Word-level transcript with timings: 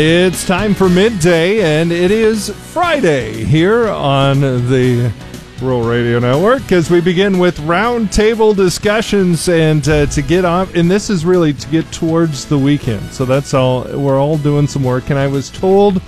It's 0.00 0.46
time 0.46 0.74
for 0.74 0.88
midday, 0.88 1.60
and 1.60 1.90
it 1.90 2.12
is 2.12 2.50
Friday 2.50 3.42
here 3.42 3.88
on 3.88 4.40
the 4.40 5.12
Rural 5.60 5.82
Radio 5.82 6.20
Network 6.20 6.70
as 6.70 6.88
we 6.88 7.00
begin 7.00 7.40
with 7.40 7.58
roundtable 7.58 8.54
discussions 8.54 9.48
and 9.48 9.88
uh, 9.88 10.06
to 10.06 10.22
get 10.22 10.44
off. 10.44 10.72
And 10.76 10.88
this 10.88 11.10
is 11.10 11.24
really 11.24 11.52
to 11.52 11.68
get 11.70 11.90
towards 11.90 12.44
the 12.44 12.56
weekend. 12.56 13.10
So 13.10 13.24
that's 13.24 13.54
all. 13.54 13.82
We're 13.98 14.20
all 14.20 14.38
doing 14.38 14.68
some 14.68 14.84
work. 14.84 15.10
And 15.10 15.18
I 15.18 15.26
was 15.26 15.50
told 15.50 16.00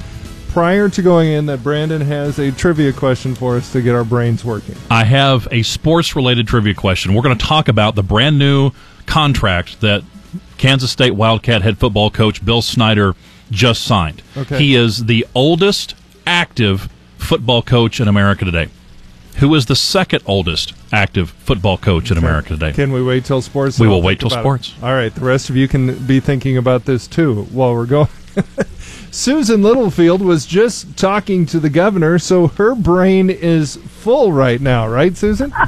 prior 0.51 0.89
to 0.89 1.03
going 1.03 1.31
in 1.31 1.47
that 1.47 1.65
Brandon 1.65 2.01
has 2.01 2.39
a 2.39 2.53
trivia 2.53 2.93
question 2.93 3.35
for 3.35 3.57
us 3.57 3.73
to 3.73 3.83
get 3.83 3.97
our 3.97 4.05
brains 4.05 4.45
working. 4.45 4.77
I 4.89 5.03
have 5.03 5.49
a 5.51 5.65
sports 5.65 6.15
related 6.15 6.47
trivia 6.47 6.75
question. 6.75 7.13
We're 7.13 7.23
going 7.23 7.37
to 7.37 7.45
talk 7.45 7.67
about 7.67 7.97
the 7.97 8.05
brand 8.05 8.39
new 8.39 8.71
contract 9.07 9.81
that 9.81 10.05
Kansas 10.59 10.93
State 10.93 11.17
Wildcat 11.17 11.63
head 11.63 11.79
football 11.79 12.09
coach 12.09 12.45
Bill 12.45 12.63
Snyder 12.63 13.17
just 13.51 13.83
signed. 13.83 14.23
Okay. 14.37 14.59
He 14.59 14.75
is 14.75 15.05
the 15.07 15.27
oldest 15.35 15.95
active 16.27 16.89
football 17.19 17.63
coach 17.63 18.01
in 18.01 18.09
America 18.09 18.45
today. 18.45 18.69
Who 19.37 19.55
is 19.55 19.67
the 19.67 19.77
second 19.77 20.23
oldest 20.27 20.75
active 20.93 21.31
football 21.31 21.79
coach 21.79 22.11
in 22.11 22.19
America 22.19 22.51
today? 22.51 22.73
Can 22.73 22.93
we 22.93 23.03
wait 23.03 23.25
till 23.25 23.41
sports? 23.41 23.79
We 23.79 23.87
I'll 23.89 24.03
wait 24.03 24.21
till 24.21 24.29
about 24.29 24.41
it. 24.41 24.43
sports. 24.43 24.75
All 24.83 24.93
right. 24.93 25.15
The 25.15 25.23
rest 25.23 25.49
of 25.49 25.57
you 25.57 25.67
can 25.69 26.07
be 26.07 26.21
thinking 26.21 26.57
about 26.57 26.85
this 26.85 27.07
too 27.07 27.45
while 27.45 27.73
we're 27.75 27.87
going. 27.87 28.09
Susan 29.11 29.63
Littlefield 29.63 30.21
was 30.23 30.47
just 30.47 30.97
talking 30.97 31.45
to 31.47 31.59
the 31.59 31.71
governor, 31.71 32.19
so 32.19 32.49
her 32.49 32.75
brain 32.75 33.29
is 33.29 33.77
full 33.77 34.31
right 34.33 34.61
now, 34.61 34.87
right, 34.89 35.17
Susan? 35.17 35.53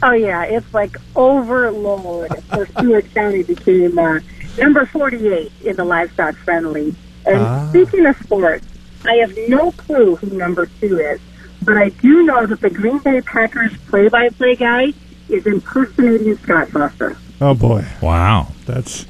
Oh 0.00 0.12
yeah, 0.12 0.44
it's 0.44 0.72
like 0.72 0.96
overload. 1.16 2.30
So 2.54 2.64
Seward 2.78 3.12
County 3.14 3.42
became 3.42 3.98
uh, 3.98 4.20
number 4.58 4.86
48 4.86 5.52
in 5.64 5.76
the 5.76 5.84
livestock 5.84 6.34
friendly. 6.36 6.94
And 7.26 7.38
Ah. 7.40 7.68
speaking 7.70 8.06
of 8.06 8.16
sports, 8.18 8.66
I 9.04 9.14
have 9.16 9.36
no 9.48 9.72
clue 9.72 10.16
who 10.16 10.36
number 10.36 10.66
two 10.80 10.98
is, 10.98 11.20
but 11.62 11.76
I 11.76 11.88
do 11.90 12.22
know 12.24 12.46
that 12.46 12.60
the 12.60 12.70
Green 12.70 12.98
Bay 12.98 13.20
Packers 13.20 13.72
play-by-play 13.88 14.56
guy 14.56 14.92
is 15.28 15.46
impersonating 15.46 16.36
Scott 16.38 16.68
Foster. 16.68 17.16
Oh 17.40 17.54
boy, 17.54 17.84
Wow. 18.00 18.48
that's 18.66 19.06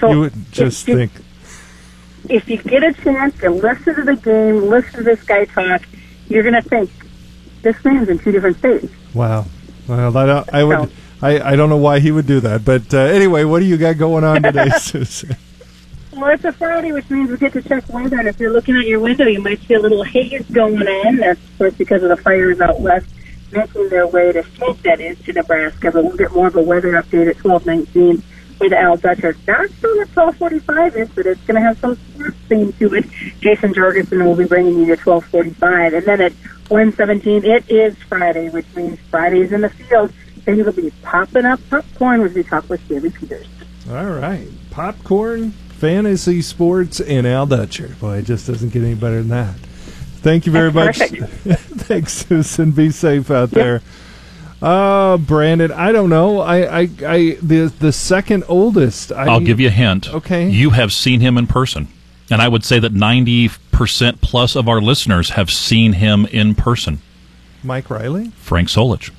So 0.00 0.10
you 0.10 0.20
would 0.20 0.52
just 0.52 0.88
if, 0.88 0.96
think. 0.96 1.12
if 2.28 2.48
you 2.48 2.58
get 2.58 2.82
a 2.82 2.92
chance 2.92 3.36
to 3.40 3.50
listen 3.50 3.94
to 3.96 4.02
the 4.02 4.16
game, 4.16 4.62
listen 4.68 4.98
to 4.98 5.02
this 5.04 5.22
guy 5.22 5.44
talk, 5.46 5.82
you're 6.28 6.42
going 6.42 6.54
to 6.54 6.62
think 6.68 6.90
this 7.62 7.76
man's 7.84 8.08
in 8.08 8.18
two 8.18 8.32
different 8.32 8.58
states. 8.58 8.92
Wow. 9.14 9.46
Well, 9.88 10.16
I, 10.16 10.26
don't, 10.26 10.54
I 10.54 10.64
would. 10.64 10.78
So- 10.78 10.90
I, 11.24 11.52
I 11.52 11.56
don't 11.56 11.70
know 11.70 11.78
why 11.78 12.00
he 12.00 12.12
would 12.12 12.26
do 12.26 12.40
that, 12.40 12.66
but 12.66 12.92
uh, 12.92 12.98
anyway, 12.98 13.44
what 13.44 13.60
do 13.60 13.64
you 13.64 13.78
got 13.78 13.96
going 13.96 14.24
on 14.24 14.42
today, 14.42 14.68
Susan? 14.78 15.34
Well, 16.12 16.30
it's 16.30 16.44
a 16.44 16.52
Friday, 16.52 16.92
which 16.92 17.08
means 17.08 17.30
we 17.30 17.38
get 17.38 17.54
to 17.54 17.62
check 17.62 17.88
weather. 17.88 18.18
And 18.18 18.28
if 18.28 18.38
you're 18.38 18.52
looking 18.52 18.76
out 18.76 18.86
your 18.86 19.00
window, 19.00 19.24
you 19.24 19.40
might 19.40 19.58
see 19.62 19.72
a 19.72 19.80
little 19.80 20.02
haze 20.02 20.44
going 20.50 20.86
on. 20.86 21.16
That's, 21.16 21.40
of 21.40 21.58
course, 21.58 21.74
because 21.74 22.02
of 22.02 22.10
the 22.10 22.18
fires 22.18 22.60
out 22.60 22.78
west 22.78 23.06
making 23.52 23.88
their 23.88 24.06
way 24.06 24.32
to 24.32 24.42
smoke, 24.56 24.82
that 24.82 25.00
is, 25.00 25.18
to 25.20 25.32
Nebraska. 25.32 25.90
But 25.90 26.04
we'll 26.04 26.16
get 26.16 26.32
more 26.32 26.48
of 26.48 26.56
a 26.56 26.62
weather 26.62 26.92
update 26.92 27.30
at 27.30 27.42
1219 27.42 28.22
with 28.60 28.74
Al 28.74 28.98
Dutcher. 28.98 29.34
Not 29.46 29.70
sure 29.80 29.96
what 29.96 30.08
1245 30.14 30.96
is, 30.96 31.08
but 31.08 31.26
it's 31.26 31.40
going 31.46 31.54
to 31.54 31.62
have 31.62 31.78
some 31.78 31.96
sports 31.96 32.36
theme 32.50 32.72
to 32.74 32.94
it. 32.96 33.06
Jason 33.40 33.72
Jorgensen 33.72 34.22
will 34.26 34.36
be 34.36 34.44
bringing 34.44 34.78
you 34.78 34.94
to 34.94 35.02
1245. 35.02 35.94
And 35.94 36.04
then 36.04 36.20
at 36.20 36.32
117, 36.68 37.46
it 37.46 37.70
is 37.70 37.96
Friday, 38.10 38.50
which 38.50 38.66
means 38.76 38.98
Friday's 39.10 39.52
in 39.52 39.62
the 39.62 39.70
field. 39.70 40.12
Things 40.44 40.64
will 40.64 40.72
be 40.72 40.90
popping 41.02 41.44
up 41.44 41.60
popcorn 41.70 42.22
as 42.22 42.34
we 42.34 42.42
talk 42.42 42.68
with 42.68 42.86
David 42.88 43.14
Peters. 43.14 43.46
All 43.90 44.10
right, 44.10 44.48
popcorn, 44.70 45.52
fantasy 45.70 46.42
sports, 46.42 47.00
and 47.00 47.26
Al 47.26 47.46
Dutcher. 47.46 47.96
Boy, 48.00 48.18
it 48.18 48.22
just 48.26 48.46
doesn't 48.46 48.70
get 48.72 48.82
any 48.82 48.94
better 48.94 49.18
than 49.18 49.28
that. 49.28 49.56
Thank 49.56 50.46
you 50.46 50.52
very 50.52 50.70
That's 50.70 50.98
much. 51.00 51.18
perfect. 51.18 51.60
Thanks, 51.84 52.12
Susan. 52.12 52.70
Be 52.70 52.90
safe 52.90 53.30
out 53.30 53.50
there. 53.50 53.82
Uh, 54.62 55.18
Brandon, 55.18 55.70
I 55.70 55.92
don't 55.92 56.08
know. 56.08 56.40
I, 56.40 56.80
I, 56.80 56.88
I 57.06 57.38
the 57.42 57.72
the 57.78 57.92
second 57.92 58.44
oldest. 58.48 59.12
I, 59.12 59.26
I'll 59.26 59.40
give 59.40 59.60
you 59.60 59.68
a 59.68 59.70
hint. 59.70 60.12
Okay. 60.12 60.48
You 60.48 60.70
have 60.70 60.92
seen 60.92 61.20
him 61.20 61.36
in 61.36 61.46
person. 61.46 61.88
And 62.30 62.40
I 62.40 62.48
would 62.48 62.64
say 62.64 62.78
that 62.78 62.94
90% 62.94 64.20
plus 64.22 64.56
of 64.56 64.66
our 64.66 64.80
listeners 64.80 65.30
have 65.30 65.50
seen 65.50 65.92
him 65.92 66.24
in 66.26 66.54
person. 66.54 67.02
Mike 67.62 67.90
Riley. 67.90 68.30
Frank 68.36 68.68
Solich. 68.68 69.10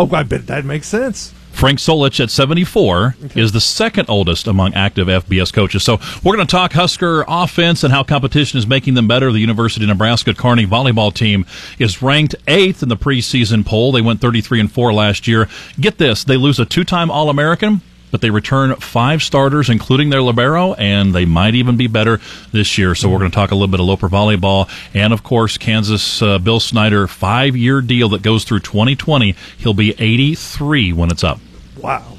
Oh, 0.00 0.08
I 0.14 0.22
bet 0.22 0.46
that 0.46 0.64
makes 0.64 0.86
sense. 0.86 1.34
Frank 1.52 1.78
Solich 1.78 2.20
at 2.20 2.30
74 2.30 3.16
is 3.34 3.52
the 3.52 3.60
second 3.60 4.08
oldest 4.08 4.46
among 4.46 4.72
active 4.72 5.08
FBS 5.08 5.52
coaches. 5.52 5.82
So 5.82 6.00
we're 6.24 6.34
going 6.34 6.46
to 6.46 6.50
talk 6.50 6.72
Husker 6.72 7.22
offense 7.28 7.84
and 7.84 7.92
how 7.92 8.02
competition 8.02 8.58
is 8.58 8.66
making 8.66 8.94
them 8.94 9.06
better. 9.06 9.30
The 9.30 9.40
University 9.40 9.84
of 9.84 9.90
Nebraska 9.90 10.32
Kearney 10.32 10.64
volleyball 10.64 11.12
team 11.12 11.44
is 11.78 12.00
ranked 12.00 12.34
eighth 12.48 12.82
in 12.82 12.88
the 12.88 12.96
preseason 12.96 13.62
poll. 13.66 13.92
They 13.92 14.00
went 14.00 14.22
33 14.22 14.60
and 14.60 14.72
4 14.72 14.94
last 14.94 15.28
year. 15.28 15.50
Get 15.78 15.98
this, 15.98 16.24
they 16.24 16.38
lose 16.38 16.58
a 16.58 16.64
two-time 16.64 17.10
All-American, 17.10 17.82
but 18.10 18.20
they 18.20 18.30
return 18.30 18.74
five 18.76 19.22
starters, 19.22 19.68
including 19.70 20.10
their 20.10 20.22
libero, 20.22 20.74
and 20.74 21.14
they 21.14 21.24
might 21.24 21.54
even 21.54 21.76
be 21.76 21.86
better 21.86 22.20
this 22.52 22.78
year. 22.78 22.94
So 22.94 23.08
we're 23.08 23.18
going 23.18 23.30
to 23.30 23.34
talk 23.34 23.50
a 23.50 23.54
little 23.54 23.68
bit 23.68 23.80
of 23.80 23.86
Loper 23.86 24.08
volleyball, 24.08 24.68
and 24.94 25.12
of 25.12 25.22
course, 25.22 25.58
Kansas 25.58 26.22
uh, 26.22 26.38
Bill 26.38 26.60
Snyder 26.60 27.06
five-year 27.06 27.80
deal 27.82 28.08
that 28.10 28.22
goes 28.22 28.44
through 28.44 28.60
2020. 28.60 29.34
He'll 29.58 29.74
be 29.74 29.94
83 29.98 30.92
when 30.92 31.10
it's 31.10 31.24
up. 31.24 31.40
Wow, 31.78 32.16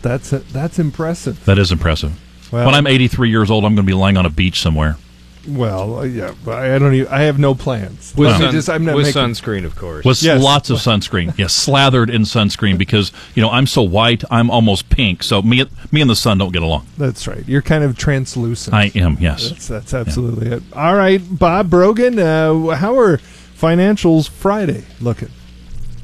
that's 0.00 0.30
that's 0.30 0.78
impressive. 0.78 1.44
That 1.44 1.58
is 1.58 1.72
impressive. 1.72 2.18
Well- 2.52 2.66
when 2.66 2.74
I'm 2.74 2.86
83 2.86 3.30
years 3.30 3.50
old, 3.50 3.64
I'm 3.64 3.74
going 3.74 3.86
to 3.86 3.90
be 3.90 3.94
lying 3.94 4.16
on 4.16 4.26
a 4.26 4.30
beach 4.30 4.60
somewhere. 4.60 4.96
Well, 5.48 5.98
uh, 5.98 6.02
yeah, 6.04 6.34
but 6.44 6.58
I 6.58 6.78
don't. 6.78 6.94
Even, 6.94 7.12
I 7.12 7.22
have 7.22 7.38
no 7.38 7.54
plans. 7.54 8.14
With, 8.16 8.28
Let 8.30 8.40
sun, 8.40 8.52
just- 8.52 8.70
I'm 8.70 8.84
not 8.84 8.94
with 8.94 9.06
making- 9.06 9.20
sunscreen, 9.22 9.64
of 9.64 9.74
course. 9.74 10.04
With 10.04 10.22
Yes. 10.22 10.40
lots 10.42 10.70
of 10.70 10.78
sunscreen. 10.78 11.36
yes, 11.36 11.52
slathered 11.52 12.10
in 12.10 12.22
sunscreen 12.22 12.78
because 12.78 13.10
you 13.34 13.42
know 13.42 13.50
I'm 13.50 13.66
so 13.66 13.82
white, 13.82 14.22
I'm 14.30 14.50
almost 14.50 14.88
pink. 14.88 15.22
So 15.24 15.42
me, 15.42 15.64
me 15.90 16.00
and 16.00 16.08
the 16.08 16.14
sun 16.16 16.38
don't 16.38 16.52
get 16.52 16.62
along. 16.62 16.86
That's 16.96 17.26
right. 17.26 17.42
You're 17.46 17.62
kind 17.62 17.82
of 17.82 17.98
translucent. 17.98 18.74
I 18.74 18.92
am. 18.94 19.16
Yes. 19.20 19.48
That's, 19.50 19.68
that's 19.68 19.94
absolutely 19.94 20.48
it. 20.52 20.62
All 20.74 20.94
right, 20.94 21.20
Bob 21.30 21.68
Brogan, 21.68 22.18
uh, 22.20 22.68
how 22.76 22.96
are 22.98 23.18
financials 23.58 24.28
Friday 24.28 24.84
looking? 25.00 25.28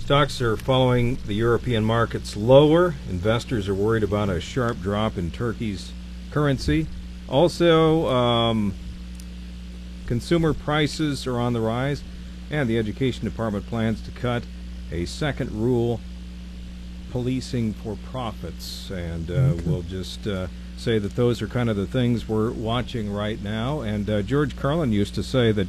Stocks 0.01 0.41
are 0.41 0.57
following 0.57 1.19
the 1.27 1.35
European 1.35 1.85
markets 1.85 2.35
lower. 2.37 2.95
Investors 3.11 3.69
are 3.69 3.75
worried 3.75 4.03
about 4.03 4.31
a 4.31 4.41
sharp 4.41 4.81
drop 4.81 5.19
in 5.19 5.31
Turkey's 5.31 5.93
currency. 6.31 6.87
Also, 7.29 8.07
um, 8.09 8.75
consumer 10.09 10.55
prices 10.55 11.27
are 11.27 11.39
on 11.39 11.53
the 11.53 11.61
rise, 11.61 12.03
and 12.51 12.69
the 12.69 12.79
Education 12.79 13.25
Department 13.25 13.67
plans 13.67 14.01
to 14.01 14.11
cut 14.11 14.43
a 14.91 15.05
second 15.05 15.53
rule 15.53 16.01
policing 17.11 17.75
for 17.75 17.97
profits. 18.11 18.91
And 18.91 19.31
uh, 19.31 19.55
we'll 19.67 19.83
just 19.83 20.27
uh, 20.27 20.49
say 20.79 20.99
that 20.99 21.15
those 21.15 21.43
are 21.43 21.47
kind 21.47 21.69
of 21.69 21.77
the 21.77 21.87
things 21.87 22.27
we're 22.27 22.51
watching 22.51 23.13
right 23.13 23.41
now. 23.43 23.83
And 23.83 24.09
uh, 24.09 24.23
George 24.23 24.57
Carlin 24.57 24.93
used 24.93 25.15
to 25.15 25.23
say 25.23 25.53
that 25.53 25.69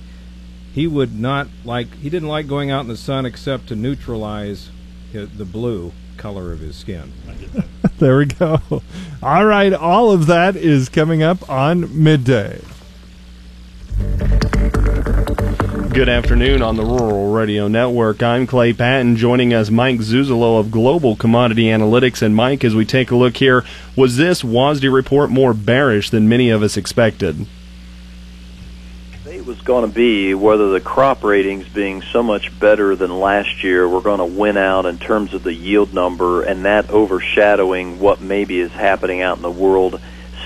he 0.74 0.88
would 0.88 1.20
not 1.20 1.48
like 1.66 1.94
he 1.96 2.10
didn't 2.10 2.30
like 2.30 2.48
going 2.48 2.72
out 2.72 2.82
in 2.82 2.88
the 2.88 2.98
sun 2.98 3.26
except 3.26 3.68
to 3.68 3.76
neutralize 3.76 4.70
the 5.12 5.46
blue 5.46 5.92
color 6.18 6.54
of 6.54 6.60
his 6.60 6.78
skin. 6.78 7.12
There 7.98 8.18
we 8.18 8.28
go. 8.28 8.62
All 9.22 9.46
right, 9.46 9.74
all 9.74 10.12
of 10.12 10.28
that 10.28 10.56
is 10.56 10.88
coming 10.88 11.22
up 11.22 11.50
on 11.50 12.02
midday. 12.02 12.62
Good 16.00 16.08
afternoon 16.08 16.62
on 16.62 16.78
the 16.78 16.86
Rural 16.86 17.34
Radio 17.34 17.68
Network. 17.68 18.24
I'm 18.24 18.48
Clay 18.48 18.72
Patton. 18.72 19.18
Joining 19.18 19.54
us, 19.54 19.70
Mike 19.70 20.00
Zuzolo 20.00 20.58
of 20.58 20.72
Global 20.72 21.18
Commodity 21.18 21.66
Analytics. 21.66 22.22
And 22.22 22.34
Mike, 22.34 22.64
as 22.64 22.74
we 22.74 22.86
take 22.86 23.12
a 23.12 23.18
look 23.18 23.36
here, 23.36 23.66
was 23.98 24.16
this 24.16 24.42
WASDE 24.42 24.94
report 24.94 25.30
more 25.30 25.54
bearish 25.54 26.10
than 26.10 26.30
many 26.30 26.52
of 26.52 26.64
us 26.64 26.78
expected? 26.78 27.48
It 29.26 29.46
was 29.46 29.60
going 29.62 29.90
to 29.90 29.94
be 29.94 30.34
whether 30.34 30.70
the 30.70 30.80
crop 30.80 31.24
ratings 31.24 31.68
being 31.68 32.02
so 32.02 32.24
much 32.24 32.58
better 32.60 32.96
than 32.96 33.20
last 33.20 33.64
year 33.64 33.86
were 33.86 34.02
going 34.02 34.20
to 34.20 34.40
win 34.40 34.56
out 34.56 34.86
in 34.86 35.00
terms 35.00 35.34
of 35.34 35.44
the 35.44 35.54
yield 35.54 35.94
number 35.94 36.44
and 36.44 36.64
that 36.64 36.90
overshadowing 36.90 38.00
what 38.00 38.22
maybe 38.22 38.60
is 38.60 38.72
happening 38.72 39.22
out 39.22 39.36
in 39.36 39.44
the 39.44 39.52
world 39.52 40.00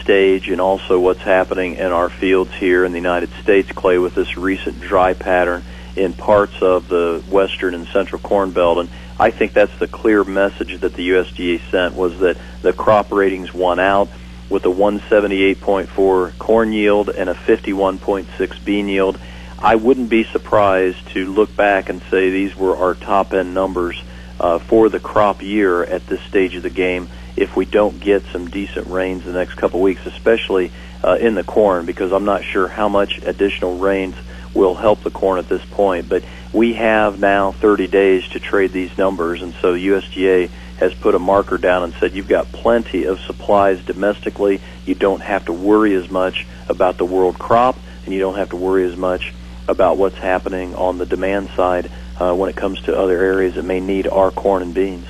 stage 0.04 0.50
and 0.50 0.60
also 0.60 1.00
what's 1.00 1.22
happening 1.22 1.76
in 1.76 1.92
our 1.92 2.10
fields 2.10 2.54
here 2.54 2.86
in 2.86 2.92
the 2.92 2.98
United 2.98 3.32
States, 3.42 3.72
Clay, 3.72 3.98
with 3.98 4.16
this 4.16 4.38
recent 4.38 4.82
dry 4.82 5.14
pattern 5.14 5.64
in 5.96 6.14
parts 6.14 6.62
of 6.62 6.88
the 6.88 7.24
western 7.30 7.74
and 7.74 7.88
central 7.88 8.20
corn 8.22 8.52
belt. 8.52 8.80
And 8.80 8.90
I 9.20 9.32
think 9.32 9.54
that's 9.54 9.78
the 9.80 9.88
clear 9.88 10.24
message 10.24 10.82
that 10.82 10.94
the 10.94 11.10
USDA 11.10 11.62
sent 11.72 11.96
was 11.96 12.20
that 12.20 12.38
the 12.62 12.74
crop 12.74 13.12
ratings 13.12 13.54
won 13.54 13.80
out 13.80 14.10
with 14.50 14.66
a 14.66 14.70
178.4 14.70 16.38
corn 16.38 16.74
yield 16.74 17.10
and 17.10 17.30
a 17.30 17.34
51.6 17.34 18.66
bean 18.66 18.88
yield. 18.88 19.20
I 19.58 19.76
wouldn't 19.76 20.10
be 20.10 20.26
surprised 20.26 21.08
to 21.10 21.32
look 21.32 21.56
back 21.56 21.90
and 21.90 22.02
say 22.12 22.30
these 22.30 22.56
were 22.56 22.76
our 22.76 22.96
top 22.96 23.34
end 23.34 23.54
numbers 23.54 24.02
uh, 24.40 24.60
for 24.60 24.90
the 24.90 25.00
crop 25.00 25.42
year 25.42 25.84
at 25.84 26.06
this 26.08 26.22
stage 26.24 26.56
of 26.56 26.64
the 26.64 26.70
game 26.70 27.08
if 27.36 27.56
we 27.56 27.66
don't 27.66 28.00
get 28.00 28.24
some 28.32 28.50
decent 28.50 28.88
rains 28.88 29.24
the 29.24 29.34
next 29.34 29.56
couple 29.56 29.82
weeks, 29.82 30.06
especially 30.06 30.72
uh, 31.04 31.18
in 31.20 31.36
the 31.36 31.44
corn 31.44 31.86
because 31.86 32.12
I'm 32.12 32.26
not 32.26 32.44
sure 32.44 32.68
how 32.68 32.90
much 32.90 33.20
additional 33.24 33.78
rains 33.78 34.16
will 34.54 34.76
help 34.76 35.02
the 35.02 35.12
corn 35.12 35.40
at 35.40 35.50
this 35.50 35.64
point. 35.66 36.08
But 36.08 36.24
we 36.52 36.74
have 36.74 37.20
now 37.20 37.52
30 37.52 37.88
days 37.88 38.28
to 38.30 38.40
trade 38.40 38.72
these 38.72 38.98
numbers, 38.98 39.42
and 39.42 39.54
so 39.56 39.74
USDA 39.74 40.50
has 40.78 40.94
put 40.94 41.16
a 41.16 41.20
marker 41.20 41.58
down 41.58 41.84
and 41.84 41.94
said 41.96 42.14
you've 42.14 42.28
got 42.28 42.52
plenty 42.52 43.06
of 43.06 43.20
supplies 43.22 43.84
domestically. 43.84 44.62
You 44.86 44.96
don't 44.96 45.22
have 45.22 45.46
to 45.46 45.54
worry 45.54 45.96
as 45.96 46.10
much 46.10 46.46
about 46.70 46.98
the 46.98 47.06
world 47.06 47.40
crop, 47.40 47.78
and 48.06 48.14
you 48.14 48.20
don't 48.20 48.36
have 48.36 48.50
to 48.50 48.58
worry 48.58 48.86
as 48.86 48.96
much 48.96 49.34
about 49.68 49.98
what's 49.98 50.18
happening 50.18 50.76
on 50.76 50.98
the 50.98 51.06
demand 51.06 51.50
side 51.56 51.90
uh, 52.20 52.34
when 52.36 52.50
it 52.50 52.56
comes 52.56 52.82
to 52.82 52.98
other 52.98 53.20
areas 53.20 53.56
that 53.56 53.64
may 53.64 53.80
need 53.80 54.08
our 54.08 54.30
corn 54.30 54.62
and 54.62 54.74
beans. 54.74 55.08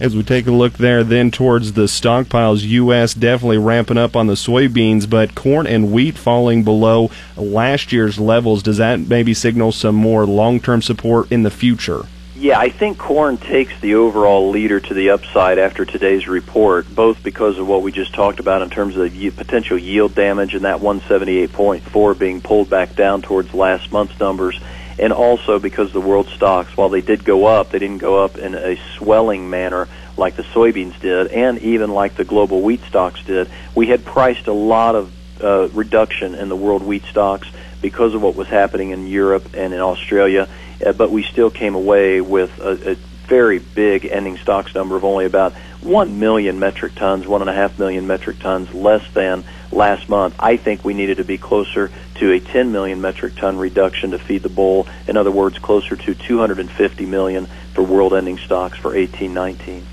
As 0.00 0.16
we 0.16 0.24
take 0.24 0.48
a 0.48 0.50
look 0.50 0.72
there 0.72 1.04
then 1.04 1.30
towards 1.30 1.74
the 1.74 1.84
stockpiles, 1.84 2.62
U.S. 2.62 3.14
definitely 3.14 3.58
ramping 3.58 3.96
up 3.96 4.16
on 4.16 4.26
the 4.26 4.34
soybeans, 4.34 5.08
but 5.08 5.36
corn 5.36 5.68
and 5.68 5.92
wheat 5.92 6.18
falling 6.18 6.64
below 6.64 7.12
last 7.36 7.92
year's 7.92 8.18
levels. 8.18 8.64
Does 8.64 8.78
that 8.78 8.98
maybe 8.98 9.32
signal 9.34 9.70
some 9.70 9.94
more 9.94 10.26
long 10.26 10.58
term 10.58 10.82
support 10.82 11.30
in 11.30 11.44
the 11.44 11.50
future? 11.50 12.06
Yeah, 12.34 12.58
I 12.58 12.70
think 12.70 12.98
corn 12.98 13.36
takes 13.36 13.78
the 13.80 13.94
overall 13.94 14.50
leader 14.50 14.80
to 14.80 14.94
the 14.94 15.10
upside 15.10 15.58
after 15.58 15.84
today's 15.84 16.26
report, 16.26 16.92
both 16.92 17.22
because 17.22 17.56
of 17.58 17.68
what 17.68 17.82
we 17.82 17.92
just 17.92 18.12
talked 18.12 18.40
about 18.40 18.62
in 18.62 18.70
terms 18.70 18.96
of 18.96 19.12
the 19.12 19.30
potential 19.30 19.78
yield 19.78 20.16
damage 20.16 20.56
and 20.56 20.64
that 20.64 20.80
178.4 20.80 22.18
being 22.18 22.40
pulled 22.40 22.68
back 22.68 22.96
down 22.96 23.22
towards 23.22 23.54
last 23.54 23.92
month's 23.92 24.18
numbers, 24.18 24.58
and 24.98 25.12
also 25.12 25.58
because 25.58 25.92
the 25.92 26.00
world 26.00 26.28
stocks, 26.28 26.76
while 26.76 26.88
they 26.88 27.00
did 27.00 27.24
go 27.24 27.46
up, 27.46 27.70
they 27.70 27.78
didn't 27.78 27.98
go 27.98 28.24
up 28.24 28.36
in 28.36 28.54
a 28.54 28.76
swelling 28.96 29.50
manner 29.50 29.88
like 30.16 30.36
the 30.36 30.42
soybeans 30.42 30.98
did, 31.00 31.28
and 31.28 31.58
even 31.58 31.90
like 31.90 32.14
the 32.14 32.24
global 32.24 32.62
wheat 32.62 32.80
stocks 32.82 33.22
did. 33.24 33.50
We 33.74 33.86
had 33.86 34.04
priced 34.04 34.46
a 34.46 34.52
lot 34.52 34.94
of 34.94 35.12
uh, 35.42 35.68
reduction 35.68 36.34
in 36.34 36.48
the 36.48 36.56
world 36.56 36.82
wheat 36.82 37.04
stocks 37.04 37.48
because 37.82 38.14
of 38.14 38.22
what 38.22 38.36
was 38.36 38.48
happening 38.48 38.90
in 38.90 39.06
Europe 39.06 39.54
and 39.54 39.74
in 39.74 39.80
Australia, 39.80 40.48
uh, 40.84 40.92
but 40.92 41.10
we 41.10 41.22
still 41.24 41.50
came 41.50 41.74
away 41.74 42.20
with 42.20 42.58
a, 42.60 42.92
a 42.92 42.94
very 43.26 43.58
big 43.58 44.04
ending 44.04 44.36
stocks 44.36 44.74
number 44.74 44.96
of 44.96 45.04
only 45.04 45.24
about 45.24 45.54
1 45.84 46.18
million 46.18 46.58
metric 46.58 46.94
tons, 46.94 47.26
1.5 47.26 47.78
million 47.78 48.06
metric 48.06 48.38
tons 48.38 48.72
less 48.74 49.06
than 49.12 49.44
last 49.70 50.08
month. 50.08 50.34
I 50.38 50.56
think 50.56 50.84
we 50.84 50.94
needed 50.94 51.18
to 51.18 51.24
be 51.24 51.38
closer 51.38 51.90
to 52.16 52.32
a 52.32 52.40
10 52.40 52.72
million 52.72 53.00
metric 53.00 53.34
ton 53.36 53.58
reduction 53.58 54.12
to 54.12 54.18
feed 54.18 54.42
the 54.42 54.48
bull. 54.48 54.86
In 55.06 55.16
other 55.16 55.30
words, 55.30 55.58
closer 55.58 55.96
to 55.96 56.14
250 56.14 57.06
million 57.06 57.46
for 57.74 57.82
world 57.82 58.14
ending 58.14 58.38
stocks 58.38 58.78
for 58.78 58.94
1819. 58.94 59.86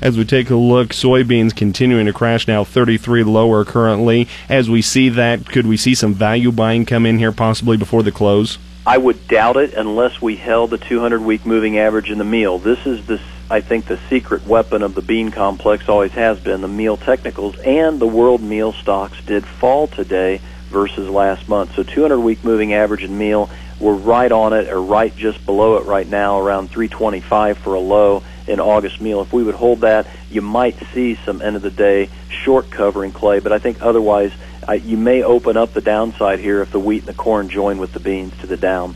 As 0.00 0.18
we 0.18 0.24
take 0.24 0.50
a 0.50 0.56
look, 0.56 0.88
soybeans 0.88 1.54
continuing 1.54 2.06
to 2.06 2.12
crash 2.12 2.48
now 2.48 2.64
33 2.64 3.22
lower 3.22 3.64
currently. 3.64 4.28
As 4.48 4.68
we 4.68 4.82
see 4.82 5.08
that, 5.10 5.46
could 5.46 5.66
we 5.66 5.76
see 5.76 5.94
some 5.94 6.12
value 6.12 6.50
buying 6.50 6.84
come 6.86 7.06
in 7.06 7.18
here 7.18 7.30
possibly 7.30 7.76
before 7.76 8.02
the 8.02 8.10
close? 8.10 8.58
I 8.84 8.98
would 8.98 9.28
doubt 9.28 9.56
it 9.56 9.74
unless 9.74 10.20
we 10.20 10.34
held 10.34 10.70
the 10.70 10.78
200 10.78 11.22
week 11.22 11.46
moving 11.46 11.78
average 11.78 12.10
in 12.10 12.18
the 12.18 12.24
meal. 12.24 12.58
This 12.58 12.84
is 12.84 13.06
the 13.06 13.20
I 13.52 13.60
think 13.60 13.84
the 13.84 14.00
secret 14.08 14.46
weapon 14.46 14.80
of 14.80 14.94
the 14.94 15.02
bean 15.02 15.30
complex 15.30 15.86
always 15.86 16.12
has 16.12 16.40
been 16.40 16.62
the 16.62 16.68
meal 16.68 16.96
technicals 16.96 17.58
and 17.58 18.00
the 18.00 18.06
world 18.06 18.40
meal 18.40 18.72
stocks 18.72 19.22
did 19.26 19.44
fall 19.44 19.88
today 19.88 20.40
versus 20.70 21.06
last 21.10 21.50
month. 21.50 21.74
So 21.74 21.82
200 21.82 22.18
week 22.18 22.42
moving 22.44 22.72
average 22.72 23.02
in 23.02 23.18
meal, 23.18 23.50
we're 23.78 23.92
right 23.92 24.32
on 24.32 24.54
it 24.54 24.68
or 24.68 24.80
right 24.80 25.14
just 25.14 25.44
below 25.44 25.76
it 25.76 25.84
right 25.84 26.08
now 26.08 26.40
around 26.40 26.70
325 26.70 27.58
for 27.58 27.74
a 27.74 27.78
low 27.78 28.22
in 28.48 28.58
August 28.58 29.02
meal. 29.02 29.20
If 29.20 29.34
we 29.34 29.42
would 29.42 29.54
hold 29.54 29.82
that, 29.82 30.06
you 30.30 30.40
might 30.40 30.78
see 30.94 31.16
some 31.16 31.42
end 31.42 31.54
of 31.54 31.60
the 31.60 31.70
day 31.70 32.08
short 32.30 32.70
covering 32.70 33.12
clay, 33.12 33.40
but 33.40 33.52
I 33.52 33.58
think 33.58 33.82
otherwise 33.82 34.32
uh, 34.66 34.72
you 34.72 34.96
may 34.96 35.22
open 35.22 35.58
up 35.58 35.74
the 35.74 35.82
downside 35.82 36.38
here 36.38 36.62
if 36.62 36.72
the 36.72 36.80
wheat 36.80 37.00
and 37.00 37.08
the 37.08 37.12
corn 37.12 37.50
join 37.50 37.76
with 37.76 37.92
the 37.92 38.00
beans 38.00 38.32
to 38.38 38.46
the 38.46 38.56
down. 38.56 38.94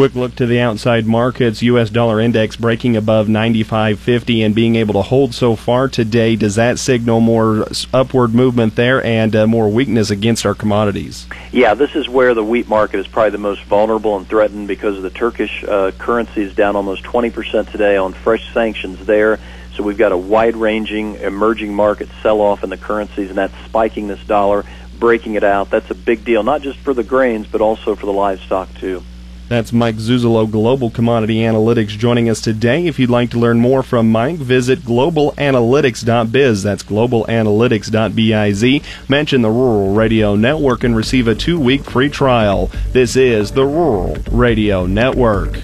Quick 0.00 0.14
look 0.14 0.34
to 0.36 0.46
the 0.46 0.58
outside 0.60 1.04
markets. 1.04 1.60
U.S. 1.60 1.90
dollar 1.90 2.20
index 2.20 2.56
breaking 2.56 2.96
above 2.96 3.26
95.50 3.26 4.46
and 4.46 4.54
being 4.54 4.76
able 4.76 4.94
to 4.94 5.02
hold 5.02 5.34
so 5.34 5.56
far 5.56 5.88
today. 5.88 6.36
Does 6.36 6.54
that 6.54 6.78
signal 6.78 7.20
more 7.20 7.66
upward 7.92 8.34
movement 8.34 8.76
there 8.76 9.04
and 9.04 9.36
uh, 9.36 9.46
more 9.46 9.68
weakness 9.68 10.08
against 10.08 10.46
our 10.46 10.54
commodities? 10.54 11.26
Yeah, 11.52 11.74
this 11.74 11.94
is 11.94 12.08
where 12.08 12.32
the 12.32 12.42
wheat 12.42 12.66
market 12.66 13.00
is 13.00 13.08
probably 13.08 13.32
the 13.32 13.36
most 13.36 13.62
vulnerable 13.64 14.16
and 14.16 14.26
threatened 14.26 14.68
because 14.68 14.96
of 14.96 15.02
the 15.02 15.10
Turkish 15.10 15.62
uh, 15.64 15.90
currency 15.98 16.44
is 16.44 16.54
down 16.54 16.76
almost 16.76 17.02
20% 17.02 17.70
today 17.70 17.98
on 17.98 18.14
fresh 18.14 18.54
sanctions 18.54 19.04
there. 19.04 19.38
So 19.74 19.82
we've 19.82 19.98
got 19.98 20.12
a 20.12 20.16
wide-ranging 20.16 21.16
emerging 21.16 21.74
market 21.74 22.08
sell-off 22.22 22.64
in 22.64 22.70
the 22.70 22.78
currencies, 22.78 23.28
and 23.28 23.36
that's 23.36 23.54
spiking 23.66 24.08
this 24.08 24.24
dollar, 24.24 24.64
breaking 24.98 25.34
it 25.34 25.44
out. 25.44 25.68
That's 25.68 25.90
a 25.90 25.94
big 25.94 26.24
deal, 26.24 26.42
not 26.42 26.62
just 26.62 26.78
for 26.78 26.94
the 26.94 27.04
grains, 27.04 27.46
but 27.46 27.60
also 27.60 27.94
for 27.94 28.06
the 28.06 28.14
livestock 28.14 28.72
too. 28.76 29.02
That's 29.50 29.72
Mike 29.72 29.96
Zuzolo, 29.96 30.48
Global 30.48 30.90
Commodity 30.90 31.38
Analytics, 31.38 31.98
joining 31.98 32.30
us 32.30 32.40
today. 32.40 32.86
If 32.86 33.00
you'd 33.00 33.10
like 33.10 33.30
to 33.30 33.38
learn 33.40 33.58
more 33.58 33.82
from 33.82 34.08
Mike, 34.08 34.36
visit 34.36 34.82
globalanalytics.biz. 34.82 36.62
That's 36.62 36.84
globalanalytics.biz. 36.84 39.08
Mention 39.08 39.42
the 39.42 39.50
Rural 39.50 39.92
Radio 39.92 40.36
Network 40.36 40.84
and 40.84 40.94
receive 40.94 41.26
a 41.26 41.34
two 41.34 41.58
week 41.58 41.82
free 41.82 42.08
trial. 42.08 42.70
This 42.92 43.16
is 43.16 43.50
the 43.50 43.66
Rural 43.66 44.18
Radio 44.30 44.86
Network. 44.86 45.54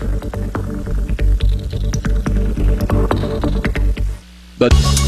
But 4.58 5.06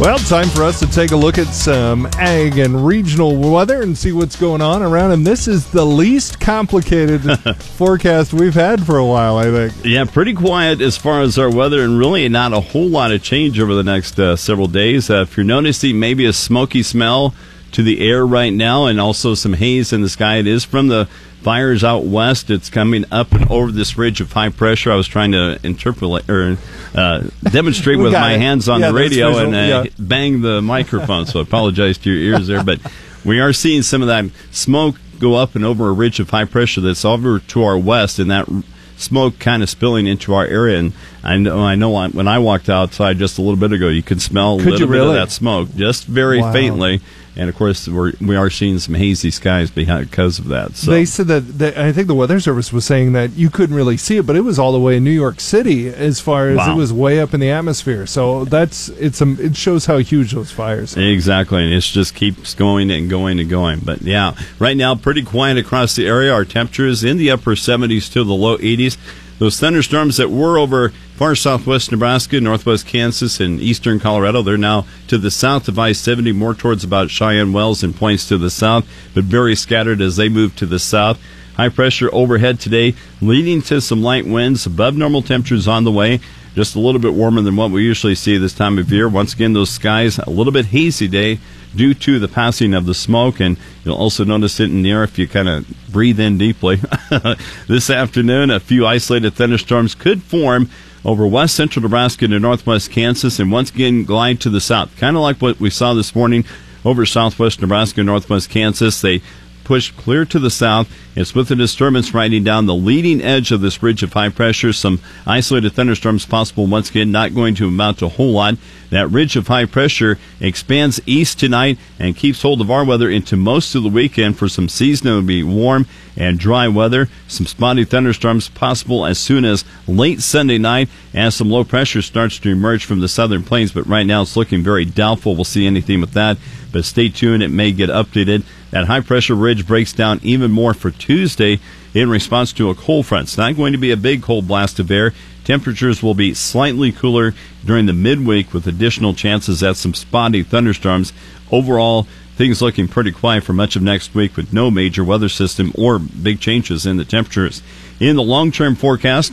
Well, 0.00 0.18
time 0.18 0.48
for 0.48 0.64
us 0.64 0.78
to 0.80 0.86
take 0.86 1.10
a 1.10 1.16
look 1.16 1.36
at 1.36 1.48
some 1.48 2.06
ag 2.14 2.56
and 2.56 2.86
regional 2.86 3.36
weather 3.36 3.82
and 3.82 3.96
see 3.96 4.12
what's 4.12 4.34
going 4.34 4.62
on 4.62 4.82
around. 4.82 5.10
And 5.10 5.26
this 5.26 5.46
is 5.46 5.70
the 5.70 5.84
least 5.84 6.40
complicated 6.40 7.20
forecast 7.58 8.32
we've 8.32 8.54
had 8.54 8.86
for 8.86 8.96
a 8.96 9.04
while, 9.04 9.36
I 9.36 9.50
think. 9.50 9.74
Yeah, 9.84 10.06
pretty 10.06 10.32
quiet 10.32 10.80
as 10.80 10.96
far 10.96 11.20
as 11.20 11.38
our 11.38 11.50
weather, 11.50 11.82
and 11.82 11.98
really 11.98 12.26
not 12.30 12.54
a 12.54 12.60
whole 12.60 12.88
lot 12.88 13.12
of 13.12 13.22
change 13.22 13.60
over 13.60 13.74
the 13.74 13.82
next 13.82 14.18
uh, 14.18 14.36
several 14.36 14.68
days. 14.68 15.10
Uh, 15.10 15.20
if 15.20 15.36
you're 15.36 15.44
noticing 15.44 16.00
maybe 16.00 16.24
a 16.24 16.32
smoky 16.32 16.82
smell 16.82 17.34
to 17.72 17.82
the 17.82 18.08
air 18.08 18.26
right 18.26 18.52
now 18.52 18.86
and 18.86 19.00
also 19.00 19.34
some 19.34 19.54
haze 19.54 19.92
in 19.92 20.02
the 20.02 20.08
sky, 20.08 20.36
it 20.36 20.46
is 20.46 20.64
from 20.64 20.88
the 20.88 21.08
fires 21.42 21.82
out 21.82 22.04
west. 22.04 22.50
It's 22.50 22.70
coming 22.70 23.04
up 23.10 23.32
and 23.32 23.50
over 23.50 23.72
this 23.72 23.96
ridge 23.96 24.20
of 24.20 24.32
high 24.32 24.50
pressure. 24.50 24.92
I 24.92 24.96
was 24.96 25.08
trying 25.08 25.32
to 25.32 25.58
interpolate 25.62 26.28
or 26.28 26.58
uh, 26.94 27.28
demonstrate 27.42 27.98
with 27.98 28.12
my 28.12 28.34
it. 28.34 28.40
hands 28.40 28.68
on 28.68 28.80
yeah, 28.80 28.88
the 28.88 28.94
radio 28.94 29.38
and 29.38 29.54
uh, 29.54 29.58
yeah. 29.58 29.84
bang 29.98 30.42
the 30.42 30.60
microphone. 30.60 31.26
so 31.26 31.40
I 31.40 31.42
apologize 31.42 31.98
to 31.98 32.10
your 32.10 32.34
ears 32.34 32.46
there, 32.46 32.62
but 32.62 32.80
we 33.24 33.40
are 33.40 33.52
seeing 33.52 33.82
some 33.82 34.02
of 34.02 34.08
that 34.08 34.26
smoke 34.50 34.96
go 35.18 35.34
up 35.34 35.54
and 35.54 35.64
over 35.64 35.88
a 35.88 35.92
ridge 35.92 36.18
of 36.20 36.30
high 36.30 36.46
pressure 36.46 36.80
that's 36.80 37.04
over 37.04 37.38
to 37.38 37.62
our 37.62 37.78
west, 37.78 38.18
and 38.18 38.30
that 38.30 38.48
smoke 38.96 39.38
kind 39.38 39.62
of 39.62 39.70
spilling 39.70 40.06
into 40.06 40.34
our 40.34 40.46
area. 40.46 40.78
And 40.78 40.92
I 41.22 41.36
know, 41.36 41.62
I 41.62 41.74
know, 41.74 42.08
when 42.08 42.28
I 42.28 42.38
walked 42.38 42.68
outside 42.68 43.18
just 43.18 43.38
a 43.38 43.42
little 43.42 43.56
bit 43.56 43.72
ago, 43.72 43.88
you 43.88 44.02
could 44.02 44.22
smell 44.22 44.58
could 44.58 44.66
a 44.66 44.70
little 44.70 44.88
bit 44.88 44.92
really? 44.92 45.08
of 45.08 45.14
that 45.14 45.30
smoke, 45.30 45.74
just 45.74 46.04
very 46.04 46.40
wow. 46.40 46.52
faintly 46.52 47.00
and 47.36 47.48
of 47.48 47.56
course 47.56 47.88
we're, 47.88 48.12
we 48.20 48.36
are 48.36 48.50
seeing 48.50 48.78
some 48.78 48.94
hazy 48.94 49.30
skies 49.30 49.70
behind 49.70 50.10
because 50.10 50.38
of 50.38 50.48
that. 50.48 50.76
So. 50.76 50.90
They 50.90 51.04
said 51.04 51.26
that, 51.28 51.58
that, 51.58 51.78
I 51.78 51.92
think 51.92 52.08
the 52.08 52.14
Weather 52.14 52.40
Service 52.40 52.72
was 52.72 52.84
saying 52.84 53.12
that 53.12 53.32
you 53.32 53.50
couldn't 53.50 53.76
really 53.76 53.96
see 53.96 54.18
it, 54.18 54.26
but 54.26 54.36
it 54.36 54.42
was 54.42 54.58
all 54.58 54.72
the 54.72 54.80
way 54.80 54.96
in 54.96 55.04
New 55.04 55.10
York 55.10 55.40
City 55.40 55.88
as 55.88 56.20
far 56.20 56.48
as 56.48 56.56
wow. 56.56 56.72
it 56.72 56.76
was 56.76 56.92
way 56.92 57.20
up 57.20 57.34
in 57.34 57.40
the 57.40 57.50
atmosphere. 57.50 58.06
So 58.06 58.44
that's 58.44 58.88
it's 58.90 59.20
a, 59.20 59.30
it 59.40 59.56
shows 59.56 59.86
how 59.86 59.98
huge 59.98 60.32
those 60.32 60.50
fires. 60.50 60.96
Are. 60.96 61.00
Exactly, 61.00 61.64
and 61.64 61.72
it 61.72 61.80
just 61.80 62.14
keeps 62.14 62.54
going 62.54 62.90
and 62.90 63.08
going 63.08 63.38
and 63.40 63.48
going. 63.48 63.80
But 63.80 64.02
yeah, 64.02 64.34
right 64.58 64.76
now 64.76 64.94
pretty 64.94 65.22
quiet 65.22 65.58
across 65.58 65.96
the 65.96 66.06
area. 66.06 66.32
Our 66.32 66.44
temperature 66.44 66.86
is 66.86 67.04
in 67.04 67.16
the 67.16 67.30
upper 67.30 67.52
70s 67.52 68.12
to 68.12 68.24
the 68.24 68.34
low 68.34 68.58
80s. 68.58 68.96
Those 69.38 69.58
thunderstorms 69.58 70.18
that 70.18 70.28
were 70.28 70.58
over 70.58 70.92
far 71.20 71.34
southwest 71.34 71.92
Nebraska, 71.92 72.40
northwest 72.40 72.86
Kansas, 72.86 73.40
and 73.40 73.60
eastern 73.60 74.00
Colorado, 74.00 74.40
they're 74.40 74.56
now 74.56 74.86
to 75.06 75.18
the 75.18 75.30
south 75.30 75.68
of 75.68 75.78
I 75.78 75.92
70, 75.92 76.32
more 76.32 76.54
towards 76.54 76.82
about 76.82 77.10
Cheyenne 77.10 77.52
Wells 77.52 77.82
and 77.82 77.94
points 77.94 78.26
to 78.28 78.38
the 78.38 78.48
south, 78.48 78.88
but 79.14 79.24
very 79.24 79.54
scattered 79.54 80.00
as 80.00 80.16
they 80.16 80.30
move 80.30 80.56
to 80.56 80.64
the 80.64 80.78
south. 80.78 81.20
High 81.56 81.68
pressure 81.68 82.08
overhead 82.10 82.58
today, 82.58 82.94
leading 83.20 83.60
to 83.64 83.82
some 83.82 84.02
light 84.02 84.24
winds, 84.24 84.64
above 84.64 84.96
normal 84.96 85.20
temperatures 85.20 85.68
on 85.68 85.84
the 85.84 85.92
way 85.92 86.20
just 86.54 86.74
a 86.74 86.80
little 86.80 87.00
bit 87.00 87.12
warmer 87.12 87.42
than 87.42 87.54
what 87.54 87.70
we 87.70 87.84
usually 87.84 88.14
see 88.14 88.36
this 88.36 88.54
time 88.54 88.78
of 88.78 88.90
year. 88.90 89.08
Once 89.08 89.34
again, 89.34 89.52
those 89.52 89.70
skies 89.70 90.18
a 90.18 90.30
little 90.30 90.52
bit 90.52 90.66
hazy 90.66 91.06
day 91.06 91.38
due 91.76 91.94
to 91.94 92.18
the 92.18 92.28
passing 92.28 92.74
of 92.74 92.86
the 92.86 92.94
smoke, 92.94 93.40
and 93.40 93.56
you'll 93.84 93.94
also 93.94 94.24
notice 94.24 94.58
it 94.58 94.70
in 94.70 94.82
the 94.82 94.90
air 94.90 95.04
if 95.04 95.18
you 95.18 95.28
kind 95.28 95.48
of 95.48 95.66
breathe 95.92 96.18
in 96.18 96.38
deeply. 96.38 96.80
this 97.68 97.90
afternoon, 97.90 98.50
a 98.50 98.58
few 98.58 98.86
isolated 98.86 99.34
thunderstorms 99.34 99.94
could 99.94 100.22
form 100.22 100.68
over 101.04 101.26
west 101.26 101.54
central 101.54 101.82
Nebraska 101.82 102.28
to 102.28 102.38
northwest 102.38 102.90
Kansas, 102.90 103.38
and 103.38 103.50
once 103.50 103.70
again 103.70 104.04
glide 104.04 104.40
to 104.40 104.50
the 104.50 104.60
south, 104.60 104.96
kind 104.96 105.16
of 105.16 105.22
like 105.22 105.38
what 105.38 105.60
we 105.60 105.70
saw 105.70 105.94
this 105.94 106.14
morning 106.14 106.44
over 106.84 107.04
southwest 107.06 107.60
Nebraska, 107.60 108.02
northwest 108.02 108.50
Kansas. 108.50 109.00
They 109.00 109.22
push 109.64 109.90
clear 109.90 110.24
to 110.26 110.38
the 110.38 110.50
south. 110.50 110.88
It's 111.16 111.34
with 111.34 111.48
the 111.48 111.56
disturbance 111.56 112.14
riding 112.14 112.44
down 112.44 112.66
the 112.66 112.74
leading 112.74 113.20
edge 113.20 113.50
of 113.50 113.60
this 113.60 113.82
ridge 113.82 114.02
of 114.02 114.12
high 114.12 114.28
pressure. 114.28 114.72
Some 114.72 115.00
isolated 115.26 115.70
thunderstorms 115.70 116.26
possible 116.26 116.66
once 116.66 116.90
again, 116.90 117.10
not 117.10 117.34
going 117.34 117.54
to 117.56 117.68
amount 117.68 117.98
to 117.98 118.06
a 118.06 118.10
whole 118.10 118.32
lot. 118.32 118.56
That 118.90 119.08
ridge 119.08 119.36
of 119.36 119.48
high 119.48 119.66
pressure 119.66 120.18
expands 120.40 121.00
east 121.06 121.38
tonight 121.38 121.78
and 121.98 122.16
keeps 122.16 122.42
hold 122.42 122.60
of 122.60 122.70
our 122.70 122.84
weather 122.84 123.10
into 123.10 123.36
most 123.36 123.74
of 123.74 123.82
the 123.82 123.88
weekend 123.88 124.38
for 124.38 124.48
some 124.48 124.68
seasonably 124.68 125.42
warm 125.42 125.86
and 126.16 126.38
dry 126.38 126.68
weather. 126.68 127.08
Some 127.28 127.46
spotty 127.46 127.84
thunderstorms 127.84 128.48
possible 128.48 129.06
as 129.06 129.18
soon 129.18 129.44
as 129.44 129.64
late 129.86 130.20
Sunday 130.20 130.58
night 130.58 130.88
as 131.14 131.34
some 131.34 131.50
low 131.50 131.64
pressure 131.64 132.02
starts 132.02 132.38
to 132.40 132.50
emerge 132.50 132.84
from 132.84 133.00
the 133.00 133.08
southern 133.08 133.42
plains, 133.42 133.72
but 133.72 133.86
right 133.86 134.06
now 134.06 134.22
it's 134.22 134.36
looking 134.36 134.62
very 134.62 134.84
doubtful 134.84 135.34
we'll 135.34 135.44
see 135.44 135.66
anything 135.66 136.00
with 136.00 136.12
that. 136.12 136.36
But 136.72 136.84
stay 136.84 137.08
tuned, 137.08 137.42
it 137.42 137.48
may 137.48 137.72
get 137.72 137.90
updated. 137.90 138.44
That 138.70 138.86
high 138.86 139.00
pressure 139.00 139.34
ridge 139.34 139.66
breaks 139.66 139.92
down 139.92 140.20
even 140.22 140.50
more 140.50 140.74
for 140.74 140.90
Tuesday 140.90 141.58
in 141.92 142.08
response 142.08 142.52
to 142.54 142.70
a 142.70 142.74
cold 142.74 143.06
front. 143.06 143.24
It's 143.24 143.38
not 143.38 143.56
going 143.56 143.72
to 143.72 143.78
be 143.78 143.90
a 143.90 143.96
big 143.96 144.22
cold 144.22 144.46
blast 144.46 144.78
of 144.78 144.90
air. 144.90 145.12
Temperatures 145.44 146.02
will 146.02 146.14
be 146.14 146.34
slightly 146.34 146.92
cooler 146.92 147.34
during 147.64 147.86
the 147.86 147.92
midweek 147.92 148.54
with 148.54 148.66
additional 148.66 149.14
chances 149.14 149.62
at 149.62 149.76
some 149.76 149.94
spotty 149.94 150.42
thunderstorms. 150.42 151.12
Overall, 151.50 152.06
things 152.36 152.62
looking 152.62 152.86
pretty 152.86 153.10
quiet 153.10 153.42
for 153.42 153.52
much 153.52 153.74
of 153.74 153.82
next 153.82 154.14
week 154.14 154.36
with 154.36 154.52
no 154.52 154.70
major 154.70 155.02
weather 155.02 155.28
system 155.28 155.72
or 155.76 155.98
big 155.98 156.40
changes 156.40 156.86
in 156.86 156.96
the 156.96 157.04
temperatures. 157.04 157.62
In 157.98 158.16
the 158.16 158.22
long 158.22 158.52
term 158.52 158.76
forecast, 158.76 159.32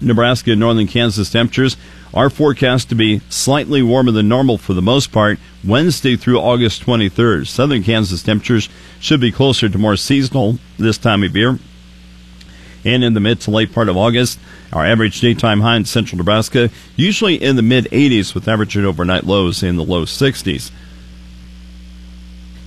Nebraska 0.00 0.50
and 0.50 0.60
northern 0.60 0.88
Kansas 0.88 1.30
temperatures 1.30 1.76
are 2.14 2.30
forecast 2.30 2.88
to 2.88 2.94
be 2.94 3.20
slightly 3.28 3.82
warmer 3.82 4.12
than 4.12 4.28
normal 4.28 4.56
for 4.56 4.72
the 4.72 4.80
most 4.80 5.10
part 5.10 5.38
Wednesday 5.64 6.14
through 6.16 6.38
August 6.38 6.86
23rd. 6.86 7.46
Southern 7.46 7.82
Kansas 7.82 8.22
temperatures 8.22 8.68
should 9.00 9.20
be 9.20 9.32
closer 9.32 9.68
to 9.68 9.78
more 9.78 9.96
seasonal 9.96 10.58
this 10.78 10.96
time 10.96 11.24
of 11.24 11.36
year. 11.36 11.58
And 12.84 13.02
in 13.02 13.14
the 13.14 13.20
mid 13.20 13.40
to 13.42 13.50
late 13.50 13.72
part 13.72 13.88
of 13.88 13.96
August, 13.96 14.38
our 14.72 14.86
average 14.86 15.20
daytime 15.20 15.60
high 15.60 15.76
in 15.76 15.84
central 15.86 16.18
Nebraska 16.18 16.70
usually 16.94 17.34
in 17.34 17.56
the 17.56 17.62
mid 17.62 17.86
80s 17.86 18.34
with 18.34 18.46
average 18.46 18.76
overnight 18.76 19.24
lows 19.24 19.62
in 19.62 19.76
the 19.76 19.84
low 19.84 20.04
60s. 20.04 20.70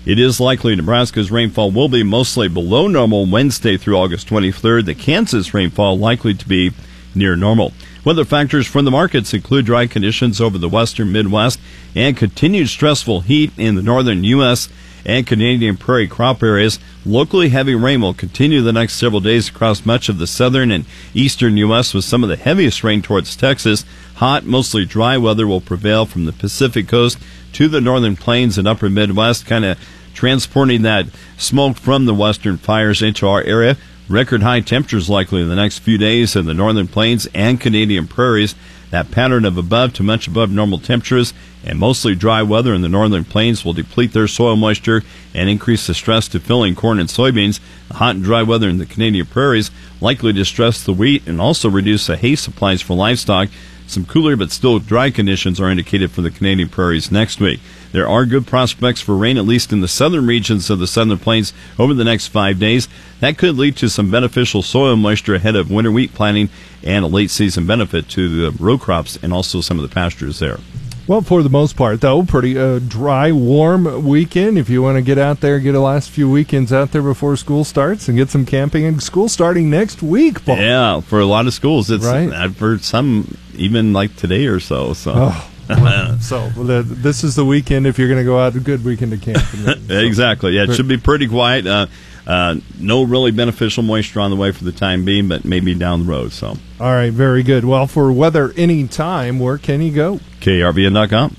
It 0.06 0.20
is 0.20 0.39
likely 0.39 0.75
Nebraska's 0.75 1.32
rainfall 1.32 1.72
will 1.72 1.89
be 1.89 2.04
mostly 2.04 2.48
below 2.48 2.88
normal 2.88 3.25
Wednesday 3.25 3.77
through 3.77 3.98
August 3.98 4.27
23rd. 4.30 4.86
The 4.86 4.96
Kansas 4.96 5.54
rainfall 5.54 5.98
likely 5.98 6.34
to 6.34 6.48
be 6.48 6.72
near 7.17 7.36
normal. 7.36 7.74
Weather 8.05 8.25
factors 8.25 8.67
from 8.67 8.86
the 8.86 8.91
markets 8.91 9.33
include 9.33 9.65
dry 9.65 9.88
conditions 9.88 10.39
over 10.39 10.57
the 10.57 10.69
western 10.69 11.12
Midwest 11.12 11.59
and 11.95 12.15
continued 12.15 12.69
stressful 12.69 13.21
heat 13.21 13.51
in 13.57 13.75
the 13.75 13.81
northern 13.81 14.24
U.S. 14.24 14.69
and 15.05 15.27
Canadian 15.27 15.75
prairie 15.75 16.07
crop 16.07 16.41
areas. 16.41 16.79
Locally 17.05 17.50
heavy 17.50 17.75
rain 17.75 18.01
will 18.01 18.13
continue 18.13 18.62
the 18.62 18.71
next 18.71 18.95
several 18.95 19.19
days 19.19 19.50
across 19.50 19.86
much 19.86 20.07
of 20.09 20.19
the 20.19 20.27
southern 20.27 20.71
and 20.71 20.86
eastern 21.13 21.57
U.S. 21.57 21.93
with 21.93 22.05
some 22.05 22.24
of 22.24 22.29
the 22.29 22.38
heaviest 22.38 22.83
rain 22.83 23.01
towards 23.01 23.36
Texas. 23.36 23.83
Hot, 24.15 24.45
mostly 24.45 24.86
dry 24.86 25.17
weather 25.17 25.45
will 25.47 25.62
prevail 25.62 26.05
from 26.05 26.25
the 26.25 26.33
Pacific 26.33 26.88
coast 26.88 27.17
to 27.53 27.67
the 27.67 27.81
northern 27.81 28.15
plains 28.15 28.57
and 28.57 28.67
upper 28.67 28.89
Midwest, 28.89 29.45
kind 29.45 29.65
of 29.65 29.79
transporting 30.13 30.81
that 30.81 31.05
smoke 31.38 31.77
from 31.77 32.05
the 32.05 32.13
western 32.13 32.57
fires 32.57 33.01
into 33.01 33.27
our 33.27 33.41
area. 33.43 33.77
Record 34.10 34.42
high 34.42 34.62
temperatures 34.62 35.10
likely 35.10 35.42
in 35.42 35.50
the 35.50 35.56
next 35.56 35.80
few 35.80 35.98
days 35.98 36.38
in 36.38 36.46
the 36.46 36.54
northern 36.54 36.88
plains 36.88 37.28
and 37.34 37.60
Canadian 37.60 38.08
prairies. 38.08 38.56
That 38.90 39.12
pattern 39.12 39.44
of 39.44 39.58
above 39.58 39.92
to 39.96 40.04
much 40.04 40.30
above 40.30 40.50
normal 40.50 40.80
temperatures 40.80 41.34
and 41.66 41.78
mostly 41.78 42.16
dry 42.16 42.42
weather 42.42 42.74
in 42.74 42.82
the 42.82 42.88
northern 42.88 43.26
plains 43.26 43.66
will 43.66 43.74
deplete 43.74 44.14
their 44.14 44.30
soil 44.30 44.56
moisture 44.56 45.04
and 45.34 45.50
increase 45.50 45.88
the 45.88 45.94
stress 45.94 46.30
to 46.30 46.40
filling 46.40 46.74
corn 46.74 47.00
and 47.00 47.10
soybeans. 47.10 47.60
The 47.90 47.96
hot 47.96 48.16
and 48.16 48.24
dry 48.24 48.44
weather 48.44 48.70
in 48.70 48.78
the 48.78 48.86
Canadian 48.86 49.26
prairies 49.26 49.72
likely 50.00 50.32
to 50.32 50.46
stress 50.46 50.82
the 50.82 50.94
wheat 50.94 51.28
and 51.28 51.42
also 51.42 51.70
reduce 51.70 52.08
the 52.08 52.16
hay 52.16 52.38
supplies 52.38 52.82
for 52.82 52.94
livestock. 52.94 53.50
Some 53.88 54.06
cooler 54.06 54.36
but 54.36 54.51
still 54.51 54.79
dry 54.79 55.10
conditions 55.12 55.62
are 55.62 55.72
indicated 55.72 56.12
for 56.12 56.22
the 56.22 56.29
Canadian 56.29 56.67
prairies 56.67 57.10
next 57.10 57.39
week. 57.39 57.62
There 57.94 58.08
are 58.08 58.25
good 58.25 58.46
prospects 58.46 59.00
for 59.00 59.15
rain, 59.15 59.38
at 59.38 59.46
least 59.46 59.72
in 59.72 59.79
the 59.79 59.88
southern 59.88 60.27
regions 60.27 60.70
of 60.70 60.79
the 60.79 60.88
southern 60.88 61.17
plains, 61.20 61.53
over 61.79 61.94
the 61.94 62.03
next 62.03 62.27
five 62.27 62.60
days. 62.60 62.89
That 63.22 63.38
could 63.38 63.58
lead 63.58 63.77
to 63.77 63.89
some 63.89 64.12
beneficial 64.12 64.62
soil 64.62 64.98
moisture 64.98 65.36
ahead 65.36 65.56
of 65.56 65.72
winter 65.72 65.91
wheat 65.91 66.13
planting 66.13 66.50
and 66.84 67.06
a 67.06 67.08
late 67.08 67.32
season 67.32 67.65
benefit 67.65 68.10
to 68.10 68.51
the 68.51 68.63
row 68.63 68.77
crops 68.77 69.17
and 69.24 69.32
also 69.32 69.62
some 69.62 69.79
of 69.79 69.89
the 69.89 69.94
pastures 69.94 70.39
there. 70.39 70.60
Well, 71.08 71.22
for 71.22 71.42
the 71.42 71.50
most 71.50 71.78
part, 71.78 72.02
though, 72.02 72.24
pretty 72.24 72.58
uh, 72.58 72.80
dry, 72.80 73.32
warm 73.32 74.06
weekend. 74.06 74.58
If 74.58 74.70
you 74.70 74.82
want 74.82 74.98
to 74.98 75.02
get 75.02 75.18
out 75.18 75.40
there, 75.40 75.58
get 75.58 75.72
the 75.72 75.80
last 75.80 76.10
few 76.10 76.30
weekends 76.30 76.74
out 76.74 76.92
there 76.92 77.02
before 77.02 77.38
school 77.38 77.64
starts 77.64 78.10
and 78.10 78.18
get 78.18 78.30
some 78.30 78.46
camping 78.46 78.84
and 78.84 79.02
school 79.02 79.30
starting 79.30 79.70
next 79.70 80.04
week, 80.04 80.44
Paul. 80.44 80.58
Yeah, 80.58 81.00
for 81.00 81.22
a 81.22 81.26
lot 81.26 81.48
of 81.48 81.54
schools, 81.54 81.90
it's 81.90 82.04
right. 82.04 82.30
I've 82.30 82.60
heard 82.60 82.84
some 82.84 83.38
even 83.56 83.94
like 83.94 84.18
today 84.18 84.48
or 84.48 84.60
so. 84.60 84.94
So. 84.94 85.14
Oh. 85.16 85.52
So 86.22 86.48
the, 86.50 86.82
this 86.82 87.26
is 87.26 87.36
the 87.36 87.44
weekend 87.44 87.88
if 87.88 88.00
you're 88.00 88.08
going 88.08 88.22
to 88.22 88.26
go 88.26 88.40
out 88.40 88.56
a 88.56 88.60
good 88.62 88.86
weekend 88.86 89.12
to 89.12 89.18
camp. 89.18 89.40
so. 89.40 89.76
exactly. 89.90 90.54
Yeah, 90.54 90.64
it 90.64 90.74
should 90.74 90.88
be 90.88 90.96
pretty 90.96 91.28
quiet. 91.28 91.68
Uh, 91.68 91.88
uh, 92.27 92.57
no 92.77 93.03
really 93.03 93.31
beneficial 93.31 93.84
moisture 93.84 94.19
on 94.19 94.29
the 94.29 94.36
way 94.36 94.51
for 94.51 94.65
the 94.65 94.74
time 94.74 95.05
being, 95.05 95.29
but 95.29 95.46
maybe 95.46 95.74
down 95.74 96.05
the 96.05 96.12
road. 96.12 96.34
So. 96.34 96.57
All 96.79 96.93
right, 96.93 97.12
very 97.12 97.41
good. 97.41 97.63
Well, 97.63 97.88
for 97.88 98.12
weather 98.12 98.51
anytime, 98.57 99.39
where 99.39 99.57
can 99.57 99.81
you 99.81 99.93
go? 99.93 100.19
KRVN.com. 100.41 101.36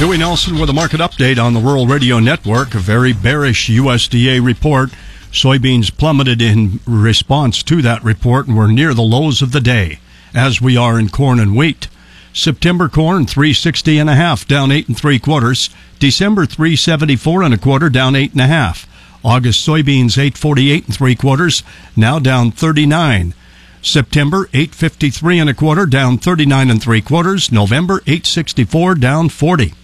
Dewey 0.00 0.18
Nelson 0.18 0.58
with 0.58 0.70
a 0.70 0.72
market 0.72 1.00
update 1.00 1.40
on 1.40 1.52
the 1.52 1.60
Rural 1.60 1.86
Radio 1.86 2.18
Network. 2.18 2.74
A 2.74 2.78
very 2.78 3.12
bearish 3.12 3.68
USDA 3.68 4.44
report. 4.44 4.90
Soybeans 5.30 5.96
plummeted 5.96 6.42
in 6.42 6.80
response 6.86 7.62
to 7.64 7.82
that 7.82 8.02
report 8.02 8.46
and 8.48 8.56
were 8.56 8.66
near 8.66 8.94
the 8.94 9.02
lows 9.02 9.42
of 9.42 9.52
the 9.52 9.60
day, 9.60 10.00
as 10.34 10.60
we 10.60 10.76
are 10.76 10.98
in 10.98 11.08
corn 11.08 11.38
and 11.38 11.54
wheat. 11.54 11.88
September 12.32 12.88
corn 12.88 13.26
360 13.26 13.98
and 13.98 14.08
a 14.08 14.14
half, 14.14 14.46
down 14.46 14.72
eight 14.72 14.88
and 14.88 14.96
three 14.96 15.18
quarters. 15.18 15.68
December 15.98 16.46
374 16.46 17.42
and 17.42 17.54
a 17.54 17.58
quarter, 17.58 17.90
down 17.90 18.16
eight 18.16 18.32
and 18.32 18.40
a 18.40 18.46
half. 18.46 18.88
August 19.24 19.66
soybeans 19.66 20.18
848 20.18 20.86
and 20.86 20.94
three 20.94 21.14
quarters, 21.14 21.62
now 21.94 22.18
down 22.18 22.50
39. 22.50 23.34
September 23.82 24.48
853 24.52 25.38
and 25.38 25.50
a 25.50 25.54
quarter, 25.54 25.86
down 25.86 26.16
39 26.16 26.70
and 26.70 26.82
three 26.82 27.02
quarters. 27.02 27.52
November 27.52 27.96
864, 28.06 28.94
down 28.94 29.28
40. 29.28 29.74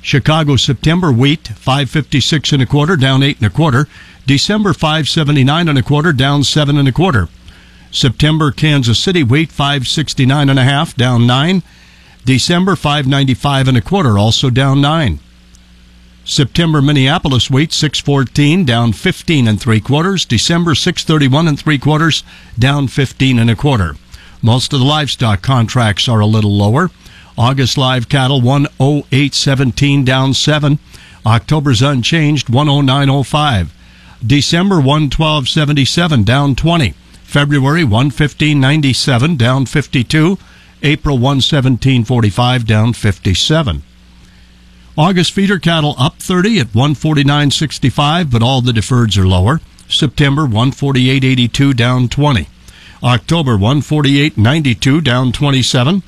Chicago 0.00 0.56
September 0.56 1.12
wheat 1.12 1.46
556 1.46 2.52
and 2.52 2.62
a 2.62 2.66
quarter, 2.66 2.96
down 2.96 3.22
eight 3.22 3.36
and 3.36 3.46
a 3.46 3.50
quarter. 3.50 3.86
December 4.26 4.72
579 4.72 5.68
and 5.68 5.78
a 5.78 5.82
quarter, 5.82 6.12
down 6.12 6.42
seven 6.42 6.76
and 6.76 6.88
a 6.88 6.92
quarter. 6.92 7.28
September 7.92 8.50
Kansas 8.50 8.98
City 8.98 9.22
wheat 9.22 9.52
569 9.52 10.48
and 10.48 10.58
a 10.58 10.64
half, 10.64 10.96
down 10.96 11.26
nine. 11.26 11.62
December 12.24 12.74
595 12.74 13.68
and 13.68 13.76
a 13.76 13.82
quarter, 13.82 14.18
also 14.18 14.48
down 14.48 14.80
nine. 14.80 15.20
September 16.24 16.80
Minneapolis 16.80 17.50
wheat 17.50 17.70
614 17.70 18.64
down 18.64 18.92
15 18.92 19.46
and 19.46 19.60
three 19.60 19.80
quarters. 19.80 20.24
December 20.24 20.74
631 20.74 21.48
and 21.48 21.58
three 21.58 21.78
quarters 21.78 22.24
down 22.58 22.88
15 22.88 23.38
and 23.38 23.50
a 23.50 23.56
quarter. 23.56 23.96
Most 24.40 24.72
of 24.72 24.80
the 24.80 24.86
livestock 24.86 25.42
contracts 25.42 26.08
are 26.08 26.20
a 26.20 26.26
little 26.26 26.56
lower. 26.56 26.90
August 27.36 27.76
live 27.76 28.08
cattle 28.08 28.40
10817 28.40 30.04
down 30.04 30.32
7. 30.32 30.78
October's 31.26 31.82
unchanged 31.82 32.46
10905. 32.50 33.74
December 34.24 34.76
11277 34.76 36.24
down 36.24 36.54
20. 36.54 36.94
February 37.32 37.82
11597 37.82 39.36
down 39.38 39.64
52. 39.64 40.36
April 40.82 41.16
11745 41.16 42.66
down 42.66 42.92
57. 42.92 43.82
August 44.98 45.32
feeder 45.32 45.58
cattle 45.58 45.94
up 45.98 46.16
30 46.18 46.60
at 46.60 46.66
149.65, 46.74 48.30
but 48.30 48.42
all 48.42 48.60
the 48.60 48.72
deferreds 48.72 49.16
are 49.16 49.26
lower. 49.26 49.62
September 49.88 50.42
148.82 50.42 51.74
down 51.74 52.06
20. 52.06 52.48
October 53.02 53.56
148.92 53.56 55.02
down 55.02 55.32
27. 55.32 56.02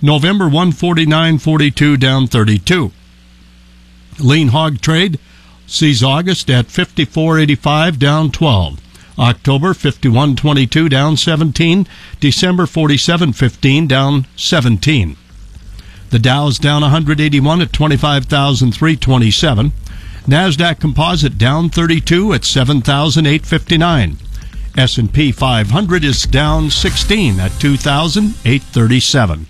November 0.00 0.46
149.42 0.46 2.00
down 2.00 2.26
32. 2.26 2.90
Lean 4.18 4.48
hog 4.48 4.80
trade 4.80 5.18
sees 5.66 6.02
August 6.02 6.48
at 6.48 6.68
54.85 6.68 7.98
down 7.98 8.30
12. 8.30 8.80
October 9.20 9.74
51.22 9.74 10.88
down 10.88 11.16
17. 11.16 11.86
December 12.18 12.64
47.15 12.64 13.86
down 13.86 14.26
17. 14.34 15.16
The 16.08 16.18
Dow's 16.18 16.58
down 16.58 16.82
181 16.82 17.60
at 17.60 17.72
25,327. 17.72 19.72
Nasdaq 20.26 20.80
Composite 20.80 21.38
down 21.38 21.68
32 21.68 22.32
at 22.32 22.44
7,859. 22.44 24.16
S&P 24.76 25.32
500 25.32 26.04
is 26.04 26.22
down 26.24 26.70
16 26.70 27.40
at 27.40 27.52
2,837. 27.60 29.46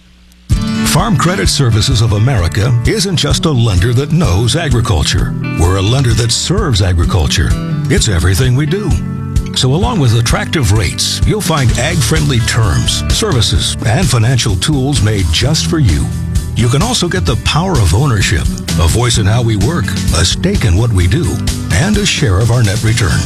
Farm 0.87 1.17
Credit 1.17 1.49
Services 1.49 2.03
of 2.03 2.13
America 2.13 2.83
isn't 2.87 3.17
just 3.17 3.45
a 3.45 3.51
lender 3.51 3.93
that 3.93 4.11
knows 4.11 4.57
agriculture. 4.57 5.33
We're 5.61 5.79
a 5.79 5.83
lender 5.83 6.13
that 6.15 6.33
serves 6.33 6.83
agriculture. 6.83 7.49
It's 7.89 8.09
everything 8.09 8.57
we 8.57 8.67
do. 8.67 8.91
So, 9.57 9.75
along 9.75 10.01
with 10.01 10.19
attractive 10.19 10.73
rates, 10.73 11.21
you'll 11.27 11.41
find 11.41 11.71
ag 11.79 11.99
friendly 11.99 12.39
terms, 12.41 13.03
services, 13.15 13.77
and 13.85 14.07
financial 14.07 14.57
tools 14.57 15.03
made 15.03 15.27
just 15.33 15.69
for 15.69 15.79
you. 15.79 16.07
You 16.55 16.69
can 16.69 16.83
also 16.83 17.09
get 17.09 17.27
the 17.27 17.41
power 17.45 17.73
of 17.73 17.95
ownership, 17.95 18.43
a 18.79 18.89
voice 18.89 19.19
in 19.19 19.27
how 19.27 19.43
we 19.43 19.57
work, 19.57 19.87
a 20.15 20.25
stake 20.25 20.65
in 20.65 20.77
what 20.77 20.93
we 20.93 21.07
do, 21.07 21.25
and 21.73 21.97
a 21.97 22.07
share 22.07 22.39
of 22.39 22.51
our 22.51 22.63
net 22.63 22.83
return. 22.83 23.21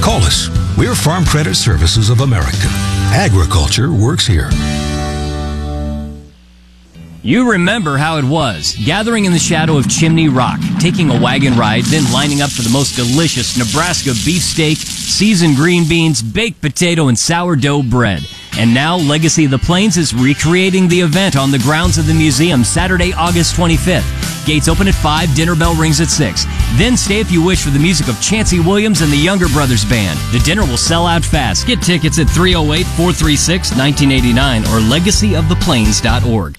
Call 0.00 0.22
us. 0.22 0.48
We're 0.76 0.94
Farm 0.94 1.24
Credit 1.24 1.54
Services 1.54 2.10
of 2.10 2.20
America. 2.20 2.68
Agriculture 3.12 3.92
works 3.92 4.26
here. 4.26 4.50
You 7.26 7.50
remember 7.50 7.96
how 7.96 8.18
it 8.18 8.24
was 8.24 8.76
gathering 8.84 9.24
in 9.24 9.32
the 9.32 9.38
shadow 9.40 9.76
of 9.76 9.88
Chimney 9.88 10.28
Rock, 10.28 10.60
taking 10.78 11.10
a 11.10 11.20
wagon 11.20 11.58
ride, 11.58 11.82
then 11.86 12.12
lining 12.12 12.40
up 12.40 12.52
for 12.52 12.62
the 12.62 12.70
most 12.70 12.94
delicious 12.94 13.58
Nebraska 13.58 14.10
beefsteak, 14.24 14.78
seasoned 14.78 15.56
green 15.56 15.88
beans, 15.88 16.22
baked 16.22 16.60
potato, 16.60 17.08
and 17.08 17.18
sourdough 17.18 17.82
bread. 17.82 18.22
And 18.56 18.72
now 18.72 18.96
Legacy 18.96 19.46
of 19.46 19.50
the 19.50 19.58
Plains 19.58 19.96
is 19.96 20.14
recreating 20.14 20.86
the 20.86 21.00
event 21.00 21.36
on 21.36 21.50
the 21.50 21.58
grounds 21.58 21.98
of 21.98 22.06
the 22.06 22.14
museum 22.14 22.62
Saturday, 22.62 23.12
August 23.12 23.56
25th. 23.56 24.46
Gates 24.46 24.68
open 24.68 24.86
at 24.86 24.94
5, 24.94 25.34
dinner 25.34 25.56
bell 25.56 25.74
rings 25.74 26.00
at 26.00 26.10
6. 26.10 26.44
Then 26.76 26.96
stay 26.96 27.18
if 27.18 27.32
you 27.32 27.44
wish 27.44 27.64
for 27.64 27.70
the 27.70 27.80
music 27.80 28.06
of 28.06 28.22
Chancey 28.22 28.60
Williams 28.60 29.00
and 29.00 29.10
the 29.10 29.16
Younger 29.16 29.48
Brothers 29.48 29.84
Band. 29.84 30.16
The 30.30 30.38
dinner 30.44 30.62
will 30.62 30.76
sell 30.76 31.08
out 31.08 31.24
fast. 31.24 31.66
Get 31.66 31.82
tickets 31.82 32.20
at 32.20 32.30
308 32.30 32.86
436 32.86 33.72
1989 33.72 34.62
or 34.66 34.78
legacyoftheplains.org. 34.78 36.56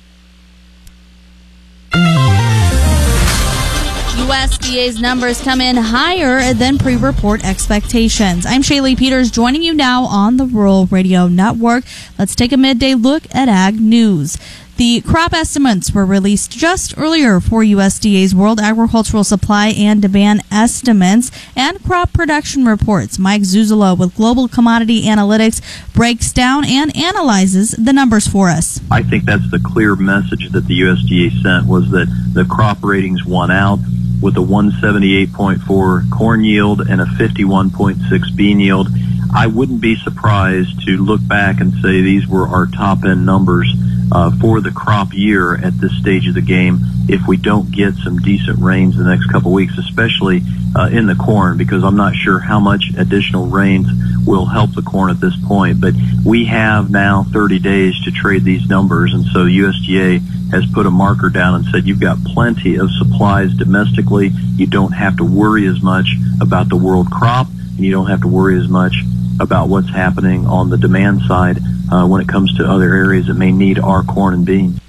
USDA's 4.27 4.99
numbers 4.99 5.41
come 5.41 5.61
in 5.61 5.77
higher 5.77 6.53
than 6.53 6.77
pre 6.77 6.95
report 6.97 7.45
expectations. 7.45 8.45
I'm 8.45 8.61
Shaylee 8.61 8.97
Peters 8.97 9.31
joining 9.31 9.63
you 9.63 9.73
now 9.73 10.03
on 10.03 10.37
the 10.37 10.45
Rural 10.45 10.85
Radio 10.87 11.27
Network. 11.27 11.83
Let's 12.19 12.35
take 12.35 12.51
a 12.51 12.57
midday 12.57 12.93
look 12.93 13.23
at 13.33 13.47
ag 13.47 13.79
news. 13.79 14.37
The 14.77 15.01
crop 15.01 15.33
estimates 15.33 15.91
were 15.91 16.05
released 16.05 16.51
just 16.51 16.95
earlier 16.99 17.39
for 17.39 17.63
USDA's 17.63 18.35
World 18.35 18.59
Agricultural 18.59 19.23
Supply 19.23 19.69
and 19.69 19.99
Demand 19.99 20.43
Estimates 20.51 21.31
and 21.55 21.83
crop 21.83 22.13
production 22.13 22.63
reports. 22.63 23.17
Mike 23.17 23.41
Zuzolo 23.41 23.97
with 23.97 24.13
Global 24.13 24.47
Commodity 24.47 25.05
Analytics 25.05 25.63
breaks 25.95 26.31
down 26.31 26.63
and 26.63 26.95
analyzes 26.95 27.71
the 27.71 27.91
numbers 27.91 28.27
for 28.27 28.49
us. 28.49 28.79
I 28.91 29.01
think 29.01 29.25
that's 29.25 29.49
the 29.49 29.57
clear 29.57 29.95
message 29.95 30.51
that 30.51 30.67
the 30.67 30.81
USDA 30.81 31.41
sent 31.41 31.65
was 31.65 31.89
that 31.89 32.05
the 32.33 32.45
crop 32.45 32.83
ratings 32.83 33.25
won 33.25 33.49
out 33.49 33.79
with 34.21 34.37
a 34.37 34.41
178.4 34.41 36.11
corn 36.11 36.43
yield 36.43 36.81
and 36.81 37.01
a 37.01 37.05
51.6 37.05 38.35
bean 38.35 38.59
yield. 38.59 38.89
I 39.33 39.47
wouldn't 39.47 39.81
be 39.81 39.95
surprised 39.95 40.85
to 40.85 40.97
look 40.97 41.27
back 41.27 41.61
and 41.61 41.73
say 41.81 42.01
these 42.01 42.27
were 42.27 42.47
our 42.47 42.67
top 42.67 43.05
end 43.05 43.25
numbers 43.25 43.73
uh, 44.11 44.31
for 44.39 44.61
the 44.61 44.71
crop 44.71 45.13
year 45.13 45.55
at 45.55 45.79
this 45.79 45.91
stage 45.99 46.27
of 46.27 46.33
the 46.33 46.41
game 46.41 46.79
if 47.09 47.25
we 47.27 47.37
don't 47.37 47.71
get 47.71 47.95
some 47.95 48.19
decent 48.19 48.59
rains 48.59 48.97
the 48.97 49.03
next 49.03 49.27
couple 49.27 49.51
weeks, 49.51 49.77
especially 49.77 50.41
uh, 50.75 50.89
in 50.91 51.07
the 51.07 51.15
corn, 51.15 51.57
because 51.57 51.83
I'm 51.83 51.95
not 51.95 52.15
sure 52.15 52.39
how 52.39 52.59
much 52.59 52.91
additional 52.97 53.47
rains 53.47 53.87
will 54.25 54.45
help 54.45 54.73
the 54.73 54.81
corn 54.81 55.09
at 55.09 55.21
this 55.21 55.35
point. 55.45 55.79
But 55.79 55.93
we 56.25 56.45
have 56.45 56.91
now 56.91 57.23
30 57.31 57.59
days 57.59 57.95
to 58.03 58.11
trade 58.11 58.43
these 58.43 58.67
numbers, 58.67 59.13
and 59.13 59.25
so 59.25 59.45
USDA 59.45 60.51
has 60.51 60.65
put 60.73 60.85
a 60.85 60.91
marker 60.91 61.29
down 61.29 61.55
and 61.55 61.65
said 61.65 61.87
you've 61.87 62.01
got 62.01 62.23
plenty 62.23 62.75
of 62.75 62.89
supplies 62.91 63.53
domestically. 63.53 64.31
You 64.55 64.67
don't 64.67 64.91
have 64.91 65.17
to 65.17 65.23
worry 65.23 65.65
as 65.65 65.81
much 65.81 66.07
about 66.41 66.67
the 66.69 66.75
world 66.75 67.09
crop, 67.09 67.47
and 67.47 67.79
you 67.79 67.91
don't 67.91 68.07
have 68.07 68.21
to 68.21 68.27
worry 68.27 68.59
as 68.59 68.67
much 68.67 68.95
about 69.39 69.69
what's 69.69 69.89
happening 69.89 70.45
on 70.45 70.69
the 70.69 70.77
demand 70.77 71.21
side 71.21 71.59
uh, 71.91 72.05
when 72.07 72.21
it 72.21 72.27
comes 72.27 72.55
to 72.57 72.65
other 72.65 72.93
areas 72.93 73.27
that 73.27 73.35
may 73.35 73.51
need 73.51 73.79
our 73.79 74.03
corn 74.03 74.33
and 74.33 74.45
beans. 74.45 74.79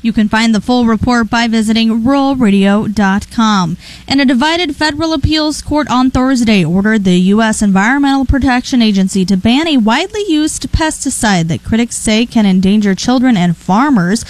You 0.00 0.12
can 0.12 0.28
find 0.28 0.54
the 0.54 0.60
full 0.60 0.86
report 0.86 1.28
by 1.28 1.48
visiting 1.48 2.02
ruralradio.com. 2.02 3.76
And 4.06 4.20
a 4.20 4.24
divided 4.24 4.76
federal 4.76 5.12
appeals 5.12 5.60
court 5.60 5.90
on 5.90 6.10
Thursday 6.10 6.64
ordered 6.64 7.02
the 7.02 7.18
U.S. 7.34 7.62
Environmental 7.62 8.24
Protection 8.24 8.80
Agency 8.80 9.24
to 9.24 9.36
ban 9.36 9.66
a 9.66 9.76
widely 9.76 10.22
used 10.28 10.70
pesticide 10.70 11.48
that 11.48 11.64
critics 11.64 11.96
say 11.96 12.26
can 12.26 12.46
endanger 12.46 12.94
children 12.94 13.36
and 13.36 13.56
farmers. 13.56 14.24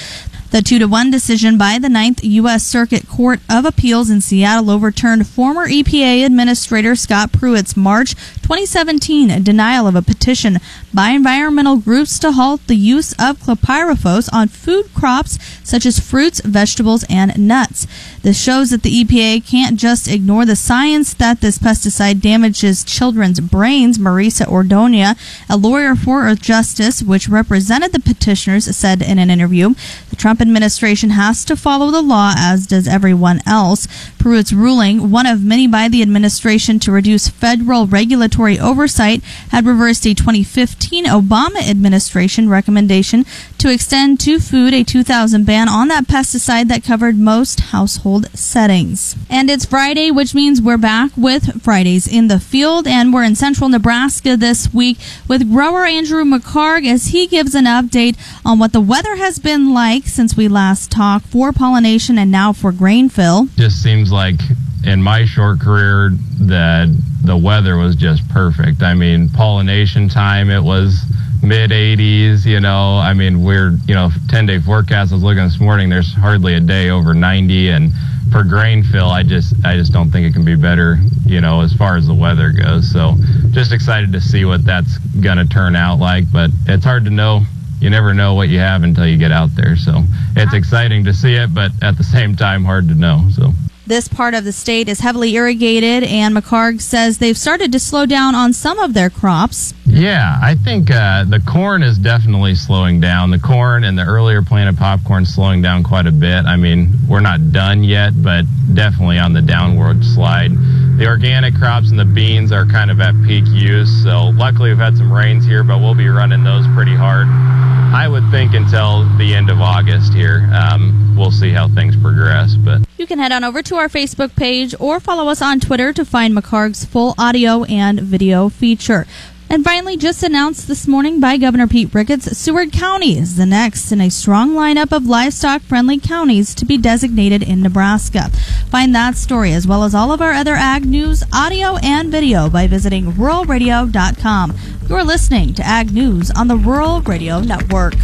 The 0.51 0.63
2 0.63 0.79
to 0.79 0.87
1 0.87 1.11
decision 1.11 1.59
by 1.59 1.79
the 1.79 1.91
Ninth 1.91 2.25
U.S. 2.25 2.65
Circuit 2.65 3.07
Court 3.07 3.41
of 3.51 3.67
Appeals 3.67 4.09
in 4.09 4.23
Seattle 4.23 4.71
overturned 4.71 5.27
former 5.27 5.69
EPA 5.69 6.25
Administrator 6.25 6.97
Scott 6.97 7.33
Pruitt's 7.33 7.77
March 7.77 8.15
2017 8.15 9.43
denial 9.45 9.87
of 9.87 9.95
a 9.95 10.01
petition 10.01 10.57
by 10.95 11.11
environmental 11.11 11.77
groups 11.77 12.19
to 12.19 12.33
halt 12.33 12.67
the 12.67 12.77
use 12.77 13.13
of 13.19 13.39
chlorpyrifos 13.41 14.31
on 14.33 14.49
food 14.49 14.87
crops 14.95 15.39
such 15.63 15.85
as 15.85 16.01
fruits, 16.01 16.41
vegetables, 16.41 17.05
and 17.11 17.37
nuts. 17.37 17.87
This 18.23 18.43
shows 18.43 18.71
that 18.71 18.83
the 18.83 19.05
EPA 19.05 19.47
can't 19.47 19.79
just 19.79 20.09
ignore 20.09 20.47
the 20.47 20.57
science 20.57 21.13
that 21.13 21.43
this 21.43 21.59
pesticide 21.59 22.23
damages 22.23 22.85
children's 22.85 23.41
brains. 23.41 23.99
Marisa 23.99 24.47
Ordonia, 24.47 25.15
a 25.51 25.59
lawyer 25.59 25.95
for 25.95 26.23
Earthjustice, 26.23 27.03
which 27.03 27.29
represented 27.29 27.93
the 27.93 28.01
petitioners, 28.01 28.75
said 28.75 29.03
in 29.03 29.19
an 29.19 29.29
interview, 29.29 29.75
the 30.09 30.17
Trump 30.17 30.38
administration 30.41 31.11
has 31.11 31.45
to 31.45 31.57
follow 31.57 31.91
the 31.91 32.03
law, 32.03 32.35
as 32.37 32.67
does 32.67 32.89
everyone 32.89 33.41
else. 33.47 33.89
Pruitt's 34.19 34.53
ruling, 34.53 35.11
one 35.11 35.27
of 35.27 35.45
many 35.45 35.67
by 35.67 35.89
the 35.89 36.03
administration 36.03 36.79
to 36.81 36.93
reduce 36.93 37.29
federal 37.29 37.87
regulatory 37.87 38.59
oversight, 38.59 39.23
had 39.51 39.67
reversed 39.67 40.07
a 40.07 40.15
2015 40.15 41.05
Obama 41.07 41.69
administration 41.69 42.49
recommendation 42.49 43.25
to 43.59 43.73
extend 43.73 44.21
to 44.21 44.39
food 44.41 44.75
a 44.75 44.85
2000 44.85 45.45
ban 45.45 45.69
on 45.69 45.89
that 45.89 46.05
pesticide 46.05 46.69
that 46.69 46.85
covered 46.85 47.17
most 47.17 47.61
household 47.61 48.29
settings. 48.37 49.17
And 49.31 49.51
it's 49.51 49.65
Friday, 49.65 50.11
which 50.11 50.35
means 50.35 50.61
we're 50.61 50.77
back 50.77 51.11
with 51.17 51.63
Fridays 51.63 52.07
in 52.07 52.29
the 52.29 52.41
field, 52.41 52.87
and 52.87 53.13
we're 53.13 53.25
in 53.25 53.35
central 53.35 53.69
Nebraska 53.69 54.37
this 54.37 54.73
week 54.73 54.99
with 55.27 55.51
grower 55.51 55.85
Andrew 55.85 56.25
McHargue 56.25 56.87
as 56.87 57.09
he 57.09 57.27
gives 57.27 57.55
an 57.55 57.65
update 57.65 58.17
on 58.45 58.59
what 58.59 58.73
the 58.73 58.81
weather 58.81 59.17
has 59.17 59.39
been 59.39 59.73
like 59.73 60.07
since 60.07 60.28
we 60.37 60.49
last 60.49 60.91
talked 60.91 61.27
for 61.27 61.53
pollination 61.53 62.19
and 62.19 62.31
now 62.31 62.53
for 62.53 62.73
grain 62.73 63.09
fill. 63.09 63.47
Just 63.57 63.83
seems 63.83 64.13
like 64.13 64.37
in 64.85 65.03
my 65.03 65.25
short 65.25 65.61
career 65.61 66.11
that 66.41 66.89
the 67.23 67.37
weather 67.37 67.77
was 67.77 67.97
just 67.97 68.29
perfect. 68.29 68.83
I 68.83 68.95
mean, 68.95 69.29
pollination 69.29 70.09
time, 70.09 70.51
it 70.51 70.63
was 70.63 71.03
mid 71.43 71.71
80s, 71.71 72.45
you 72.47 72.61
know. 72.61 72.97
I 72.97 73.13
mean, 73.13 73.43
we're, 73.43 73.77
you 73.87 73.95
know, 73.95 74.11
10 74.29 74.47
day 74.47 74.61
forecast. 74.61 75.13
I 75.13 75.17
was 75.17 75.25
looking 75.25 75.45
this 75.45 75.61
morning, 75.61 75.89
there's 75.89 76.13
hardly 76.15 76.55
a 76.55 76.61
day 76.61 76.91
over 76.91 77.15
90. 77.15 77.71
And 77.71 77.93
for 78.33 78.45
grain 78.45 78.83
fill, 78.83 79.11
I 79.11 79.23
just, 79.23 79.55
I 79.65 79.77
just 79.77 79.93
don't 79.93 80.11
think 80.11 80.27
it 80.27 80.33
can 80.33 80.45
be 80.45 80.57
better, 80.57 80.99
you 81.27 81.41
know, 81.41 81.61
as 81.61 81.73
far 81.73 81.97
as 81.97 82.07
the 82.07 82.15
weather 82.15 82.53
goes. 82.53 82.91
So 82.91 83.15
just 83.51 83.73
excited 83.73 84.13
to 84.13 84.21
see 84.21 84.45
what 84.45 84.65
that's 84.65 84.99
going 84.99 85.39
to 85.39 85.47
turn 85.47 85.77
out 85.77 85.99
like. 85.99 86.31
But 86.33 86.51
it's 86.67 86.85
hard 86.85 87.05
to 87.05 87.11
know 87.11 87.43
you 87.81 87.91
never 87.91 88.15
know 88.15 88.35
what 88.35 88.49
you 88.49 88.59
have 88.59 88.83
until 88.83 89.07
you 89.07 89.17
get 89.17 89.33
out 89.33 89.55
there. 89.55 89.77
So 89.77 90.03
it's 90.37 90.55
exciting 90.55 91.05
to 91.05 91.15
see 91.15 91.35
it, 91.35 91.55
but 91.55 91.73
at 91.83 91.97
the 91.97 92.05
same 92.05 92.37
time, 92.37 92.65
hard 92.65 92.89
to 92.89 92.95
know. 92.95 93.29
So. 93.33 93.53
This 93.89 94.07
part 94.07 94.35
of 94.35 94.45
the 94.45 94.53
state 94.53 94.87
is 94.87 95.01
heavily 95.01 95.33
irrigated, 95.33 96.05
and 96.05 96.37
McHargue 96.37 96.83
says 96.83 97.17
they've 97.17 97.39
started 97.39 97.73
to 97.73 97.79
slow 97.79 98.05
down 98.05 98.35
on 98.35 98.53
some 98.53 98.79
of 98.79 98.93
their 98.93 99.09
crops. 99.09 99.73
Yeah, 99.87 100.39
I 100.43 100.57
think 100.57 100.91
uh, 100.91 101.25
the 101.25 101.41
corn 101.41 101.83
is 101.83 101.97
definitely 101.97 102.55
slowing 102.55 103.01
down. 103.01 103.31
The 103.31 103.39
corn 103.39 103.85
and 103.85 103.99
the 103.99 104.05
earlier 104.05 104.43
planted 104.43 104.77
popcorn 104.77 105.25
slowing 105.25 105.63
down 105.63 105.85
quite 105.85 106.07
a 106.07 106.13
bit. 106.13 106.45
I 106.45 106.57
mean, 106.57 106.91
we're 107.09 107.21
not 107.21 107.51
done 107.51 107.83
yet, 107.83 108.13
but 108.23 108.45
definitely 108.75 109.19
on 109.19 109.33
the 109.33 109.41
downward 109.41 110.05
slide. 110.05 110.53
The 110.99 111.07
organic 111.07 111.55
crops 111.55 111.91
and 111.91 111.99
the 111.99 112.05
beans 112.05 112.51
are 112.51 112.67
kind 112.67 112.91
of 112.91 113.01
at 113.01 113.15
peak 113.25 113.45
use, 113.47 114.03
so 114.03 114.31
luckily 114.31 114.71
we've 114.71 114.79
had 114.79 114.97
some 114.97 115.13
rains 115.13 115.47
here, 115.47 115.63
but 115.63 115.79
we'll 115.79 115.95
be 115.95 116.09
running 116.09 116.43
those 116.43 116.67
pretty 116.75 116.97
hard. 116.97 117.29
I 117.29 118.09
would 118.09 118.29
think 118.33 118.53
until 118.53 119.09
the 119.17 119.33
end 119.33 119.49
of 119.49 119.61
August 119.61 120.13
here. 120.13 120.51
Um, 120.53 121.15
we'll 121.17 121.31
see 121.31 121.51
how 121.51 121.69
things 121.69 121.95
progress, 121.95 122.57
but 122.57 122.81
you 122.97 123.07
can 123.07 123.21
head 123.21 123.31
on 123.31 123.45
over 123.45 123.63
to 123.63 123.77
our 123.77 123.89
Facebook 123.89 124.35
page 124.35 124.75
or 124.81 124.99
follow 124.99 125.29
us 125.29 125.41
on 125.41 125.61
Twitter 125.61 125.93
to 125.93 126.05
find 126.05 126.37
McHargue's 126.37 126.85
full 126.85 127.15
audio 127.17 127.63
and 127.63 128.01
video 128.01 128.49
feature. 128.49 129.07
And 129.51 129.65
finally, 129.65 129.97
just 129.97 130.23
announced 130.23 130.69
this 130.69 130.87
morning 130.87 131.21
by 131.21 131.39
Governor 131.39 131.67
Pete 131.67 131.95
Ricketts, 131.95 132.37
Seward 132.37 132.71
County 132.71 133.17
is 133.17 133.37
the 133.37 133.47
next 133.47 133.91
in 133.91 134.01
a 134.01 134.11
strong 134.11 134.51
lineup 134.51 134.95
of 134.95 135.07
livestock 135.07 135.63
friendly 135.63 135.99
counties 135.99 136.55
to 136.55 136.67
be 136.67 136.77
designated 136.77 137.43
in 137.43 137.63
Nebraska. 137.63 138.29
Find 138.71 138.95
that 138.95 139.17
story 139.17 139.53
as 139.53 139.67
well 139.67 139.85
as 139.85 139.95
all 139.95 140.13
of 140.13 140.21
our 140.21 140.33
other 140.33 140.55
ag 140.55 140.85
news, 140.85 141.25
audio, 141.33 141.77
and 141.83 142.11
video 142.11 142.51
by 142.51 142.67
visiting 142.67 143.13
ruralradio.com. 143.13 144.55
You're 144.89 145.05
listening 145.05 145.55
to 145.55 145.67
Ag 145.67 145.93
News 145.93 146.31
on 146.31 146.49
the 146.49 146.57
Rural 146.57 147.01
Radio 147.03 147.41
Network. 147.41 147.95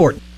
sport. 0.00 0.29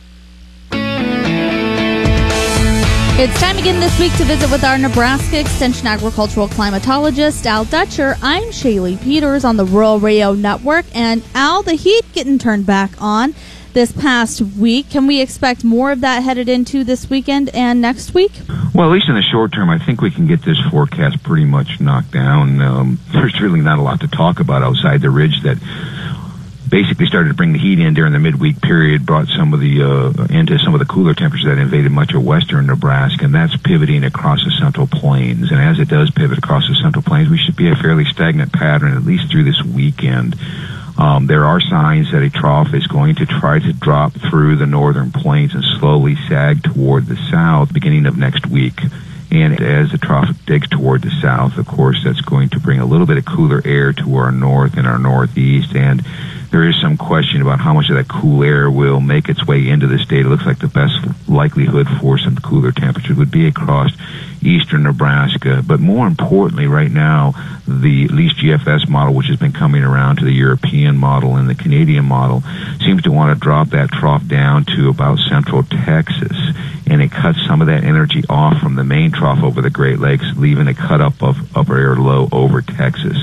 It's 3.14 3.38
time 3.38 3.59
again 3.59 3.79
this 3.79 4.01
week 4.01 4.16
to 4.16 4.25
visit 4.25 4.51
with 4.51 4.64
our 4.64 4.79
Nebraska 4.79 5.38
Extension 5.38 5.87
Agricultural 5.87 6.48
Climatologist, 6.48 7.44
Al 7.44 7.66
Dutcher. 7.66 8.16
I'm 8.22 8.44
Shaylee 8.44 9.01
Peters 9.03 9.44
on 9.44 9.59
the 9.59 9.66
Rural 9.66 10.01
Radio 10.01 10.33
Network. 10.33 10.87
And 10.94 11.22
Al, 11.35 11.62
the 11.62 11.75
heat 11.75 12.11
getting 12.14 12.38
turned 12.38 12.64
back 12.64 12.90
on 13.03 13.35
this 13.75 13.92
past 13.92 14.40
week. 14.40 14.88
Can 14.88 15.07
we 15.07 15.20
expect 15.20 15.62
more 15.62 15.92
of 15.92 16.01
that 16.01 16.22
headed 16.22 16.48
into 16.48 16.85
this 16.85 17.11
weekend 17.11 17.51
and 17.51 17.83
next 17.83 18.14
week? 18.14 18.33
Well, 18.75 18.88
at 18.88 18.92
least 18.92 19.11
in 19.11 19.14
the 19.14 19.22
short 19.22 19.53
term, 19.53 19.68
I 19.68 19.79
think 19.79 20.01
we 20.01 20.11
can 20.11 20.27
get 20.27 20.42
this 20.42 20.59
forecast 20.70 21.22
pretty 21.22 21.44
much 21.44 21.81
knocked 21.81 22.12
down. 22.12 22.62
Um, 22.62 22.98
there's 23.12 23.38
really 23.42 23.61
not 23.61 23.79
a 23.79 23.83
lot 23.83 24.01
to 24.01 24.09
talk 24.09 24.40
about 24.40 24.62
outside 24.62 25.03
the 25.03 25.11
ridge 25.11 25.42
that 25.42 25.59
basically 26.72 27.04
started 27.04 27.28
to 27.28 27.35
bring 27.35 27.52
the 27.52 27.58
heat 27.58 27.78
in 27.78 27.92
during 27.92 28.14
the 28.14 28.18
midweek 28.18 28.58
period, 28.62 29.04
brought 29.04 29.28
some 29.28 29.52
of 29.52 29.61
the 29.61 29.82
uh, 29.82 30.24
into 30.35 30.58
some 30.58 30.72
of 30.72 30.80
the 30.80 30.87
cooler 30.87 31.12
temperatures 31.12 31.44
that 31.44 31.58
invaded 31.58 31.92
much 31.92 32.14
of 32.14 32.24
western 32.24 32.66
Nebraska, 32.66 33.26
and 33.26 33.35
that's 33.35 33.54
pivoting 33.58 34.04
across 34.04 34.42
the 34.42 34.50
central 34.58 34.87
plains. 34.87 35.52
And 35.52 35.61
as 35.61 35.78
it 35.78 35.88
does 35.88 36.11
pivot 36.11 36.38
across 36.38 36.66
the 36.66 36.74
central 36.82 37.02
plains, 37.02 37.28
we 37.28 37.37
should 37.37 37.56
be 37.56 37.68
a 37.68 37.76
fairly 37.76 38.06
stagnant 38.06 38.54
pattern 38.54 38.96
at 38.96 39.04
least 39.04 39.30
through 39.30 39.44
this 39.44 39.62
weekend. 39.62 40.35
Um, 40.96 41.26
there 41.26 41.44
are 41.44 41.61
signs 41.61 42.11
that 42.12 42.22
a 42.22 42.30
trough 42.30 42.72
is 42.72 42.87
going 42.87 43.16
to 43.16 43.26
try 43.26 43.58
to 43.58 43.72
drop 43.74 44.14
through 44.14 44.56
the 44.56 44.66
northern 44.66 45.12
plains 45.12 45.54
and 45.54 45.64
slowly 45.78 46.16
sag 46.26 46.62
toward 46.62 47.04
the 47.04 47.16
south 47.30 47.74
beginning 47.74 48.06
of 48.06 48.16
next 48.16 48.46
week. 48.46 48.80
And 49.30 49.61
as 49.61 49.90
the 49.90 49.98
trough 49.98 50.35
digs 50.46 50.68
toward 50.68 51.02
the 51.02 51.11
south, 51.20 51.58
of 51.58 51.66
course, 51.66 52.02
that's 52.04 52.20
going 52.22 52.48
to 52.50 52.61
bring 52.61 52.80
a 52.80 52.87
little 52.87 53.06
bit 53.06 53.18
of 53.18 53.26
cooler 53.26 53.61
air 53.64 53.92
to 53.92 54.16
our 54.16 54.32
north 54.32 54.76
and 54.78 54.87
our 54.87 54.98
northeast. 54.98 55.74
And 55.74 56.02
there 56.53 56.69
is 56.69 56.79
some 56.83 56.99
question 56.99 57.41
about 57.41 57.61
how 57.61 57.73
much 57.73 57.88
of 57.88 57.97
that 57.97 58.09
cool 58.09 58.45
air 58.45 58.71
will 58.71 59.01
make 59.01 59.31
its 59.31 59.47
way 59.47 59.69
into 59.69 59.87
the 59.87 59.99
state. 59.99 60.27
It 60.27 60.29
looks 60.29 60.45
like 60.45 60.59
the 60.59 60.69
best 60.69 60.95
likelihood 61.27 61.88
for 61.99 62.19
some 62.19 62.37
cooler 62.37 62.73
temperatures 62.73 63.17
would 63.17 63.31
be 63.31 63.47
across 63.47 63.91
eastern 64.43 64.83
Nebraska. 64.83 65.62
But 65.67 65.81
more 65.81 66.07
importantly, 66.07 66.67
right 66.67 66.91
now, 66.91 67.33
the 67.67 68.07
least 68.09 68.37
GFS 68.37 68.87
model, 68.87 69.15
which 69.15 69.29
has 69.29 69.38
been 69.38 69.53
coming 69.53 69.83
around 69.83 70.17
to 70.17 70.27
the 70.27 70.33
European 70.33 70.99
model 70.99 71.37
and 71.37 71.49
the 71.49 71.55
Canadian 71.55 72.05
model, 72.05 72.43
seems 72.85 73.03
to 73.05 73.11
want 73.11 73.35
to 73.35 73.41
drop 73.41 73.69
that 73.69 73.91
trough 73.91 74.27
down 74.29 74.67
to 74.77 74.91
about 74.91 75.21
central 75.21 75.62
Texas. 75.62 76.37
And 76.87 77.01
it 77.01 77.11
cuts 77.11 77.38
some 77.47 77.62
of 77.62 77.69
that 77.69 77.83
energy 77.83 78.25
off 78.29 78.59
from 78.59 78.75
the 78.75 78.85
main 78.85 79.11
trough 79.11 79.43
over 79.43 79.62
the 79.62 79.71
Great 79.71 80.01
Lakes, 80.01 80.27
leaving 80.37 80.69
a 80.69 80.75
cut 80.75 81.01
up 81.01 81.23
of 81.23 81.57
upper 81.57 81.79
air 81.79 81.97
low 81.97 82.29
over 82.31 82.61
Texas. 82.61 83.17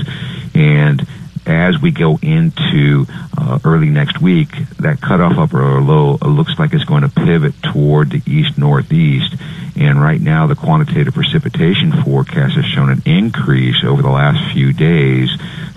And 0.52 1.06
as 1.46 1.80
we 1.80 1.90
go 1.90 2.18
into 2.22 3.06
uh, 3.36 3.58
early 3.64 3.88
next 3.88 4.20
week, 4.20 4.50
that 4.78 5.00
cutoff 5.00 5.38
upper 5.38 5.60
or 5.60 5.80
low 5.80 6.16
looks 6.22 6.58
like 6.58 6.72
it's 6.72 6.84
going 6.84 7.02
to 7.02 7.08
pivot 7.08 7.54
toward 7.62 8.10
the 8.10 8.22
east 8.26 8.58
northeast. 8.58 9.34
And 9.76 10.00
right 10.00 10.20
now, 10.20 10.46
the 10.46 10.54
quantitative 10.54 11.14
precipitation 11.14 11.92
forecast 12.02 12.56
has 12.56 12.64
shown 12.66 12.90
an 12.90 13.02
increase 13.06 13.82
over 13.84 14.02
the 14.02 14.10
last 14.10 14.52
few 14.52 14.72
days, 14.72 15.30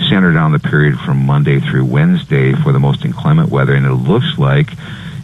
centered 0.10 0.36
on 0.36 0.52
the 0.52 0.60
period 0.60 1.00
from 1.00 1.26
Monday 1.26 1.60
through 1.60 1.86
Wednesday 1.86 2.54
for 2.54 2.72
the 2.72 2.80
most 2.80 3.06
inclement 3.06 3.50
weather. 3.50 3.74
And 3.74 3.86
it 3.86 3.94
looks 3.94 4.38
like 4.38 4.68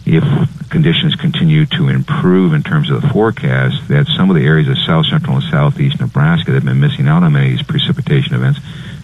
if 0.06 0.24
conditions 0.70 1.14
continue 1.14 1.66
to 1.66 1.88
improve 1.88 2.54
in 2.54 2.62
terms 2.62 2.90
of 2.90 3.02
the 3.02 3.08
forecast, 3.08 3.88
that 3.88 4.06
some 4.16 4.30
of 4.30 4.36
the 4.36 4.46
areas 4.46 4.68
of 4.68 4.78
south 4.78 5.06
central 5.06 5.36
and 5.36 5.44
southeast 5.44 6.00
Nebraska 6.00 6.52
that 6.52 6.62
have 6.62 6.64
been 6.64 6.80
missing 6.80 7.06
out 7.06 7.22
on 7.22 7.32
many 7.32 7.52
of 7.52 7.58
these 7.58 7.66
precipitation 7.66 8.34
events 8.34 8.60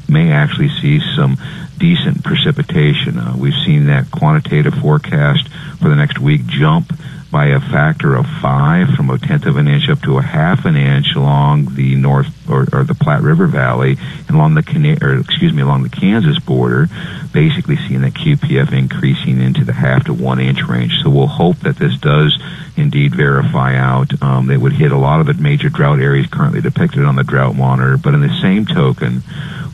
may 0.09 0.31
actually 0.33 0.71
see 0.81 1.01
some 1.17 1.37
decent 1.79 2.25
precipitation. 2.25 3.19
Uh, 3.19 3.35
we've 3.37 3.55
seen 3.65 3.87
that 3.87 4.11
quantitative 4.11 4.75
forecast 4.75 5.49
for 5.81 5.89
the 5.89 5.97
next 5.97 6.19
week 6.19 6.47
jump 6.47 6.93
by 7.31 7.47
a 7.47 7.61
factor 7.61 8.15
of 8.15 8.25
five 8.41 8.89
from 8.91 9.11
a 9.11 9.19
tenth 9.19 9.47
of 9.47 9.57
an 9.57 9.67
inch 9.67 9.89
up 9.89 10.01
to 10.01 10.17
a 10.17 10.23
half 10.23 10.65
an 10.65 10.77
inch 10.77 11.15
along 11.17 11.75
the 11.75 11.97
north 11.97 12.29
or, 12.49 12.67
or 12.73 12.85
the 12.85 12.95
Platte 12.95 13.23
River 13.23 13.47
Valley 13.47 13.97
and 14.29 14.31
along 14.31 14.55
the 14.55 14.63
Cana- 14.63 14.99
or 15.03 15.19
excuse 15.19 15.53
me 15.53 15.63
along 15.63 15.83
the 15.83 15.89
Kansas 15.89 16.39
border, 16.39 16.89
basically 17.33 17.77
seeing 17.77 18.03
that 18.03 18.15
QPF 18.15 18.73
increasing 18.73 19.41
into 19.41 19.65
the 19.65 19.73
half 19.73 20.05
to 20.05 20.15
one 20.15 20.41
inch 20.41 20.63
range. 20.63 21.03
So 21.03 21.11
we'll 21.11 21.27
hope 21.27 21.59
that 21.61 21.77
this 21.77 21.99
does 21.99 22.41
indeed 22.77 23.15
verify 23.15 23.75
out. 23.75 24.23
Um, 24.23 24.47
they 24.47 24.57
would 24.57 24.73
hit 24.73 24.93
a 24.93 24.99
lot 24.99 25.21
of 25.21 25.27
the 25.27 25.35
major 25.35 25.69
drought 25.69 25.99
areas 25.99 26.27
currently 26.29 26.61
depicted 26.61 27.05
on 27.05 27.17
the 27.17 27.25
drought 27.25 27.57
monitor, 27.57 27.97
but 27.97 28.15
in 28.15 28.21
the 28.21 28.41
same 28.41 28.67
token, 28.67 29.23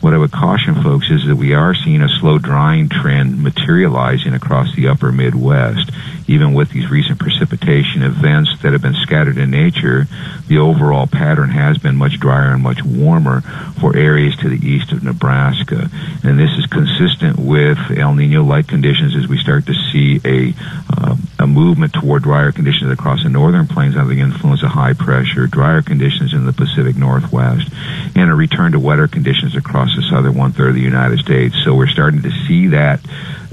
what 0.01 0.13
I 0.13 0.17
would 0.17 0.31
caution 0.31 0.81
folks 0.81 1.09
is 1.09 1.25
that 1.27 1.35
we 1.35 1.53
are 1.53 1.73
seeing 1.73 1.92
a 2.01 2.09
slow 2.09 2.37
drying 2.37 2.89
trend 2.89 3.41
materializing 3.41 4.33
across 4.33 4.75
the 4.75 4.87
upper 4.87 5.11
Midwest. 5.11 5.91
Even 6.25 6.53
with 6.53 6.71
these 6.71 6.89
recent 6.89 7.19
precipitation 7.19 8.01
events 8.01 8.49
that 8.61 8.71
have 8.71 8.81
been 8.81 8.93
scattered 8.93 9.37
in 9.37 9.51
nature, 9.51 10.07
the 10.47 10.57
overall 10.57 11.05
pattern 11.05 11.49
has 11.49 11.77
been 11.77 11.97
much 11.97 12.17
drier 12.19 12.53
and 12.53 12.63
much 12.63 12.81
warmer 12.83 13.41
for 13.79 13.95
areas 13.95 14.35
to 14.37 14.47
the 14.47 14.65
east 14.65 14.93
of 14.93 15.03
Nebraska. 15.03 15.89
And 16.23 16.39
this 16.39 16.51
is 16.57 16.65
consistent 16.67 17.37
with 17.37 17.77
El 17.97 18.15
Nino-like 18.15 18.67
conditions 18.67 19.15
as 19.17 19.27
we 19.27 19.37
start 19.37 19.65
to 19.65 19.73
see 19.91 20.21
a, 20.23 20.53
uh, 20.89 21.17
a 21.39 21.47
movement 21.47 21.91
toward 21.91 22.23
drier 22.23 22.53
conditions 22.53 22.89
across 22.89 23.23
the 23.23 23.29
northern 23.29 23.67
plains 23.67 23.97
under 23.97 24.13
the 24.13 24.21
influence 24.21 24.63
of 24.63 24.69
high 24.69 24.93
pressure, 24.93 25.45
drier 25.47 25.81
conditions 25.81 26.33
in 26.33 26.45
the 26.45 26.53
Pacific 26.53 26.95
Northwest, 26.95 27.69
and 28.15 28.31
a 28.31 28.33
return 28.33 28.71
to 28.71 28.79
wetter 28.79 29.09
conditions 29.09 29.57
across 29.57 29.93
the 29.95 30.03
southern 30.03 30.35
one-third 30.35 30.69
of 30.69 30.75
the 30.75 30.81
United 30.81 31.19
States. 31.19 31.55
So 31.65 31.75
we're 31.83 31.89
starting 31.89 32.21
to 32.21 32.31
see 32.47 32.67
that 32.67 33.01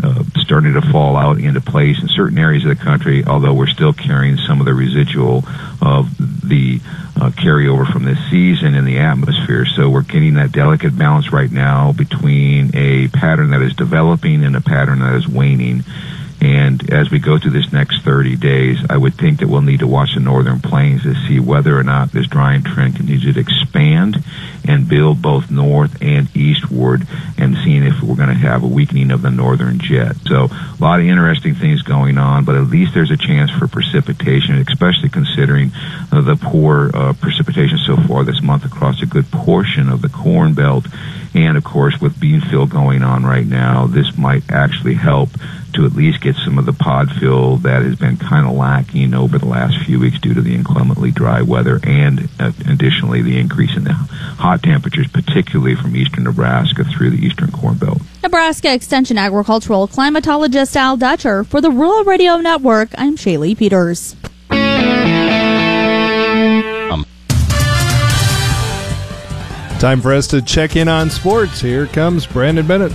uh, 0.00 0.22
starting 0.36 0.74
to 0.74 0.80
fall 0.80 1.16
out 1.16 1.40
into 1.40 1.60
place 1.60 2.00
in 2.00 2.06
certain 2.06 2.38
areas 2.38 2.62
of 2.62 2.68
the 2.68 2.76
country, 2.76 3.24
although 3.24 3.52
we're 3.52 3.66
still 3.66 3.92
carrying 3.92 4.36
some 4.36 4.60
of 4.60 4.66
the 4.66 4.72
residual 4.72 5.42
of 5.82 6.16
the 6.48 6.78
uh, 7.16 7.30
carryover 7.30 7.90
from 7.92 8.04
this 8.04 8.18
season 8.30 8.76
in 8.76 8.84
the 8.84 8.98
atmosphere. 8.98 9.66
So 9.66 9.90
we're 9.90 10.02
getting 10.02 10.34
that 10.34 10.52
delicate 10.52 10.96
balance 10.96 11.32
right 11.32 11.50
now 11.50 11.90
between 11.90 12.70
a 12.72 13.08
pattern 13.08 13.50
that 13.50 13.62
is 13.62 13.74
developing 13.74 14.44
and 14.44 14.54
a 14.54 14.60
pattern 14.60 15.00
that 15.00 15.14
is 15.16 15.26
waning. 15.26 15.82
And 16.40 16.90
as 16.90 17.10
we 17.10 17.18
go 17.18 17.38
through 17.38 17.50
this 17.50 17.70
next 17.72 18.02
30 18.02 18.36
days, 18.36 18.78
I 18.88 18.96
would 18.96 19.14
think 19.14 19.40
that 19.40 19.48
we'll 19.48 19.60
need 19.60 19.80
to 19.80 19.86
watch 19.86 20.14
the 20.14 20.20
northern 20.20 20.60
plains 20.60 21.02
to 21.02 21.14
see 21.26 21.38
whether 21.38 21.78
or 21.78 21.82
not 21.82 22.12
this 22.12 22.26
drying 22.26 22.62
trend 22.62 22.96
continues 22.96 23.34
to 23.34 23.40
expand 23.40 24.24
and 24.66 24.88
build 24.88 25.20
both 25.20 25.50
north 25.50 26.00
and 26.00 26.34
eastward 26.34 27.06
and 27.36 27.56
seeing 27.62 27.82
if 27.82 28.02
we're 28.02 28.16
going 28.16 28.28
to 28.28 28.34
have 28.34 28.62
a 28.62 28.66
weakening 28.66 29.10
of 29.10 29.20
the 29.20 29.30
northern 29.30 29.78
jet. 29.78 30.16
So 30.26 30.44
a 30.44 30.78
lot 30.80 31.00
of 31.00 31.06
interesting 31.06 31.54
things 31.54 31.82
going 31.82 32.16
on, 32.16 32.44
but 32.44 32.54
at 32.54 32.68
least 32.68 32.94
there's 32.94 33.10
a 33.10 33.16
chance 33.16 33.50
for 33.50 33.68
precipitation, 33.68 34.56
especially 34.56 35.10
considering 35.10 35.72
uh, 36.10 36.22
the 36.22 36.36
poor 36.36 36.90
uh, 36.94 37.12
precipitation 37.14 37.78
so 37.78 37.96
far 37.96 38.24
this 38.24 38.42
month 38.42 38.64
across 38.64 39.02
a 39.02 39.06
good 39.06 39.30
portion 39.30 39.90
of 39.90 40.00
the 40.00 40.08
corn 40.08 40.54
belt. 40.54 40.86
And 41.34 41.56
of 41.56 41.64
course, 41.64 42.00
with 42.00 42.18
bean 42.18 42.40
fill 42.40 42.66
going 42.66 43.02
on 43.02 43.24
right 43.24 43.46
now, 43.46 43.86
this 43.86 44.16
might 44.18 44.50
actually 44.50 44.94
help 44.94 45.30
to 45.74 45.84
at 45.86 45.92
least 45.92 46.20
get 46.20 46.36
some 46.36 46.58
of 46.58 46.66
the 46.66 46.72
pod 46.72 47.10
fill 47.12 47.56
that 47.58 47.82
has 47.82 47.96
been 47.96 48.16
kind 48.16 48.46
of 48.46 48.54
lacking 48.54 49.14
over 49.14 49.38
the 49.38 49.46
last 49.46 49.78
few 49.84 49.98
weeks 49.98 50.18
due 50.18 50.34
to 50.34 50.40
the 50.40 50.56
inclemently 50.56 51.12
dry 51.12 51.42
weather 51.42 51.80
and 51.84 52.28
uh, 52.38 52.52
additionally 52.68 53.22
the 53.22 53.38
increase 53.38 53.76
in 53.76 53.84
the 53.84 53.92
hot 53.92 54.62
temperatures, 54.62 55.08
particularly 55.08 55.74
from 55.74 55.96
eastern 55.96 56.24
Nebraska 56.24 56.84
through 56.84 57.10
the 57.10 57.24
eastern 57.24 57.50
corn 57.50 57.76
belt. 57.76 57.98
Nebraska 58.22 58.72
Extension 58.72 59.18
Agricultural 59.18 59.88
Climatologist 59.88 60.76
Al 60.76 60.96
Dutcher 60.96 61.44
for 61.44 61.60
the 61.60 61.70
Rural 61.70 62.04
Radio 62.04 62.36
Network. 62.36 62.90
I'm 62.96 63.16
Shaylee 63.16 63.56
Peters. 63.56 64.16
Time 69.80 70.02
for 70.02 70.12
us 70.12 70.26
to 70.26 70.42
check 70.42 70.76
in 70.76 70.88
on 70.88 71.08
sports. 71.08 71.62
Here 71.62 71.86
comes 71.86 72.26
Brandon 72.26 72.66
Bennett. 72.66 72.92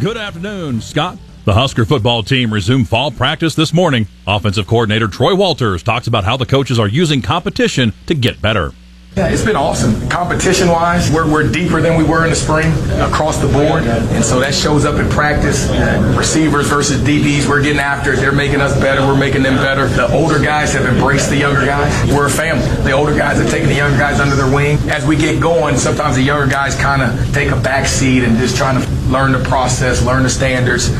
Good 0.00 0.16
afternoon, 0.16 0.80
Scott. 0.80 1.18
The 1.44 1.54
Husker 1.54 1.84
football 1.84 2.22
team 2.22 2.54
resumed 2.54 2.88
fall 2.88 3.10
practice 3.10 3.56
this 3.56 3.72
morning. 3.72 4.06
Offensive 4.28 4.68
coordinator 4.68 5.08
Troy 5.08 5.34
Walters 5.34 5.82
talks 5.82 6.06
about 6.06 6.22
how 6.22 6.36
the 6.36 6.46
coaches 6.46 6.78
are 6.78 6.86
using 6.86 7.20
competition 7.20 7.92
to 8.06 8.14
get 8.14 8.40
better. 8.40 8.72
Yeah, 9.18 9.26
it's 9.30 9.44
been 9.44 9.56
awesome. 9.56 10.08
Competition 10.08 10.68
wise, 10.68 11.10
we're, 11.10 11.28
we're 11.28 11.50
deeper 11.50 11.80
than 11.80 11.98
we 11.98 12.04
were 12.04 12.22
in 12.22 12.30
the 12.30 12.36
spring 12.36 12.72
across 13.00 13.38
the 13.38 13.48
board. 13.48 13.82
And 13.82 14.24
so 14.24 14.38
that 14.38 14.54
shows 14.54 14.84
up 14.84 14.94
in 15.00 15.10
practice. 15.10 15.68
Receivers 16.16 16.68
versus 16.68 17.00
DBs, 17.00 17.48
we're 17.48 17.60
getting 17.60 17.80
after 17.80 18.12
it. 18.12 18.18
They're 18.18 18.30
making 18.30 18.60
us 18.60 18.78
better. 18.78 19.04
We're 19.04 19.18
making 19.18 19.42
them 19.42 19.56
better. 19.56 19.88
The 19.88 20.06
older 20.14 20.38
guys 20.38 20.72
have 20.74 20.86
embraced 20.86 21.30
the 21.30 21.36
younger 21.36 21.66
guys. 21.66 22.12
We're 22.12 22.28
a 22.28 22.30
family. 22.30 22.64
The 22.84 22.92
older 22.92 23.12
guys 23.12 23.40
are 23.40 23.50
taking 23.50 23.66
the 23.66 23.74
younger 23.74 23.98
guys 23.98 24.20
under 24.20 24.36
their 24.36 24.54
wing. 24.54 24.78
As 24.88 25.04
we 25.04 25.16
get 25.16 25.42
going, 25.42 25.76
sometimes 25.78 26.14
the 26.14 26.22
younger 26.22 26.46
guys 26.48 26.76
kind 26.76 27.02
of 27.02 27.34
take 27.34 27.50
a 27.50 27.60
back 27.60 27.88
seat 27.88 28.22
and 28.22 28.36
just 28.38 28.56
trying 28.56 28.80
to 28.80 28.88
learn 29.10 29.32
the 29.32 29.42
process, 29.48 30.00
learn 30.00 30.22
the 30.22 30.30
standards. 30.30 30.92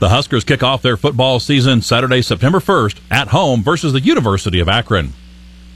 The 0.00 0.08
Huskers 0.08 0.42
kick 0.42 0.64
off 0.64 0.82
their 0.82 0.96
football 0.96 1.38
season 1.38 1.82
Saturday, 1.82 2.22
September 2.22 2.58
1st 2.58 2.98
at 3.12 3.28
home 3.28 3.62
versus 3.62 3.92
the 3.92 4.00
University 4.00 4.58
of 4.58 4.68
Akron. 4.68 5.12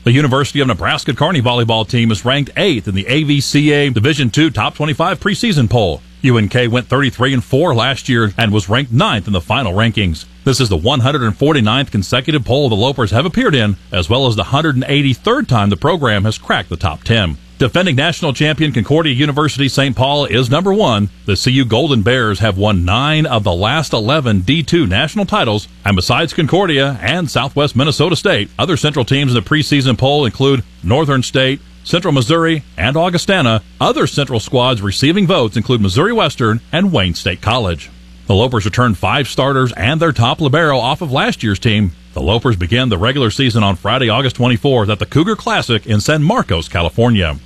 The 0.04 0.12
University 0.12 0.60
of 0.60 0.66
Nebraska 0.66 1.14
Kearney 1.14 1.40
volleyball 1.40 1.88
team 1.88 2.10
is 2.10 2.26
ranked 2.26 2.54
8th 2.56 2.88
in 2.88 2.94
the 2.94 3.04
AVCA 3.04 3.94
Division 3.94 4.30
II 4.36 4.50
Top 4.50 4.74
25 4.74 5.18
preseason 5.18 5.70
poll. 5.70 6.02
UNK 6.22 6.70
went 6.70 6.88
33 6.88 7.32
and 7.32 7.42
4 7.42 7.74
last 7.74 8.06
year 8.06 8.30
and 8.36 8.52
was 8.52 8.68
ranked 8.68 8.92
ninth 8.92 9.26
in 9.26 9.32
the 9.32 9.40
final 9.40 9.72
rankings. 9.72 10.26
This 10.44 10.60
is 10.60 10.68
the 10.68 10.76
149th 10.76 11.90
consecutive 11.90 12.44
poll 12.44 12.68
the 12.68 12.76
Lopers 12.76 13.12
have 13.12 13.24
appeared 13.24 13.54
in, 13.54 13.78
as 13.92 14.10
well 14.10 14.26
as 14.26 14.36
the 14.36 14.42
183rd 14.42 15.48
time 15.48 15.70
the 15.70 15.76
program 15.78 16.24
has 16.24 16.36
cracked 16.36 16.68
the 16.68 16.76
top 16.76 17.02
10. 17.04 17.38
Defending 17.64 17.96
national 17.96 18.34
champion 18.34 18.72
Concordia 18.72 19.14
University 19.14 19.70
St. 19.70 19.96
Paul 19.96 20.26
is 20.26 20.50
number 20.50 20.70
one. 20.70 21.08
The 21.24 21.34
CU 21.34 21.64
Golden 21.64 22.02
Bears 22.02 22.40
have 22.40 22.58
won 22.58 22.84
nine 22.84 23.24
of 23.24 23.42
the 23.42 23.54
last 23.54 23.94
11 23.94 24.42
D2 24.42 24.86
national 24.86 25.24
titles. 25.24 25.66
And 25.82 25.96
besides 25.96 26.34
Concordia 26.34 26.98
and 27.00 27.30
Southwest 27.30 27.74
Minnesota 27.74 28.16
State, 28.16 28.50
other 28.58 28.76
Central 28.76 29.06
teams 29.06 29.34
in 29.34 29.42
the 29.42 29.48
preseason 29.48 29.96
poll 29.96 30.26
include 30.26 30.62
Northern 30.82 31.22
State, 31.22 31.58
Central 31.84 32.12
Missouri, 32.12 32.64
and 32.76 32.98
Augustana. 32.98 33.62
Other 33.80 34.06
Central 34.06 34.40
squads 34.40 34.82
receiving 34.82 35.26
votes 35.26 35.56
include 35.56 35.80
Missouri 35.80 36.12
Western 36.12 36.60
and 36.70 36.92
Wayne 36.92 37.14
State 37.14 37.40
College. 37.40 37.90
The 38.26 38.34
Lopers 38.34 38.66
returned 38.66 38.98
five 38.98 39.26
starters 39.26 39.72
and 39.72 40.02
their 40.02 40.12
top 40.12 40.42
libero 40.42 40.76
off 40.76 41.00
of 41.00 41.10
last 41.10 41.42
year's 41.42 41.58
team. 41.58 41.92
The 42.12 42.20
Lopers 42.20 42.58
began 42.58 42.90
the 42.90 42.98
regular 42.98 43.30
season 43.30 43.62
on 43.62 43.76
Friday, 43.76 44.10
August 44.10 44.36
24th 44.36 44.90
at 44.90 44.98
the 44.98 45.06
Cougar 45.06 45.36
Classic 45.36 45.86
in 45.86 46.02
San 46.02 46.22
Marcos, 46.22 46.68
California. 46.68 47.38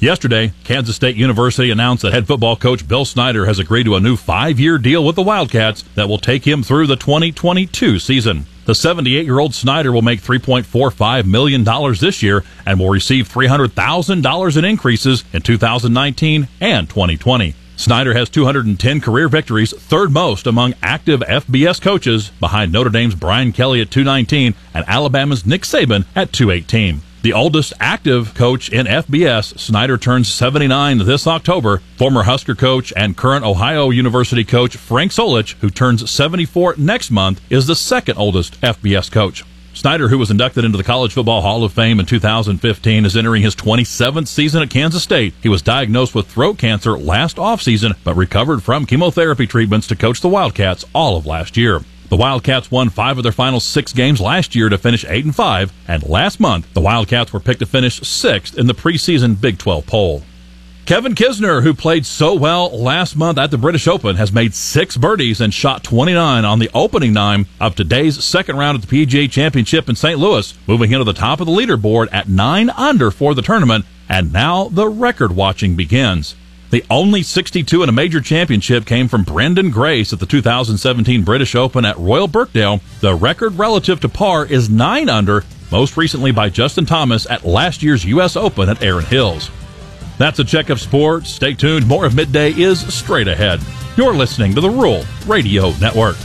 Yesterday, 0.00 0.54
Kansas 0.64 0.96
State 0.96 1.16
University 1.16 1.70
announced 1.70 2.02
that 2.04 2.14
head 2.14 2.26
football 2.26 2.56
coach 2.56 2.88
Bill 2.88 3.04
Snyder 3.04 3.44
has 3.44 3.58
agreed 3.58 3.84
to 3.84 3.96
a 3.96 4.00
new 4.00 4.16
five 4.16 4.58
year 4.58 4.78
deal 4.78 5.04
with 5.04 5.14
the 5.14 5.22
Wildcats 5.22 5.82
that 5.94 6.08
will 6.08 6.16
take 6.16 6.46
him 6.46 6.62
through 6.62 6.86
the 6.86 6.96
2022 6.96 7.98
season. 7.98 8.46
The 8.64 8.74
78 8.74 9.26
year 9.26 9.38
old 9.38 9.54
Snyder 9.54 9.92
will 9.92 10.00
make 10.00 10.22
$3.45 10.22 11.26
million 11.26 11.64
this 12.00 12.22
year 12.22 12.42
and 12.64 12.80
will 12.80 12.88
receive 12.88 13.28
$300,000 13.28 14.56
in 14.56 14.64
increases 14.64 15.22
in 15.34 15.42
2019 15.42 16.48
and 16.62 16.88
2020. 16.88 17.54
Snyder 17.76 18.14
has 18.14 18.30
210 18.30 19.02
career 19.02 19.28
victories, 19.28 19.76
third 19.76 20.12
most 20.12 20.46
among 20.46 20.72
active 20.82 21.20
FBS 21.20 21.78
coaches, 21.78 22.30
behind 22.40 22.72
Notre 22.72 22.88
Dame's 22.88 23.14
Brian 23.14 23.52
Kelly 23.52 23.82
at 23.82 23.90
219 23.90 24.54
and 24.72 24.84
Alabama's 24.88 25.44
Nick 25.44 25.62
Saban 25.62 26.06
at 26.16 26.32
218. 26.32 27.02
The 27.22 27.34
oldest 27.34 27.74
active 27.80 28.32
coach 28.32 28.70
in 28.70 28.86
FBS, 28.86 29.58
Snyder 29.58 29.98
turns 29.98 30.32
79 30.32 31.04
this 31.04 31.26
October. 31.26 31.82
Former 31.98 32.22
Husker 32.22 32.54
coach 32.54 32.94
and 32.96 33.14
current 33.14 33.44
Ohio 33.44 33.90
University 33.90 34.42
coach 34.42 34.78
Frank 34.78 35.12
Solich, 35.12 35.52
who 35.60 35.68
turns 35.68 36.10
74 36.10 36.76
next 36.78 37.10
month, 37.10 37.42
is 37.50 37.66
the 37.66 37.76
second 37.76 38.16
oldest 38.16 38.58
FBS 38.62 39.12
coach. 39.12 39.44
Snyder, 39.74 40.08
who 40.08 40.16
was 40.16 40.30
inducted 40.30 40.64
into 40.64 40.78
the 40.78 40.84
College 40.84 41.12
Football 41.12 41.42
Hall 41.42 41.62
of 41.62 41.74
Fame 41.74 42.00
in 42.00 42.06
2015, 42.06 43.04
is 43.04 43.14
entering 43.14 43.42
his 43.42 43.54
27th 43.54 44.26
season 44.26 44.62
at 44.62 44.70
Kansas 44.70 45.02
State. 45.02 45.34
He 45.42 45.50
was 45.50 45.60
diagnosed 45.60 46.14
with 46.14 46.26
throat 46.26 46.56
cancer 46.56 46.98
last 46.98 47.36
offseason, 47.36 47.96
but 48.02 48.16
recovered 48.16 48.62
from 48.62 48.86
chemotherapy 48.86 49.46
treatments 49.46 49.86
to 49.88 49.96
coach 49.96 50.22
the 50.22 50.28
Wildcats 50.28 50.86
all 50.94 51.18
of 51.18 51.26
last 51.26 51.58
year. 51.58 51.82
The 52.10 52.16
Wildcats 52.16 52.72
won 52.72 52.90
five 52.90 53.18
of 53.18 53.22
their 53.22 53.30
final 53.30 53.60
six 53.60 53.92
games 53.92 54.20
last 54.20 54.56
year 54.56 54.68
to 54.68 54.76
finish 54.76 55.04
eight 55.08 55.24
and 55.24 55.34
five, 55.34 55.72
and 55.86 56.02
last 56.02 56.40
month 56.40 56.66
the 56.74 56.80
Wildcats 56.80 57.32
were 57.32 57.38
picked 57.38 57.60
to 57.60 57.66
finish 57.66 58.00
sixth 58.00 58.58
in 58.58 58.66
the 58.66 58.74
preseason 58.74 59.40
Big 59.40 59.58
12 59.58 59.86
poll. 59.86 60.22
Kevin 60.86 61.14
Kisner, 61.14 61.62
who 61.62 61.72
played 61.72 62.04
so 62.04 62.34
well 62.34 62.68
last 62.76 63.14
month 63.14 63.38
at 63.38 63.52
the 63.52 63.58
British 63.58 63.86
Open, 63.86 64.16
has 64.16 64.32
made 64.32 64.54
six 64.54 64.96
birdies 64.96 65.40
and 65.40 65.54
shot 65.54 65.84
29 65.84 66.44
on 66.44 66.58
the 66.58 66.68
opening 66.74 67.12
nine 67.12 67.46
of 67.60 67.76
today's 67.76 68.24
second 68.24 68.56
round 68.56 68.76
at 68.76 68.88
the 68.88 69.06
PGA 69.06 69.30
Championship 69.30 69.88
in 69.88 69.94
St. 69.94 70.18
Louis, 70.18 70.52
moving 70.66 70.90
into 70.90 71.04
the 71.04 71.12
top 71.12 71.38
of 71.38 71.46
the 71.46 71.52
leaderboard 71.52 72.08
at 72.10 72.28
nine 72.28 72.70
under 72.70 73.12
for 73.12 73.36
the 73.36 73.42
tournament. 73.42 73.84
And 74.08 74.32
now 74.32 74.68
the 74.68 74.88
record 74.88 75.36
watching 75.36 75.76
begins. 75.76 76.34
The 76.70 76.84
only 76.88 77.24
62 77.24 77.82
in 77.82 77.88
a 77.88 77.92
major 77.92 78.20
championship 78.20 78.86
came 78.86 79.08
from 79.08 79.24
Branden 79.24 79.72
Grace 79.72 80.12
at 80.12 80.20
the 80.20 80.26
2017 80.26 81.24
British 81.24 81.56
Open 81.56 81.84
at 81.84 81.98
Royal 81.98 82.28
Birkdale. 82.28 82.80
The 83.00 83.12
record 83.12 83.58
relative 83.58 83.98
to 84.00 84.08
par 84.08 84.46
is 84.46 84.70
9 84.70 85.08
under, 85.08 85.42
most 85.72 85.96
recently 85.96 86.30
by 86.30 86.48
Justin 86.48 86.86
Thomas 86.86 87.28
at 87.28 87.44
last 87.44 87.82
year's 87.82 88.04
U.S. 88.04 88.36
Open 88.36 88.68
at 88.68 88.84
Erin 88.84 89.04
Hills. 89.04 89.50
That's 90.16 90.38
a 90.38 90.44
check 90.44 90.70
of 90.70 90.80
sports. 90.80 91.30
Stay 91.30 91.54
tuned. 91.54 91.88
More 91.88 92.04
of 92.04 92.14
midday 92.14 92.52
is 92.52 92.80
straight 92.94 93.26
ahead. 93.26 93.60
You're 93.96 94.14
listening 94.14 94.54
to 94.54 94.60
the 94.60 94.70
Rural 94.70 95.04
Radio 95.26 95.72
Network. 95.78 96.16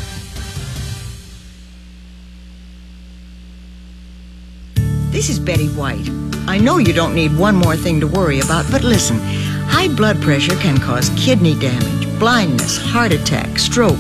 This 5.10 5.29
is 5.29 5.39
Betty 5.39 5.69
White. 5.69 6.08
I 6.47 6.60
know 6.60 6.77
you 6.77 6.93
don't 6.93 7.15
need 7.15 7.36
one 7.36 7.55
more 7.55 7.75
thing 7.75 7.99
to 8.01 8.08
worry 8.08 8.41
about, 8.41 8.69
but 8.69 8.84
listen 8.84 9.19
high 9.67 9.88
blood 9.88 10.21
pressure 10.21 10.56
can 10.56 10.78
cause 10.78 11.10
kidney 11.17 11.58
damage, 11.60 12.19
blindness, 12.19 12.78
heart 12.78 13.12
attack, 13.12 13.60
stroke, 13.60 13.99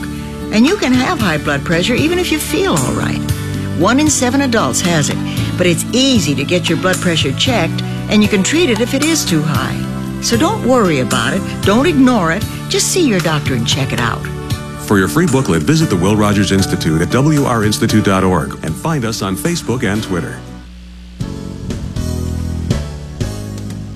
and 0.53 0.65
you 0.65 0.77
can 0.77 0.93
have 0.93 1.19
high 1.19 1.37
blood 1.37 1.63
pressure 1.65 1.95
even 1.95 2.19
if 2.19 2.31
you 2.31 2.39
feel 2.39 2.73
all 2.73 2.93
right. 2.93 3.21
One 3.79 3.99
in 3.99 4.09
seven 4.09 4.41
adults 4.41 4.81
has 4.81 5.09
it, 5.09 5.17
but 5.57 5.67
it's 5.67 5.83
easy 5.93 6.33
to 6.35 6.43
get 6.43 6.69
your 6.69 6.79
blood 6.79 6.97
pressure 6.97 7.33
checked, 7.33 7.81
and 8.09 8.23
you 8.23 8.29
can 8.29 8.43
treat 8.43 8.69
it 8.69 8.79
if 8.79 8.93
it 8.93 9.03
is 9.03 9.25
too 9.25 9.41
high. 9.41 10.21
So 10.21 10.37
don't 10.37 10.67
worry 10.67 10.99
about 10.99 11.33
it, 11.33 11.63
don't 11.63 11.85
ignore 11.85 12.31
it, 12.31 12.43
just 12.69 12.91
see 12.91 13.07
your 13.07 13.19
doctor 13.19 13.53
and 13.53 13.67
check 13.67 13.91
it 13.91 13.99
out. 13.99 14.25
For 14.87 14.97
your 14.97 15.07
free 15.07 15.25
booklet, 15.25 15.63
visit 15.63 15.89
the 15.89 15.95
Will 15.95 16.15
Rogers 16.15 16.51
Institute 16.51 17.01
at 17.01 17.09
wrinstitute.org 17.09 18.63
and 18.63 18.73
find 18.73 19.03
us 19.03 19.21
on 19.21 19.35
Facebook 19.35 19.83
and 19.83 20.01
Twitter. 20.01 20.39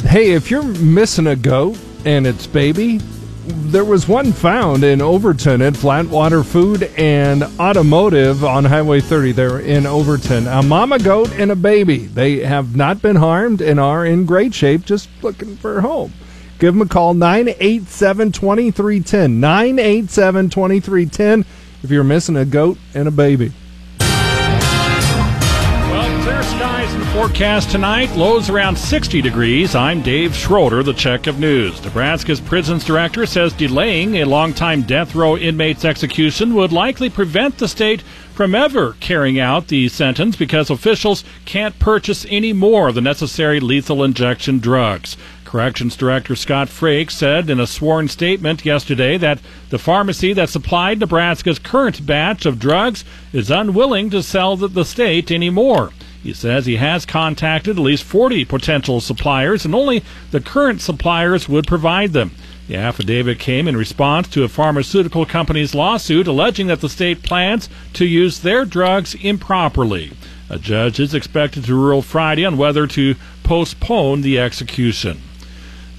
Hey, 0.10 0.32
if 0.32 0.50
you're 0.50 0.64
missing 0.64 1.28
a 1.28 1.36
goat 1.36 1.78
and 2.04 2.26
its 2.26 2.48
baby, 2.48 2.98
there 3.46 3.86
was 3.86 4.08
one 4.08 4.34
found 4.34 4.84
in 4.84 5.04
Overton 5.04 5.62
at 5.62 5.74
Flatwater 5.74 6.44
Food 6.44 6.82
and 6.98 7.44
Automotive 7.60 8.44
on 8.44 8.66
Highway 8.66 9.02
30 9.02 9.34
there 9.34 9.60
in 9.60 9.86
Overton. 9.86 10.48
A 10.48 10.64
mama 10.64 10.98
goat 10.98 11.32
and 11.34 11.52
a 11.52 11.56
baby. 11.56 12.08
They 12.08 12.38
have 12.38 12.76
not 12.76 13.04
been 13.04 13.18
harmed 13.18 13.62
and 13.62 13.80
are 13.80 14.04
in 14.04 14.26
great 14.26 14.56
shape, 14.56 14.84
just 14.84 15.10
looking 15.22 15.56
for 15.58 15.80
home. 15.80 16.12
Give 16.58 16.74
them 16.74 16.82
a 16.82 16.88
call, 16.88 17.14
987 17.14 18.32
2310. 18.32 19.40
987 19.40 20.50
2310 20.50 21.46
if 21.84 21.92
you're 21.92 22.04
missing 22.04 22.36
a 22.36 22.46
goat 22.46 22.80
and 22.96 23.08
a 23.08 23.12
baby. 23.12 23.54
Forecast 27.20 27.70
tonight. 27.70 28.10
Lows 28.16 28.50
around 28.50 28.78
60 28.78 29.22
degrees. 29.22 29.76
I'm 29.76 30.02
Dave 30.02 30.34
Schroeder, 30.34 30.84
the 30.84 30.94
Check 30.94 31.28
of 31.28 31.38
News. 31.38 31.84
Nebraska's 31.84 32.40
prisons 32.40 32.86
director 32.86 33.26
says 33.26 33.52
delaying 33.52 34.16
a 34.16 34.24
longtime 34.24 34.84
death 34.84 35.14
row 35.14 35.36
inmate's 35.36 35.84
execution 35.84 36.56
would 36.56 36.72
likely 36.72 37.10
prevent 37.10 37.58
the 37.58 37.68
state 37.68 38.04
from 38.34 38.56
ever 38.56 38.94
carrying 39.02 39.38
out 39.38 39.68
the 39.68 39.90
sentence 39.90 40.38
because 40.38 40.70
officials 40.70 41.26
can't 41.44 41.78
purchase 41.78 42.26
any 42.30 42.54
more 42.54 42.88
of 42.88 42.96
the 42.96 43.02
necessary 43.02 43.60
lethal 43.60 44.02
injection 44.02 44.60
drugs. 44.60 45.18
Corrections 45.44 45.98
Director 45.98 46.38
Scott 46.38 46.70
Frakes 46.70 47.12
said 47.12 47.50
in 47.50 47.60
a 47.60 47.68
sworn 47.68 48.08
statement 48.08 48.64
yesterday 48.64 49.18
that 49.18 49.42
the 49.72 49.78
pharmacy 49.78 50.32
that 50.32 50.48
supplied 50.48 51.02
Nebraska's 51.02 51.60
current 51.60 52.06
batch 52.06 52.46
of 52.46 52.60
drugs 52.60 53.04
is 53.34 53.52
unwilling 53.52 54.10
to 54.10 54.24
sell 54.24 54.56
the 54.56 54.86
state 54.86 55.30
anymore. 55.32 55.92
He 56.22 56.34
says 56.34 56.66
he 56.66 56.76
has 56.76 57.06
contacted 57.06 57.78
at 57.78 57.84
least 57.84 58.04
40 58.04 58.46
potential 58.46 59.00
suppliers, 59.00 59.64
and 59.64 59.74
only 59.74 60.04
the 60.32 60.42
current 60.42 60.82
suppliers 60.82 61.48
would 61.48 61.66
provide 61.66 62.12
them. 62.12 62.32
The 62.68 62.76
affidavit 62.76 63.40
came 63.40 63.68
in 63.68 63.78
response 63.78 64.28
to 64.30 64.44
a 64.44 64.50
pharmaceutical 64.50 65.26
company's 65.26 65.74
lawsuit 65.74 66.28
alleging 66.28 66.68
that 66.68 66.82
the 66.82 66.90
state 66.90 67.24
plans 67.24 67.70
to 67.94 68.06
use 68.06 68.40
their 68.40 68.66
drugs 68.66 69.16
improperly. 69.16 70.12
A 70.50 70.60
judge 70.60 71.00
is 71.00 71.14
expected 71.14 71.64
to 71.66 71.76
rule 71.76 72.02
Friday 72.02 72.46
on 72.46 72.58
whether 72.58 72.86
to 72.88 73.16
postpone 73.44 74.22
the 74.22 74.38
execution. 74.40 75.22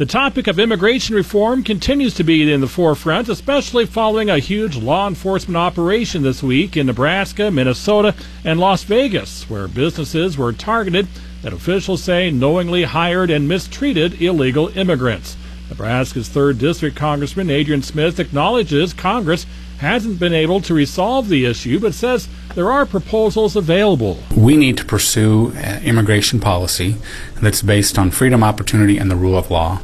The 0.01 0.07
topic 0.07 0.47
of 0.47 0.59
immigration 0.59 1.15
reform 1.15 1.63
continues 1.63 2.15
to 2.15 2.25
be 2.25 2.51
in 2.51 2.63
the 2.63 2.67
forefront, 2.67 3.29
especially 3.29 3.85
following 3.85 4.31
a 4.31 4.39
huge 4.39 4.79
law 4.79 5.07
enforcement 5.07 5.59
operation 5.59 6.23
this 6.23 6.43
week 6.43 6.75
in 6.75 6.87
Nebraska, 6.87 7.51
Minnesota, 7.51 8.15
and 8.43 8.59
Las 8.59 8.83
Vegas, 8.85 9.51
where 9.51 9.69
businesses 9.69 10.39
were 10.39 10.55
targeted 10.55 11.07
that 11.43 11.53
officials 11.53 12.03
say 12.03 12.31
knowingly 12.31 12.85
hired 12.85 13.29
and 13.29 13.47
mistreated 13.47 14.23
illegal 14.23 14.69
immigrants. 14.69 15.37
Nebraska's 15.69 16.31
3rd 16.31 16.59
District 16.59 16.97
Congressman 16.97 17.51
Adrian 17.51 17.83
Smith 17.83 18.19
acknowledges 18.19 18.95
Congress 18.95 19.45
hasn't 19.81 20.19
been 20.19 20.33
able 20.33 20.63
to 20.63 20.73
resolve 20.73 21.29
the 21.29 21.45
issue, 21.45 21.79
but 21.79 21.93
says 21.93 22.27
there 22.55 22.73
are 22.73 22.87
proposals 22.87 23.55
available. 23.55 24.19
We 24.35 24.57
need 24.57 24.79
to 24.79 24.85
pursue 24.87 25.53
uh, 25.55 25.81
immigration 25.83 26.41
policy 26.41 26.97
that's 27.43 27.61
based 27.61 27.99
on 27.99 28.11
freedom, 28.11 28.43
opportunity, 28.43 28.97
and 28.97 29.11
the 29.11 29.17
rule 29.17 29.37
of 29.37 29.51
law 29.51 29.81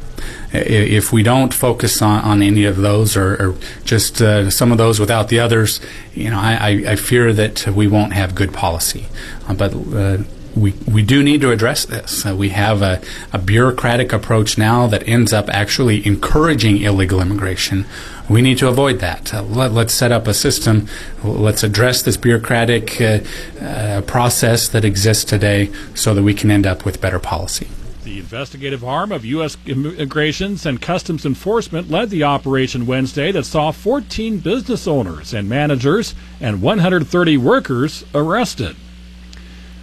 if 0.53 1.11
we 1.11 1.23
don't 1.23 1.53
focus 1.53 2.01
on, 2.01 2.21
on 2.23 2.41
any 2.41 2.65
of 2.65 2.77
those 2.77 3.17
or, 3.17 3.49
or 3.49 3.55
just 3.83 4.21
uh, 4.21 4.49
some 4.49 4.71
of 4.71 4.77
those 4.77 4.99
without 4.99 5.29
the 5.29 5.39
others, 5.39 5.81
you 6.13 6.29
know, 6.29 6.39
I, 6.39 6.83
I 6.87 6.95
fear 6.95 7.33
that 7.33 7.67
we 7.67 7.87
won't 7.87 8.13
have 8.13 8.33
good 8.33 8.53
policy. 8.53 9.05
Uh, 9.47 9.53
but 9.53 9.73
uh, 9.73 10.23
we, 10.57 10.71
we 10.91 11.03
do 11.03 11.23
need 11.23 11.41
to 11.41 11.51
address 11.51 11.85
this. 11.85 12.25
Uh, 12.25 12.35
we 12.35 12.49
have 12.49 12.81
a, 12.81 13.01
a 13.31 13.37
bureaucratic 13.37 14.11
approach 14.11 14.57
now 14.57 14.87
that 14.87 15.07
ends 15.07 15.31
up 15.31 15.49
actually 15.49 16.05
encouraging 16.05 16.81
illegal 16.81 17.21
immigration. 17.21 17.85
We 18.29 18.41
need 18.41 18.57
to 18.59 18.67
avoid 18.67 18.99
that. 18.99 19.33
Uh, 19.33 19.43
let, 19.43 19.71
us 19.71 19.93
set 19.93 20.11
up 20.11 20.27
a 20.27 20.33
system. 20.33 20.87
Let's 21.23 21.63
address 21.63 22.01
this 22.01 22.17
bureaucratic 22.17 22.99
uh, 22.99 23.19
uh, 23.61 24.01
process 24.01 24.67
that 24.69 24.83
exists 24.83 25.23
today 25.23 25.71
so 25.93 26.13
that 26.13 26.23
we 26.23 26.33
can 26.33 26.51
end 26.51 26.65
up 26.65 26.85
with 26.85 26.99
better 26.99 27.19
policy. 27.19 27.67
The 28.07 28.19
investigative 28.19 28.85
arm 28.85 29.11
of 29.11 29.25
U.S. 29.25 29.57
Immigrations 29.65 30.65
and 30.65 30.81
Customs 30.81 31.25
Enforcement 31.25 31.91
led 31.91 32.09
the 32.09 32.23
operation 32.23 32.85
Wednesday 32.85 33.33
that 33.33 33.43
saw 33.43 33.71
14 33.71 34.39
business 34.39 34.87
owners 34.87 35.33
and 35.33 35.49
managers 35.49 36.15
and 36.39 36.61
130 36.61 37.35
workers 37.35 38.05
arrested. 38.15 38.77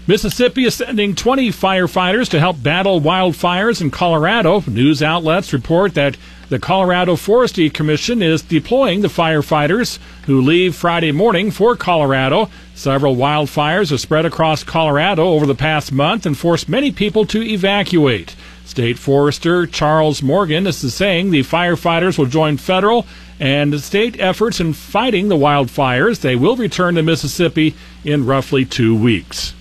Mississippi 0.07 0.67
is 0.67 0.75
sending 0.75 1.15
20 1.15 1.49
firefighters 1.49 2.29
to 2.29 2.39
help 2.39 2.63
battle 2.63 3.01
wildfires 3.01 3.81
in 3.81 3.91
Colorado. 3.91 4.63
News 4.67 5.03
outlets 5.03 5.55
report 5.55 5.95
that 5.95 6.19
the 6.51 6.59
Colorado 6.59 7.17
Forestry 7.17 7.71
Commission 7.71 8.21
is 8.23 8.43
deploying 8.43 9.01
the 9.01 9.09
firefighters 9.09 9.99
who 10.27 10.43
leave 10.43 10.75
Friday 10.77 11.11
morning 11.11 11.51
for 11.51 11.75
Colorado. 11.75 12.51
Several 12.75 13.17
wildfires 13.17 13.89
have 13.89 14.01
spread 14.01 14.27
across 14.27 14.63
Colorado 14.63 15.25
over 15.25 15.47
the 15.47 15.55
past 15.55 15.91
month 15.91 16.27
and 16.27 16.37
forced 16.37 16.69
many 16.69 16.93
people 16.93 17.25
to 17.25 17.41
evacuate. 17.43 18.37
State 18.67 18.99
Forester 18.99 19.67
Charles 19.67 20.23
Morgan 20.23 20.67
is 20.67 20.93
saying 20.93 21.31
the 21.31 21.41
firefighters 21.41 22.19
will 22.19 22.27
join 22.27 22.59
federal 22.59 23.07
and 23.41 23.81
state 23.81 24.21
efforts 24.21 24.61
in 24.61 24.75
fighting 24.75 25.29
the 25.29 25.35
wildfires. 25.35 26.21
They 26.21 26.37
will 26.37 26.57
return 26.57 26.97
to 26.97 27.03
Mississippi 27.03 27.75
in 28.05 28.27
roughly 28.27 28.67
two 28.67 28.95
weeks. 28.95 29.55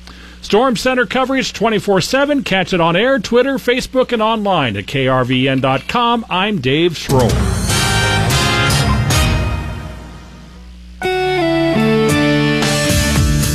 Storm 0.44 0.76
Center 0.76 1.06
coverage 1.06 1.54
24 1.54 2.02
7. 2.02 2.44
Catch 2.44 2.74
it 2.74 2.82
on 2.82 2.96
air, 2.98 3.18
Twitter, 3.18 3.56
Facebook, 3.56 4.12
and 4.12 4.22
online 4.22 4.76
at 4.76 4.86
krvn.com. 4.86 6.26
I'm 6.30 6.60
Dave 6.60 6.98
Schroeder. 6.98 7.34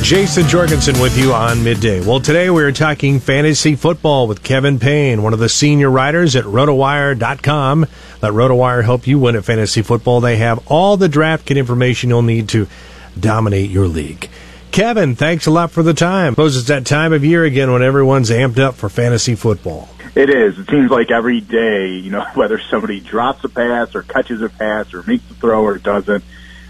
Jason 0.03 0.49
Jorgensen 0.49 0.99
with 1.03 1.19
you 1.19 1.35
on 1.35 1.63
midday. 1.63 2.01
Well, 2.01 2.19
today 2.19 2.49
we 2.49 2.63
are 2.63 2.73
talking 2.73 3.21
fantasy 3.21 3.77
football 3.77 4.27
with 4.27 4.43
Kevin 4.43 4.79
Payne, 4.79 5.23
one 5.23 5.35
of 5.35 5.39
the 5.39 5.51
senior 5.51 5.91
writers 5.91 6.35
at 6.35 6.45
rotowire.com. 6.45 7.81
Let 8.23 8.33
RotoWire 8.33 8.85
help 8.85 9.07
you 9.07 9.19
win 9.19 9.37
at 9.37 9.45
fantasy 9.45 9.83
football. 9.83 10.23
They 10.23 10.39
have 10.39 10.67
all 10.67 10.97
the 10.97 11.11
draft 11.11 11.45
kit 11.45 11.59
information 11.59 12.09
you'll 12.09 12.23
need 12.23 12.49
to 12.49 12.67
dominate 13.21 13.69
your 13.69 13.87
league. 13.87 14.31
Kevin, 14.71 15.15
thanks 15.15 15.47
a 15.47 15.51
lot 15.51 15.71
for 15.71 15.83
the 15.83 15.95
time. 15.95 16.29
I 16.29 16.31
suppose 16.31 16.57
it's 16.57 16.69
that 16.69 16.87
time 16.87 17.13
of 17.13 17.25
year 17.25 17.45
again 17.45 17.73
when 17.73 17.83
everyone's 17.83 18.31
amped 18.31 18.59
up 18.59 18.75
for 18.75 18.89
fantasy 18.89 19.35
football. 19.35 19.89
It 20.15 20.31
is. 20.31 20.59
It 20.59 20.69
seems 20.69 20.91
like 20.91 21.11
every 21.11 21.41
day, 21.41 21.91
you 21.91 22.11
know, 22.11 22.25
whether 22.35 22.59
somebody 22.59 23.01
drops 23.01 23.45
a 23.45 23.49
pass 23.49 23.95
or 23.95 24.03
catches 24.03 24.43
a 24.43 24.49
pass 24.49 24.93
or 24.95 25.03
makes 25.05 25.29
a 25.31 25.35
throw 25.35 25.65
or 25.65 25.79
doesn't, 25.79 26.25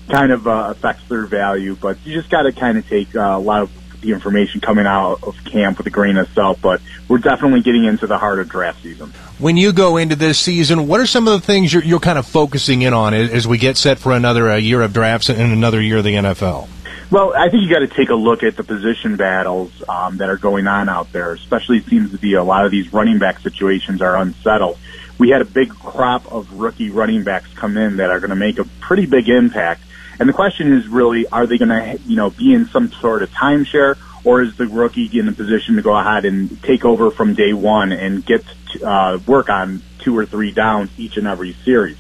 kind 0.09 0.33
of 0.33 0.47
uh, 0.47 0.69
affects 0.71 1.07
their 1.09 1.27
value. 1.27 1.77
But 1.77 1.99
you 2.05 2.15
just 2.15 2.31
got 2.31 2.43
to 2.43 2.53
kind 2.53 2.79
of 2.79 2.89
take 2.89 3.15
uh, 3.15 3.21
a 3.21 3.39
lot 3.39 3.63
of 3.63 4.01
the 4.01 4.13
information 4.13 4.61
coming 4.61 4.87
out 4.87 5.23
of 5.23 5.43
camp 5.45 5.79
with 5.79 5.87
a 5.87 5.91
grain 5.91 6.17
of 6.17 6.29
salt. 6.31 6.61
But 6.61 6.81
we're 7.09 7.19
definitely 7.19 7.63
getting 7.63 7.85
into 7.85 8.07
the 8.07 8.19
heart 8.19 8.39
of 8.39 8.49
draft 8.49 8.83
season. 8.83 9.13
When 9.39 9.57
you 9.57 9.73
go 9.73 9.97
into 9.97 10.17
this 10.17 10.39
season, 10.39 10.87
what 10.87 11.01
are 11.01 11.07
some 11.07 11.29
of 11.29 11.41
the 11.41 11.47
things 11.47 11.73
you're, 11.73 11.85
you're 11.85 12.01
kind 12.01 12.19
of 12.19 12.27
focusing 12.27 12.83
in 12.83 12.93
on 12.93 13.15
as 13.15 13.47
we 13.47 13.59
get 13.59 13.77
set 13.77 13.99
for 13.99 14.13
another 14.13 14.51
uh, 14.51 14.57
year 14.57 14.83
of 14.83 14.93
drafts 14.93 15.29
and 15.29 15.53
another 15.53 15.81
year 15.81 15.99
of 15.99 16.05
the 16.05 16.15
NFL? 16.15 16.69
Well, 17.11 17.33
I 17.35 17.49
think 17.49 17.63
you 17.63 17.71
got 17.71 17.79
to 17.79 17.89
take 17.89 18.11
a 18.11 18.15
look 18.15 18.43
at 18.43 18.57
the 18.57 18.65
position 18.65 19.17
battles 19.17 19.73
um, 19.89 20.19
that 20.19 20.29
are 20.29 20.37
going 20.37 20.67
on 20.67 20.91
out 20.91 21.11
there. 21.11 21.33
Especially, 21.33 21.79
it 21.79 21.87
seems 21.87 22.11
to 22.11 22.19
be 22.19 22.35
a 22.35 22.45
lot 22.45 22.67
of 22.67 22.71
these 22.71 22.93
running 22.93 23.19
back 23.19 23.39
situations 23.39 24.03
are 24.03 24.15
unsettled. 24.17 24.79
We 25.17 25.31
had 25.31 25.41
a 25.41 25.47
big 25.47 25.71
crop 25.71 26.31
of 26.31 26.53
rookie 26.53 26.91
running 26.91 27.25
backs 27.25 27.51
come 27.55 27.79
in 27.79 27.97
that 27.97 28.11
are 28.11 28.21
going 28.21 28.31
to 28.31 28.37
make 28.37 28.59
a 28.59 28.65
pretty 28.81 29.07
big 29.07 29.31
impact. 29.31 29.81
And 30.21 30.29
the 30.29 30.35
question 30.35 30.71
is 30.75 30.87
really, 30.87 31.27
are 31.29 31.47
they 31.47 31.57
going 31.57 31.71
to, 31.71 31.99
you 32.05 32.17
know, 32.17 32.29
be 32.29 32.53
in 32.53 32.67
some 32.67 32.93
sort 32.93 33.23
of 33.23 33.31
timeshare, 33.31 33.97
or 34.25 34.43
is 34.43 34.57
the 34.59 34.67
rookie 34.67 35.09
in 35.19 35.29
a 35.29 35.33
position 35.33 35.77
to 35.77 35.83
go 35.83 35.97
ahead 35.97 36.27
and 36.27 36.63
take 36.63 36.85
over 36.85 37.11
from 37.11 37.33
day 37.33 37.55
one 37.55 37.93
and 37.93 38.25
get 38.25 38.45
to, 38.73 38.87
uh, 38.87 39.19
work 39.27 39.49
on 39.49 39.81
two 40.01 40.17
or 40.17 40.27
three 40.27 40.53
downs 40.53 40.91
each 40.99 41.17
and 41.17 41.27
every 41.27 41.55
series? 41.65 41.97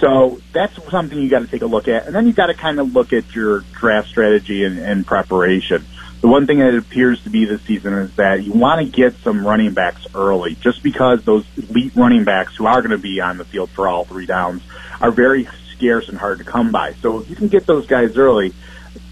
So 0.00 0.40
that's 0.52 0.74
something 0.90 1.18
you 1.18 1.28
got 1.28 1.40
to 1.40 1.46
take 1.46 1.62
a 1.62 1.66
look 1.66 1.86
at, 1.86 2.06
and 2.06 2.14
then 2.14 2.26
you 2.26 2.32
got 2.32 2.46
to 2.46 2.54
kind 2.54 2.80
of 2.80 2.92
look 2.92 3.12
at 3.12 3.34
your 3.34 3.60
draft 3.60 4.08
strategy 4.08 4.64
and, 4.64 4.78
and 4.78 5.06
preparation. 5.06 5.86
The 6.22 6.28
one 6.28 6.46
thing 6.46 6.58
that 6.58 6.74
appears 6.74 7.22
to 7.24 7.30
be 7.30 7.44
this 7.44 7.62
season 7.62 7.94
is 7.94 8.14
that 8.16 8.42
you 8.42 8.52
want 8.52 8.84
to 8.84 8.90
get 8.90 9.16
some 9.18 9.46
running 9.46 9.72
backs 9.74 10.06
early, 10.14 10.54
just 10.54 10.82
because 10.82 11.22
those 11.24 11.46
elite 11.56 11.92
running 11.94 12.24
backs 12.24 12.56
who 12.56 12.66
are 12.66 12.80
going 12.80 12.90
to 12.90 12.98
be 12.98 13.20
on 13.20 13.36
the 13.36 13.44
field 13.44 13.70
for 13.70 13.88
all 13.88 14.04
three 14.04 14.26
downs 14.26 14.62
are 15.00 15.10
very 15.10 15.48
scarce 15.72 16.08
and 16.08 16.18
hard 16.18 16.38
to 16.38 16.44
come 16.44 16.72
by. 16.72 16.94
So 16.94 17.20
if 17.20 17.30
you 17.30 17.36
can 17.36 17.48
get 17.48 17.66
those 17.66 17.86
guys 17.86 18.16
early, 18.16 18.52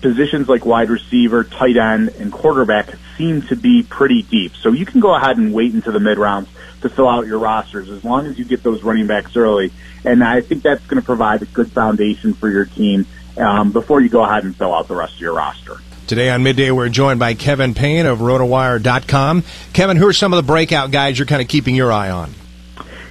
positions 0.01 0.49
like 0.49 0.65
wide 0.65 0.91
receiver, 0.91 1.45
tight 1.45 1.77
end, 1.77 2.11
and 2.11 2.33
quarterback 2.33 2.95
seem 3.17 3.43
to 3.43 3.57
be 3.57 3.83
pretty 3.83 4.23
deep. 4.23 4.55
So 4.57 4.73
you 4.73 4.87
can 4.87 5.01
go 5.01 5.15
ahead 5.15 5.37
and 5.37 5.53
wait 5.53 5.75
into 5.75 5.91
the 5.91 6.01
mid 6.01 6.19
rounds 6.19 6.49
to 6.83 6.89
fill 6.89 7.09
out 7.09 7.27
your 7.27 7.39
rosters 7.39 7.91
as 7.91 8.05
long 8.05 8.27
as 8.27 8.39
you 8.39 8.45
get 8.45 8.63
those 8.63 8.83
running 8.83 9.07
backs 9.07 9.37
early. 9.37 9.73
And 10.05 10.23
I 10.23 10.41
think 10.41 10.63
that's 10.63 10.85
going 10.87 11.01
to 11.01 11.05
provide 11.05 11.43
a 11.43 11.47
good 11.47 11.73
foundation 11.73 12.35
for 12.35 12.49
your 12.49 12.65
team 12.65 13.07
um, 13.37 13.73
before 13.73 14.01
you 14.01 14.09
go 14.09 14.23
ahead 14.23 14.45
and 14.45 14.55
fill 14.55 14.75
out 14.75 14.89
the 14.89 14.95
rest 14.95 15.15
of 15.15 15.21
your 15.21 15.35
roster. 15.35 15.79
Today 16.07 16.31
on 16.31 16.43
Midday, 16.43 16.71
we're 16.71 16.89
joined 16.89 17.21
by 17.21 17.35
Kevin 17.35 17.75
Payne 17.75 18.07
of 18.07 18.21
RotoWire.com. 18.21 19.45
Kevin, 19.75 19.97
who 19.99 20.07
are 20.07 20.13
some 20.13 20.33
of 20.33 20.39
the 20.39 20.47
breakout 20.47 20.91
guys 20.91 21.19
you're 21.19 21.27
kind 21.27 21.43
of 21.43 21.49
keeping 21.49 21.75
your 21.75 21.93
eye 21.93 22.11
on? 22.11 22.33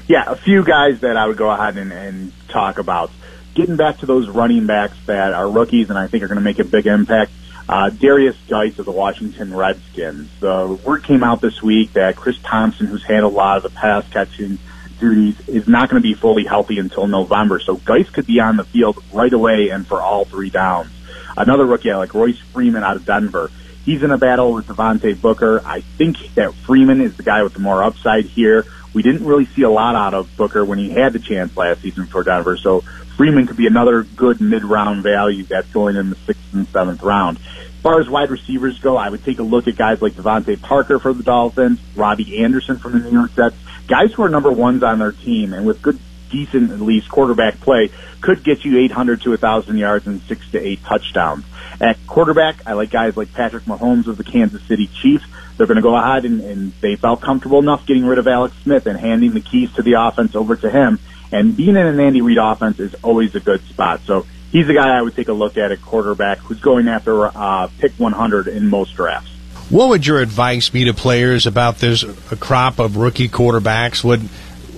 Yeah, 0.08 0.23
a 0.26 0.36
few 0.36 0.63
guys 0.63 1.02
that 1.02 1.17
I 1.17 1.28
would 1.28 1.38
go 1.38 1.50
ahead 1.50 1.78
and, 1.78 1.91
and 1.91 2.32
talk 2.47 2.80
about. 2.80 3.12
Getting 3.58 3.76
back 3.76 3.98
to 3.98 4.06
those 4.06 4.30
running 4.30 4.67
backs 4.67 4.96
that 5.08 5.34
are 5.34 5.50
rookies 5.50 5.89
and 5.89 5.98
I 5.98 6.06
think 6.06 6.24
are 6.24 6.28
going 6.28 6.38
to 6.38 6.43
make 6.43 6.60
a 6.60 6.63
big 6.63 6.86
impact. 6.86 7.32
Uh, 7.67 7.89
Derrius 7.89 8.36
Guice 8.48 8.78
of 8.78 8.86
the 8.86 8.91
Washington 8.91 9.52
Redskins. 9.52 10.30
The 10.39 10.80
word 10.86 11.04
came 11.04 11.24
out 11.24 11.41
this 11.41 11.60
week 11.63 11.93
that 11.93 12.15
Chris 12.15 12.38
Thompson, 12.43 12.86
who's 12.86 13.04
handled 13.04 13.34
a 13.34 13.36
lot 13.36 13.58
of 13.58 13.63
the 13.63 13.72
pass 13.72 14.08
catching 14.10 14.60
duties, 15.00 15.50
is 15.50 15.67
not 15.67 15.89
going 15.89 16.00
to 16.00 16.08
be 16.08 16.13
fully 16.13 16.43
healthy 16.43 16.78
until 16.78 17.08
November. 17.08 17.60
So 17.60 17.78
Guice 17.78 18.08
could 18.12 18.28
be 18.28 18.39
on 18.39 18.58
the 18.58 18.63
field 18.63 19.04
right 19.12 19.34
away 19.34 19.70
and 19.70 19.88
for 19.88 20.04
all 20.04 20.24
three 20.24 20.52
downs. 20.52 20.91
Another 21.36 21.65
rookie 21.65 21.91
like 21.91 22.13
Royce 22.13 22.38
Freeman 22.38 22.84
out 22.84 22.98
of 22.98 23.06
Denver. 23.06 23.50
He's 23.86 24.04
in 24.04 24.12
a 24.12 24.20
battle 24.20 24.54
with 24.54 24.67
Devontae 24.67 25.20
Booker. 25.20 25.63
I 25.65 25.82
think 25.82 26.36
that 26.36 26.54
Freeman 26.54 27.02
is 27.02 27.17
the 27.17 27.24
guy 27.24 27.41
with 27.41 27.54
the 27.54 27.60
more 27.60 27.84
upside 27.84 28.26
here. 28.26 28.67
We 28.93 29.02
didn't 29.02 29.26
really 29.26 29.46
see 29.46 29.63
a 29.63 29.70
lot 29.70 29.96
out 29.96 30.13
of 30.13 30.38
Booker 30.38 30.63
when 30.63 30.78
he 30.78 30.91
had 30.91 31.13
the 31.13 31.20
chance 31.20 31.58
last 31.58 31.82
season 31.82 32.06
for 32.06 32.24
Denver. 32.24 32.56
So 32.58 32.84
Freeman 33.17 33.47
could 33.47 33.58
be 33.58 33.65
another 33.65 34.03
good 34.03 34.39
mid-round 34.39 35.01
value 35.03 35.43
that's 35.43 35.67
going 35.71 35.95
in 35.95 36.12
the 36.12 36.15
sixth 36.15 36.53
and 36.53 36.67
seventh 36.67 37.01
round. 37.01 37.39
As 37.39 37.82
far 37.82 37.99
as 37.99 38.08
wide 38.08 38.30
receivers 38.30 38.80
go, 38.80 38.95
I 38.95 39.10
would 39.10 39.23
take 39.23 39.39
a 39.39 39.43
look 39.43 39.67
at 39.67 39.75
guys 39.75 40.01
like 40.01 40.13
DeVante 40.13 40.62
Parker 40.62 40.99
for 40.99 41.13
the 41.13 41.23
Dolphins, 41.23 41.80
Robbie 41.95 42.43
Anderson 42.43 42.77
from 42.77 42.93
the 42.93 42.99
New 42.99 43.17
York 43.17 43.36
Jets, 43.36 43.56
guys 43.88 44.13
who 44.13 44.23
are 44.23 44.30
number 44.30 44.51
ones 44.51 44.84
on 44.84 44.99
their 44.99 45.12
team 45.12 45.53
and 45.53 45.65
with 45.65 45.82
good, 45.82 45.99
decent 46.30 46.71
at 46.71 46.80
least 46.80 47.10
quarterback 47.10 47.60
play 47.60 47.89
could 48.21 48.43
get 48.43 48.65
you 48.65 48.77
800 48.80 49.21
to 49.21 49.30
1,000 49.32 49.77
yards 49.77 50.08
and 50.08 50.21
six 50.23 50.49
to 50.51 50.60
eight 50.60 50.84
touchdowns. 50.84 51.45
At 51.80 51.97
quarterback, 52.08 52.67
I 52.67 52.73
like 52.73 52.89
guys 52.89 53.15
like 53.15 53.34
Patrick 53.34 53.63
Mahomes 53.63 54.08
of 54.08 54.17
the 54.17 54.23
Kansas 54.23 54.62
City 54.63 54.88
Chiefs. 54.88 55.25
They're 55.58 55.67
going 55.67 55.77
to 55.77 55.82
go 55.82 55.95
ahead 55.95 56.25
and, 56.25 56.41
and 56.41 56.73
they 56.82 56.95
felt 56.95 57.21
comfortable 57.21 57.60
enough 57.60 57.86
getting 57.86 58.06
rid 58.06 58.19
of 58.19 58.27
Alex 58.27 58.56
Smith 58.63 58.86
and 58.86 58.99
handing 58.99 59.34
the 59.34 59.41
keys 59.41 59.73
to 59.73 59.82
the 59.82 59.93
offense 59.93 60.36
over 60.36 60.56
to 60.56 60.69
him. 60.69 60.99
And 61.32 61.56
being 61.56 61.70
in 61.70 61.78
an 61.78 62.00
Andy 62.00 62.22
Reid 62.22 62.38
offense 62.38 62.80
is 62.80 62.96
always 63.04 63.36
a 63.36 63.40
good 63.40 63.62
spot. 63.63 64.02
So 64.06 64.26
he's 64.52 64.68
the 64.68 64.74
guy 64.74 64.98
I 64.98 65.02
would 65.02 65.16
take 65.16 65.28
a 65.28 65.34
look 65.34 65.58
at 65.58 65.72
at 65.72 65.82
quarterback 65.82 66.40
who's 66.40 66.60
going 66.60 66.88
after 66.88 67.28
uh, 67.28 67.70
pick 67.80 67.94
100 67.94 68.48
in 68.48 68.70
most 68.70 68.96
drafts. 68.96 69.32
What 69.70 69.90
would 69.90 70.08
your 70.08 70.20
advice 70.20 70.70
be 70.70 70.86
to 70.86 70.94
players 70.94 71.46
about 71.46 71.80
this 71.80 72.06
crop 72.40 72.80
of 72.80 72.96
rookie 72.96 73.28
quarterbacks? 73.28 74.04
Would 74.04 74.30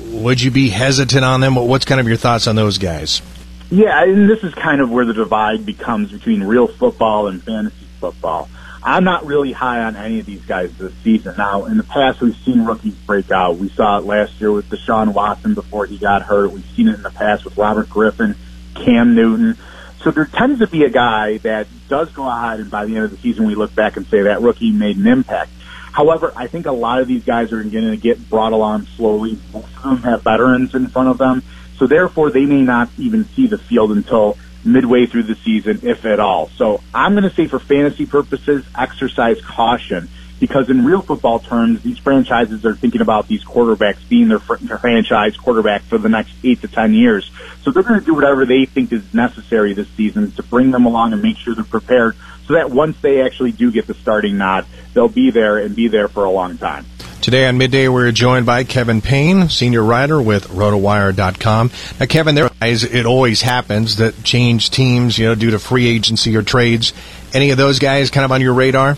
would 0.07 0.41
you 0.41 0.49
be 0.49 0.69
hesitant 0.69 1.23
on 1.23 1.41
them? 1.41 1.53
What's 1.55 1.85
kind 1.85 2.01
of 2.01 2.07
your 2.07 2.17
thoughts 2.17 2.47
on 2.47 2.55
those 2.55 2.79
guys? 2.79 3.21
Yeah, 3.69 4.03
and 4.03 4.27
this 4.27 4.43
is 4.43 4.53
kind 4.55 4.81
of 4.81 4.89
where 4.89 5.05
the 5.05 5.13
divide 5.13 5.63
becomes 5.63 6.11
between 6.11 6.43
real 6.43 6.67
football 6.67 7.27
and 7.27 7.43
fantasy 7.43 7.85
football. 7.99 8.49
I'm 8.81 9.03
not 9.03 9.25
really 9.25 9.51
high 9.51 9.83
on 9.83 9.95
any 9.95 10.19
of 10.19 10.25
these 10.25 10.43
guys 10.45 10.75
this 10.77 10.93
season. 11.03 11.35
Now, 11.37 11.65
in 11.65 11.77
the 11.77 11.83
past, 11.83 12.21
we've 12.21 12.37
seen 12.37 12.65
rookies 12.65 12.93
break 12.93 13.29
out. 13.29 13.57
We 13.57 13.69
saw 13.69 13.97
it 13.97 14.05
last 14.05 14.39
year 14.39 14.51
with 14.51 14.69
Deshaun 14.69 15.13
Watson 15.13 15.53
before 15.53 15.85
he 15.85 15.97
got 15.97 16.21
hurt. 16.21 16.51
We've 16.51 16.65
seen 16.75 16.87
it 16.87 16.95
in 16.95 17.03
the 17.03 17.09
past 17.09 17.43
with 17.43 17.57
Robert 17.57 17.89
Griffin, 17.89 18.35
Cam 18.75 19.15
Newton. 19.15 19.57
So 20.01 20.11
there 20.11 20.25
tends 20.25 20.59
to 20.59 20.67
be 20.67 20.85
a 20.85 20.89
guy 20.89 21.37
that 21.39 21.67
does 21.89 22.09
go 22.11 22.29
ahead, 22.29 22.61
and 22.61 22.71
by 22.71 22.85
the 22.85 22.95
end 22.95 23.05
of 23.05 23.11
the 23.11 23.17
season, 23.17 23.47
we 23.47 23.55
look 23.55 23.75
back 23.75 23.97
and 23.97 24.07
say 24.07 24.21
that 24.23 24.41
rookie 24.41 24.71
made 24.71 24.95
an 24.95 25.07
impact. 25.07 25.51
However, 25.91 26.31
I 26.35 26.47
think 26.47 26.65
a 26.65 26.71
lot 26.71 27.01
of 27.01 27.07
these 27.07 27.25
guys 27.25 27.51
are 27.51 27.61
going 27.61 27.89
to 27.89 27.97
get 27.97 28.29
brought 28.29 28.53
along 28.53 28.85
slowly. 28.95 29.37
Most 29.51 29.75
of 29.75 29.83
them 29.83 29.97
have 30.03 30.21
veterans 30.21 30.73
in 30.73 30.87
front 30.87 31.09
of 31.09 31.17
them, 31.17 31.43
so 31.77 31.87
therefore 31.87 32.29
they 32.29 32.45
may 32.45 32.61
not 32.61 32.89
even 32.97 33.25
see 33.25 33.47
the 33.47 33.57
field 33.57 33.91
until 33.91 34.37
midway 34.65 35.05
through 35.05 35.23
the 35.23 35.35
season, 35.35 35.79
if 35.83 36.05
at 36.05 36.19
all. 36.19 36.49
So 36.49 36.81
I'm 36.93 37.13
going 37.13 37.23
to 37.23 37.33
say 37.33 37.47
for 37.47 37.59
fantasy 37.59 38.05
purposes, 38.05 38.65
exercise 38.77 39.41
caution. 39.41 40.09
because 40.39 40.69
in 40.69 40.85
real 40.85 41.01
football 41.01 41.39
terms, 41.39 41.81
these 41.81 41.97
franchises 41.97 42.65
are 42.65 42.75
thinking 42.75 43.01
about 43.01 43.27
these 43.27 43.43
quarterbacks 43.43 44.07
being 44.07 44.29
their, 44.29 44.39
fr- 44.39 44.55
their 44.61 44.77
franchise 44.77 45.35
quarterback 45.35 45.81
for 45.83 45.97
the 45.97 46.09
next 46.09 46.33
eight 46.43 46.61
to 46.61 46.67
ten 46.67 46.93
years. 46.93 47.29
So 47.63 47.71
they're 47.71 47.83
going 47.83 47.99
to 47.99 48.05
do 48.05 48.13
whatever 48.15 48.45
they 48.45 48.65
think 48.65 48.93
is 48.93 49.13
necessary 49.13 49.73
this 49.73 49.89
season 49.89 50.31
to 50.33 50.43
bring 50.43 50.71
them 50.71 50.85
along 50.85 51.13
and 51.13 51.21
make 51.21 51.37
sure 51.37 51.55
they're 51.55 51.65
prepared 51.65 52.15
so 52.47 52.53
that 52.53 52.71
once 52.71 52.97
they 53.01 53.21
actually 53.21 53.51
do 53.51 53.69
get 53.71 53.85
the 53.85 53.93
starting 53.93 54.37
nod, 54.37 54.65
they'll 54.93 55.07
be 55.09 55.29
there 55.29 55.57
and 55.57 55.75
be 55.75 55.87
there 55.87 56.07
for 56.07 56.23
a 56.23 56.31
long 56.31 56.57
time. 56.57 56.85
Today 57.29 57.45
on 57.45 57.59
Midday, 57.59 57.87
we're 57.87 58.11
joined 58.11 58.47
by 58.47 58.63
Kevin 58.63 59.01
Payne, 59.01 59.49
senior 59.49 59.83
writer 59.83 60.19
with 60.19 60.47
RotoWire.com. 60.47 61.69
Now, 61.99 62.05
Kevin, 62.07 62.33
there 62.33 62.49
is, 62.63 62.83
it 62.83 63.05
always 63.05 63.43
happens 63.43 63.97
that 63.97 64.23
change 64.23 64.71
teams, 64.71 65.19
you 65.19 65.27
know, 65.27 65.35
due 65.35 65.51
to 65.51 65.59
free 65.59 65.87
agency 65.87 66.35
or 66.35 66.41
trades. 66.41 66.91
Any 67.31 67.51
of 67.51 67.59
those 67.59 67.77
guys 67.77 68.09
kind 68.09 68.25
of 68.25 68.31
on 68.31 68.41
your 68.41 68.55
radar? 68.55 68.97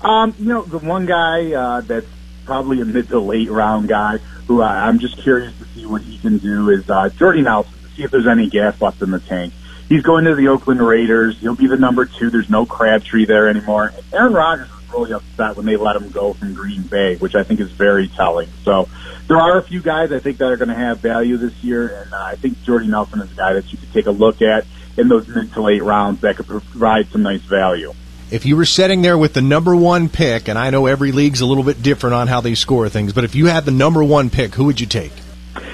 Um, 0.00 0.32
you 0.38 0.44
know, 0.44 0.62
the 0.62 0.78
one 0.78 1.06
guy 1.06 1.54
uh, 1.54 1.80
that's 1.80 2.06
probably 2.44 2.80
a 2.82 2.84
mid 2.84 3.08
to 3.08 3.18
late 3.18 3.50
round 3.50 3.88
guy 3.88 4.18
who 4.46 4.62
I'm 4.62 5.00
just 5.00 5.18
curious 5.18 5.52
to 5.58 5.64
see 5.64 5.84
what 5.84 6.02
he 6.02 6.18
can 6.18 6.38
do 6.38 6.70
is 6.70 6.88
uh, 6.88 7.08
Jordy 7.08 7.42
Nelson 7.42 7.72
to 7.82 7.88
see 7.96 8.04
if 8.04 8.12
there's 8.12 8.28
any 8.28 8.48
gas 8.48 8.80
left 8.80 9.02
in 9.02 9.10
the 9.10 9.18
tank. 9.18 9.54
He's 9.88 10.04
going 10.04 10.26
to 10.26 10.36
the 10.36 10.46
Oakland 10.46 10.80
Raiders. 10.80 11.36
He'll 11.40 11.56
be 11.56 11.66
the 11.66 11.76
number 11.76 12.06
two. 12.06 12.30
There's 12.30 12.48
no 12.48 12.64
Crabtree 12.64 13.24
there 13.24 13.48
anymore. 13.48 13.92
Aaron 14.12 14.34
Rodgers 14.34 14.68
really 14.92 15.12
upset 15.12 15.56
when 15.56 15.66
they 15.66 15.76
let 15.76 15.96
him 15.96 16.10
go 16.10 16.32
from 16.32 16.54
Green 16.54 16.82
Bay, 16.82 17.16
which 17.16 17.34
I 17.34 17.42
think 17.42 17.60
is 17.60 17.70
very 17.70 18.08
telling. 18.08 18.48
So 18.64 18.88
there 19.26 19.38
are 19.38 19.58
a 19.58 19.62
few 19.62 19.80
guys 19.80 20.12
I 20.12 20.18
think 20.18 20.38
that 20.38 20.46
are 20.46 20.56
going 20.56 20.68
to 20.68 20.74
have 20.74 21.00
value 21.00 21.36
this 21.36 21.54
year, 21.62 22.02
and 22.02 22.12
uh, 22.12 22.22
I 22.22 22.36
think 22.36 22.62
Jordy 22.62 22.88
Nelson 22.88 23.20
is 23.20 23.32
a 23.32 23.34
guy 23.34 23.54
that 23.54 23.72
you 23.72 23.78
could 23.78 23.92
take 23.92 24.06
a 24.06 24.10
look 24.10 24.42
at 24.42 24.66
in 24.96 25.08
those 25.08 25.26
mid 25.28 25.52
to 25.54 25.62
late 25.62 25.82
rounds 25.82 26.20
that 26.20 26.36
could 26.36 26.46
provide 26.46 27.08
some 27.08 27.22
nice 27.22 27.42
value. 27.42 27.92
If 28.30 28.46
you 28.46 28.56
were 28.56 28.64
sitting 28.64 29.02
there 29.02 29.18
with 29.18 29.34
the 29.34 29.42
number 29.42 29.76
one 29.76 30.08
pick, 30.08 30.48
and 30.48 30.58
I 30.58 30.70
know 30.70 30.86
every 30.86 31.12
league's 31.12 31.42
a 31.42 31.46
little 31.46 31.64
bit 31.64 31.82
different 31.82 32.14
on 32.14 32.28
how 32.28 32.40
they 32.40 32.54
score 32.54 32.88
things, 32.88 33.12
but 33.12 33.24
if 33.24 33.34
you 33.34 33.46
had 33.46 33.64
the 33.64 33.70
number 33.70 34.02
one 34.02 34.30
pick, 34.30 34.54
who 34.54 34.64
would 34.64 34.80
you 34.80 34.86
take? 34.86 35.12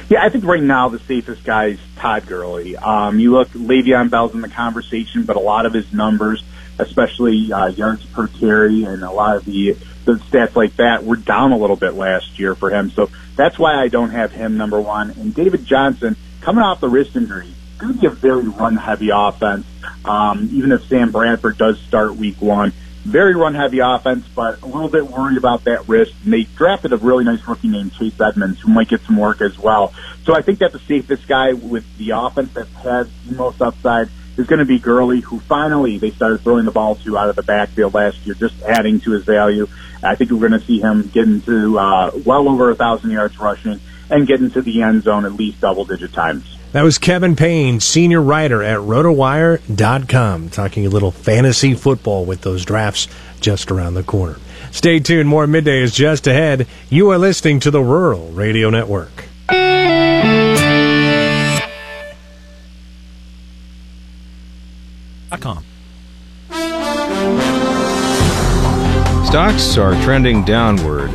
Yeah, 0.08 0.24
I 0.24 0.30
think 0.30 0.44
right 0.44 0.62
now 0.62 0.88
the 0.88 0.98
safest 0.98 1.44
guy 1.44 1.66
is 1.66 1.80
Todd 1.96 2.26
Gurley. 2.26 2.76
Um, 2.76 3.20
you 3.20 3.32
look, 3.32 3.50
Le'Veon 3.50 4.10
Bell's 4.10 4.34
in 4.34 4.40
the 4.40 4.48
conversation, 4.48 5.24
but 5.24 5.36
a 5.36 5.40
lot 5.40 5.66
of 5.66 5.74
his 5.74 5.92
numbers, 5.92 6.42
especially 6.78 7.52
uh, 7.52 7.66
yards 7.66 8.04
per 8.06 8.26
carry 8.26 8.84
and 8.84 9.02
a 9.02 9.10
lot 9.10 9.36
of 9.36 9.44
the 9.44 9.76
the 10.04 10.14
stats 10.14 10.56
like 10.56 10.74
that, 10.76 11.04
were 11.04 11.16
down 11.16 11.52
a 11.52 11.58
little 11.58 11.76
bit 11.76 11.92
last 11.92 12.38
year 12.38 12.54
for 12.54 12.70
him. 12.70 12.90
So 12.90 13.10
that's 13.36 13.58
why 13.58 13.74
I 13.74 13.88
don't 13.88 14.08
have 14.10 14.32
him 14.32 14.56
number 14.56 14.80
one. 14.80 15.10
And 15.10 15.34
David 15.34 15.66
Johnson, 15.66 16.16
coming 16.40 16.64
off 16.64 16.80
the 16.80 16.88
wrist 16.88 17.14
injury, 17.14 17.52
going 17.76 17.92
to 17.94 18.00
be 18.00 18.06
a 18.06 18.10
very 18.10 18.48
run 18.48 18.76
heavy 18.76 19.10
offense. 19.12 19.66
Um, 20.06 20.48
even 20.52 20.72
if 20.72 20.84
Sam 20.86 21.12
Bradford 21.12 21.58
does 21.58 21.78
start 21.80 22.16
week 22.16 22.40
one, 22.40 22.72
very 23.04 23.34
run 23.34 23.54
heavy 23.54 23.80
offense, 23.80 24.26
but 24.34 24.62
a 24.62 24.66
little 24.66 24.88
bit 24.88 25.06
worried 25.06 25.36
about 25.36 25.64
that 25.64 25.88
wrist. 25.88 26.14
And 26.24 26.32
they 26.32 26.44
drafted 26.44 26.92
a 26.92 26.96
really 26.96 27.24
nice 27.24 27.46
rookie 27.46 27.68
named 27.68 27.92
Chase 27.92 28.18
Edmonds 28.18 28.60
who 28.60 28.72
might 28.72 28.88
get 28.88 29.02
some 29.02 29.16
work 29.16 29.40
as 29.42 29.58
well. 29.58 29.92
So 30.24 30.34
I 30.34 30.40
think 30.40 30.58
that 30.60 30.72
the 30.72 30.78
safest 30.80 31.28
guy 31.28 31.52
with 31.52 31.84
the 31.98 32.10
offense 32.10 32.52
that 32.54 32.68
has 32.68 33.10
the 33.26 33.34
most 33.34 33.60
upside 33.60 34.08
is 34.38 34.46
going 34.46 34.60
to 34.60 34.64
be 34.64 34.78
Gurley, 34.78 35.20
who 35.20 35.40
finally 35.40 35.98
they 35.98 36.10
started 36.10 36.40
throwing 36.40 36.64
the 36.64 36.70
ball 36.70 36.94
to 36.96 37.18
out 37.18 37.28
of 37.28 37.36
the 37.36 37.42
backfield 37.42 37.94
last 37.94 38.24
year, 38.24 38.34
just 38.34 38.60
adding 38.62 39.00
to 39.00 39.10
his 39.12 39.24
value. 39.24 39.66
I 40.02 40.14
think 40.14 40.30
we're 40.30 40.48
going 40.48 40.58
to 40.58 40.66
see 40.66 40.80
him 40.80 41.08
get 41.08 41.24
into 41.24 41.78
uh, 41.78 42.12
well 42.24 42.48
over 42.48 42.70
a 42.70 42.74
thousand 42.74 43.10
yards 43.10 43.38
rushing 43.38 43.80
and 44.10 44.26
get 44.26 44.40
into 44.40 44.62
the 44.62 44.82
end 44.82 45.02
zone 45.02 45.24
at 45.24 45.32
least 45.32 45.60
double 45.60 45.84
digit 45.84 46.12
times. 46.12 46.56
That 46.72 46.82
was 46.82 46.98
Kevin 46.98 47.34
Payne, 47.34 47.80
senior 47.80 48.20
writer 48.20 48.62
at 48.62 48.78
RotoWire.com, 48.78 50.50
talking 50.50 50.86
a 50.86 50.90
little 50.90 51.10
fantasy 51.10 51.74
football 51.74 52.24
with 52.24 52.42
those 52.42 52.64
drafts 52.64 53.08
just 53.40 53.70
around 53.70 53.94
the 53.94 54.02
corner. 54.02 54.36
Stay 54.70 55.00
tuned. 55.00 55.28
More 55.28 55.46
midday 55.46 55.80
is 55.80 55.94
just 55.94 56.26
ahead. 56.26 56.66
You 56.90 57.10
are 57.10 57.18
listening 57.18 57.60
to 57.60 57.70
the 57.70 57.80
Rural 57.80 58.30
Radio 58.32 58.68
Network. 58.68 59.17
Stocks 69.26 69.76
are 69.76 69.92
trending 70.02 70.42
downward. 70.44 71.12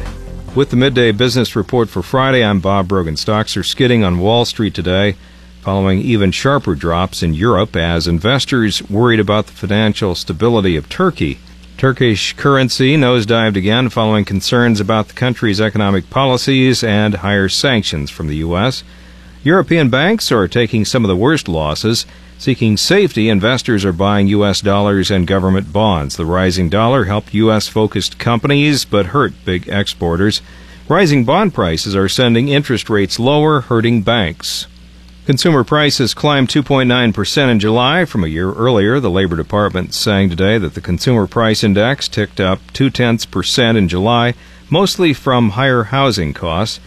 With 0.56 0.70
the 0.70 0.76
midday 0.76 1.12
business 1.12 1.56
report 1.56 1.90
for 1.90 2.04
Friday, 2.04 2.46
I'm 2.46 2.60
Bob 2.60 2.88
Brogan. 2.88 3.18
Stocks 3.18 3.58
are 3.58 3.64
skidding 3.64 4.04
on 4.04 4.20
Wall 4.20 4.46
Street 4.46 4.76
today, 4.76 5.16
following 5.62 6.00
even 6.00 6.32
sharper 6.32 6.76
drops 6.76 7.24
in 7.24 7.34
Europe 7.34 7.76
as 7.76 8.08
investors 8.08 8.88
worried 8.88 9.20
about 9.20 9.48
the 9.48 9.54
financial 9.54 10.14
stability 10.14 10.76
of 10.76 10.90
Turkey. 10.90 11.40
Turkish 11.78 12.34
currency 12.34 12.96
nosedived 12.96 13.56
again 13.56 13.90
following 13.90 14.26
concerns 14.26 14.80
about 14.80 15.08
the 15.08 15.16
country's 15.16 15.60
economic 15.60 16.08
policies 16.12 16.84
and 16.84 17.16
higher 17.16 17.50
sanctions 17.50 18.12
from 18.12 18.28
the 18.28 18.38
U.S. 18.38 18.84
European 19.44 19.90
banks 19.90 20.32
are 20.32 20.48
taking 20.48 20.86
some 20.86 21.04
of 21.04 21.10
the 21.10 21.18
worst 21.18 21.48
losses. 21.48 22.06
Seeking 22.44 22.76
safety, 22.76 23.30
investors 23.30 23.86
are 23.86 23.94
buying 23.94 24.28
U.S. 24.28 24.60
dollars 24.60 25.10
and 25.10 25.26
government 25.26 25.72
bonds. 25.72 26.18
The 26.18 26.26
rising 26.26 26.68
dollar 26.68 27.06
helped 27.06 27.34
U.S. 27.34 27.70
focused 27.70 28.20
companies 28.20 28.84
but 28.84 29.06
hurt 29.16 29.32
big 29.46 29.70
exporters. 29.70 30.42
Rising 30.90 31.24
bond 31.24 31.54
prices 31.54 31.96
are 31.96 32.10
sending 32.10 32.50
interest 32.50 32.90
rates 32.90 33.18
lower, 33.18 33.62
hurting 33.62 34.02
banks. 34.02 34.68
Consumer 35.26 35.64
prices 35.64 36.14
climbed 36.14 36.50
2.9% 36.50 37.50
in 37.50 37.60
July 37.62 38.04
from 38.04 38.26
a 38.26 38.28
year 38.28 38.52
earlier. 38.52 39.00
The 39.00 39.10
Labor 39.10 39.38
Department 39.38 39.94
saying 39.94 40.30
today 40.30 40.58
that 40.58 40.74
the 40.74 40.82
Consumer 40.82 41.28
Price 41.28 41.64
Index 41.64 42.10
ticked 42.10 42.42
up 42.42 42.60
two 42.74 42.90
tenths 42.90 43.26
percent 43.26 43.78
in 43.78 43.88
July, 43.88 44.34
mostly 44.70 45.14
from 45.14 45.52
higher 45.52 45.84
housing 45.84 46.34
costs. 46.34 46.82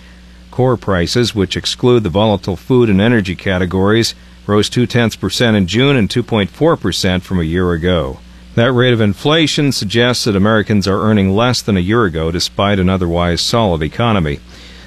Core 0.51 0.77
prices, 0.77 1.35
which 1.35 1.57
exclude 1.57 2.03
the 2.03 2.11
volatile 2.11 2.57
food 2.57 2.91
and 2.91 3.01
energy 3.01 3.35
categories, 3.35 4.15
rose 4.47 4.69
two 4.69 4.87
tenths 4.87 5.17
percent 5.17 5.57
in 5.57 5.67
June 5.67 5.97
and 5.97 6.09
2.4 6.09 6.81
percent 6.81 7.23
from 7.23 7.41
a 7.41 7.45
year 7.45 7.73
ago. 7.73 8.19
That 8.55 8.73
rate 8.73 8.95
of 8.95 9.01
inflation 9.03 9.71
suggests 9.71 10.25
that 10.25 10.35
Americans 10.35 10.89
are 10.89 11.03
earning 11.03 11.37
less 11.37 11.61
than 11.61 11.77
a 11.77 11.81
year 11.81 12.05
ago 12.05 12.31
despite 12.31 12.79
an 12.79 12.89
otherwise 12.89 13.41
solid 13.41 13.83
economy. 13.83 14.41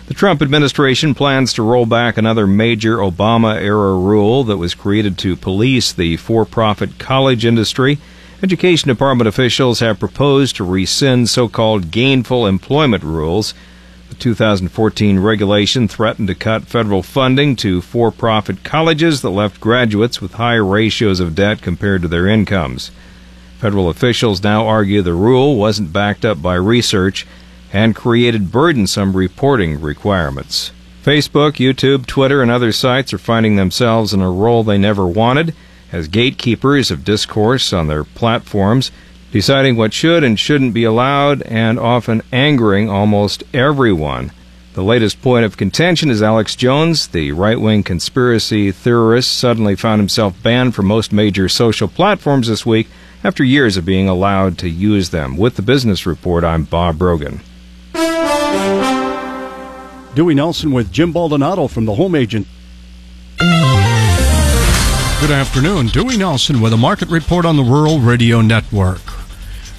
The 0.07 0.15
Trump 0.15 0.41
administration 0.41 1.13
plans 1.13 1.53
to 1.53 1.61
roll 1.61 1.85
back 1.85 2.17
another 2.17 2.47
major 2.47 2.97
Obama 2.97 3.61
era 3.61 3.93
rule 3.93 4.43
that 4.45 4.57
was 4.57 4.73
created 4.73 5.19
to 5.19 5.35
police 5.35 5.93
the 5.93 6.17
for 6.17 6.45
profit 6.45 6.97
college 6.97 7.45
industry. 7.45 7.99
Education 8.41 8.87
Department 8.87 9.27
officials 9.27 9.81
have 9.81 9.99
proposed 9.99 10.55
to 10.55 10.63
rescind 10.63 11.29
so 11.29 11.47
called 11.47 11.91
gainful 11.91 12.47
employment 12.47 13.03
rules. 13.03 13.53
The 14.09 14.15
2014 14.15 15.19
regulation 15.19 15.87
threatened 15.87 16.27
to 16.29 16.35
cut 16.35 16.63
federal 16.63 17.03
funding 17.03 17.55
to 17.57 17.79
for 17.81 18.11
profit 18.11 18.63
colleges 18.63 19.21
that 19.21 19.29
left 19.29 19.61
graduates 19.61 20.19
with 20.19 20.33
higher 20.33 20.65
ratios 20.65 21.19
of 21.19 21.35
debt 21.35 21.61
compared 21.61 22.01
to 22.01 22.07
their 22.07 22.27
incomes. 22.27 22.89
Federal 23.59 23.87
officials 23.87 24.41
now 24.41 24.65
argue 24.65 25.01
the 25.01 25.13
rule 25.13 25.57
wasn't 25.57 25.93
backed 25.93 26.25
up 26.25 26.41
by 26.41 26.55
research 26.55 27.27
and 27.71 27.95
created 27.95 28.51
burdensome 28.51 29.15
reporting 29.15 29.79
requirements. 29.79 30.71
Facebook, 31.03 31.53
YouTube, 31.53 32.05
Twitter, 32.05 32.41
and 32.41 32.49
other 32.49 32.71
sites 32.71 33.13
are 33.13 33.19
finding 33.19 33.57
themselves 33.57 34.13
in 34.13 34.21
a 34.21 34.31
role 34.31 34.63
they 34.63 34.77
never 34.77 35.05
wanted 35.05 35.53
as 35.91 36.07
gatekeepers 36.07 36.89
of 36.91 37.03
discourse 37.03 37.73
on 37.73 37.87
their 37.87 38.03
platforms, 38.03 38.91
deciding 39.31 39.75
what 39.75 39.93
should 39.93 40.23
and 40.23 40.39
shouldn't 40.39 40.73
be 40.73 40.83
allowed 40.83 41.41
and 41.43 41.79
often 41.79 42.21
angering 42.31 42.89
almost 42.89 43.43
everyone. 43.53 44.31
The 44.73 44.83
latest 44.83 45.21
point 45.21 45.45
of 45.45 45.57
contention 45.57 46.09
is 46.09 46.23
Alex 46.23 46.55
Jones, 46.55 47.07
the 47.07 47.31
right 47.31 47.59
wing 47.59 47.83
conspiracy 47.83 48.71
theorist, 48.71 49.37
suddenly 49.37 49.75
found 49.75 49.99
himself 49.99 50.41
banned 50.41 50.75
from 50.75 50.85
most 50.85 51.11
major 51.11 51.49
social 51.49 51.87
platforms 51.87 52.47
this 52.47 52.65
week 52.65 52.87
after 53.23 53.43
years 53.43 53.77
of 53.77 53.85
being 53.85 54.07
allowed 54.07 54.57
to 54.59 54.69
use 54.69 55.09
them. 55.09 55.35
With 55.35 55.55
the 55.55 55.61
Business 55.61 56.05
Report, 56.05 56.43
I'm 56.43 56.63
Bob 56.63 56.97
Brogan. 56.97 57.41
Dewey 60.15 60.33
Nelson 60.33 60.71
with 60.71 60.91
Jim 60.91 61.11
Baldonado 61.11 61.67
from 61.67 61.85
the 61.85 61.95
Home 61.95 62.15
Agent. 62.15 62.47
Good 65.21 65.31
afternoon. 65.31 65.87
Dewey 65.87 66.15
Nelson 66.15 66.61
with 66.61 66.71
a 66.71 66.77
market 66.77 67.09
report 67.09 67.45
on 67.45 67.57
the 67.57 67.63
Rural 67.63 67.99
Radio 67.99 68.39
Network. 68.41 69.18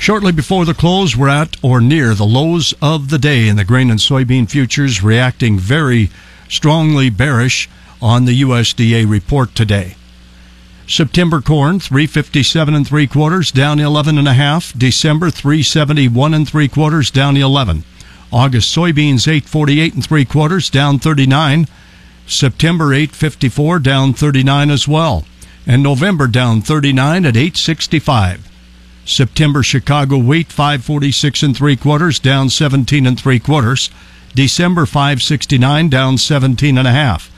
Shortly 0.01 0.33
before 0.33 0.65
the 0.65 0.73
close, 0.73 1.15
we're 1.15 1.29
at 1.29 1.59
or 1.61 1.79
near 1.79 2.15
the 2.15 2.25
lows 2.25 2.73
of 2.81 3.11
the 3.11 3.19
day 3.19 3.49
in 3.49 3.57
the 3.57 3.67
grain 3.67 3.91
and 3.91 4.01
soybean 4.01 4.49
futures, 4.49 5.03
reacting 5.03 5.59
very 5.59 6.09
strongly 6.49 7.11
bearish 7.11 7.69
on 8.01 8.25
the 8.25 8.41
USDA 8.41 9.09
report 9.09 9.55
today. 9.55 9.97
September 10.87 11.43
corn 11.43 11.81
357 11.81 12.75
and 12.75 12.89
three 12.89 13.07
quarters 13.07 13.53
down 13.53 13.79
11 13.79 14.17
and 14.17 14.27
a 14.27 14.33
half. 14.33 14.73
December 14.73 15.29
371 15.29 16.33
and 16.33 16.49
three 16.49 16.67
quarters 16.67 17.11
down 17.11 17.37
11. 17.37 17.85
August 18.33 18.75
soybeans 18.75 19.29
848 19.29 19.93
and 19.93 20.03
three 20.03 20.25
quarters 20.25 20.71
down 20.71 20.99
39. 20.99 21.69
September 22.27 22.95
854 22.95 23.79
down 23.81 24.15
39 24.15 24.71
as 24.71 24.89
well. 24.89 25.27
And 25.67 25.83
November 25.83 26.27
down 26.27 26.63
39 26.63 27.27
at 27.27 27.37
865. 27.37 28.50
September 29.11 29.63
Chicago 29.63 30.17
wheat 30.19 30.53
546 30.53 31.43
and 31.43 31.57
three 31.57 31.77
quarters, 31.77 32.21
down 32.21 32.49
17 32.49 33.07
and 33.07 33.19
three 33.19 33.41
quarters. 33.41 33.91
December 34.35 34.87
569, 34.87 35.89
down 35.89 36.17
17 36.17 36.79
and 36.79 36.87
a 36.87 36.93
half. 36.93 37.31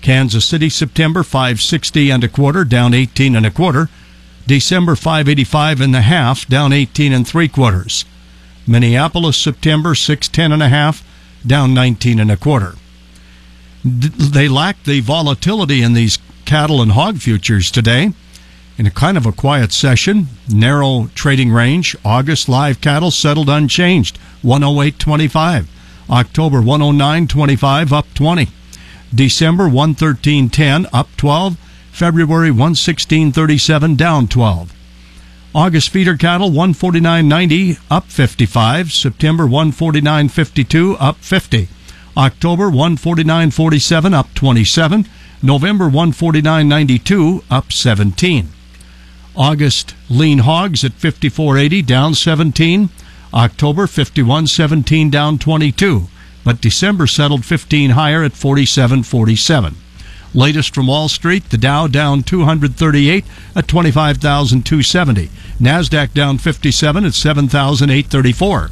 Kansas 0.00 0.44
City 0.44 0.68
September 0.68 1.24
560 1.24 2.10
and 2.10 2.22
a 2.22 2.28
quarter, 2.28 2.64
down 2.64 2.94
18 2.94 3.34
and 3.34 3.44
a 3.44 3.50
quarter. 3.50 3.88
December 4.46 4.94
585 4.94 5.80
and 5.80 5.96
a 5.96 6.02
half, 6.02 6.46
down 6.46 6.72
18 6.72 7.12
and 7.12 7.26
three 7.26 7.48
quarters. 7.48 8.04
Minneapolis 8.66 9.36
September 9.36 9.96
610 9.96 10.52
and 10.52 10.62
a 10.62 10.68
half, 10.68 11.04
down 11.44 11.74
19 11.74 12.20
and 12.20 12.30
a 12.30 12.36
quarter. 12.36 12.74
They 13.84 14.46
lack 14.46 14.84
the 14.84 15.00
volatility 15.00 15.82
in 15.82 15.94
these 15.94 16.18
cattle 16.44 16.80
and 16.80 16.92
hog 16.92 17.18
futures 17.18 17.70
today. 17.72 18.12
In 18.78 18.86
a 18.86 18.90
kind 18.90 19.18
of 19.18 19.26
a 19.26 19.32
quiet 19.32 19.70
session, 19.70 20.28
narrow 20.48 21.10
trading 21.14 21.52
range, 21.52 21.94
August 22.04 22.48
live 22.48 22.80
cattle 22.80 23.10
settled 23.10 23.50
unchanged, 23.50 24.18
108.25. 24.42 25.66
October 26.08 26.60
109.25 26.60 27.92
up 27.92 28.06
20. 28.14 28.48
December 29.14 29.68
113.10 29.68 30.86
up 30.92 31.08
12. 31.16 31.58
February 31.92 32.48
116.37 32.48 33.96
down 33.96 34.26
12. 34.26 34.72
August 35.54 35.90
feeder 35.90 36.16
cattle 36.16 36.50
149.90 36.50 37.78
up 37.90 38.06
55. 38.06 38.90
September 38.90 39.44
149.52 39.44 40.96
up 40.98 41.16
50. 41.18 41.68
October 42.16 42.70
149.47 42.70 44.14
up 44.14 44.32
27. 44.34 45.06
November 45.42 45.90
149.92 45.90 47.44
up 47.50 47.70
17. 47.70 48.48
August 49.36 49.94
lean 50.10 50.38
hogs 50.38 50.84
at 50.84 50.92
54.80 50.92 51.86
down 51.86 52.14
17. 52.14 52.90
October 53.32 53.86
51.17 53.86 55.10
down 55.10 55.38
22. 55.38 56.08
But 56.44 56.60
December 56.60 57.06
settled 57.06 57.44
15 57.44 57.90
higher 57.90 58.22
at 58.22 58.32
47.47. 58.32 59.74
Latest 60.34 60.74
from 60.74 60.86
Wall 60.86 61.08
Street, 61.08 61.50
the 61.50 61.58
Dow 61.58 61.86
down 61.86 62.22
238 62.22 63.24
at 63.54 63.68
25,270. 63.68 65.30
Nasdaq 65.60 66.14
down 66.14 66.38
57 66.38 67.04
at 67.04 67.14
7,834. 67.14 68.70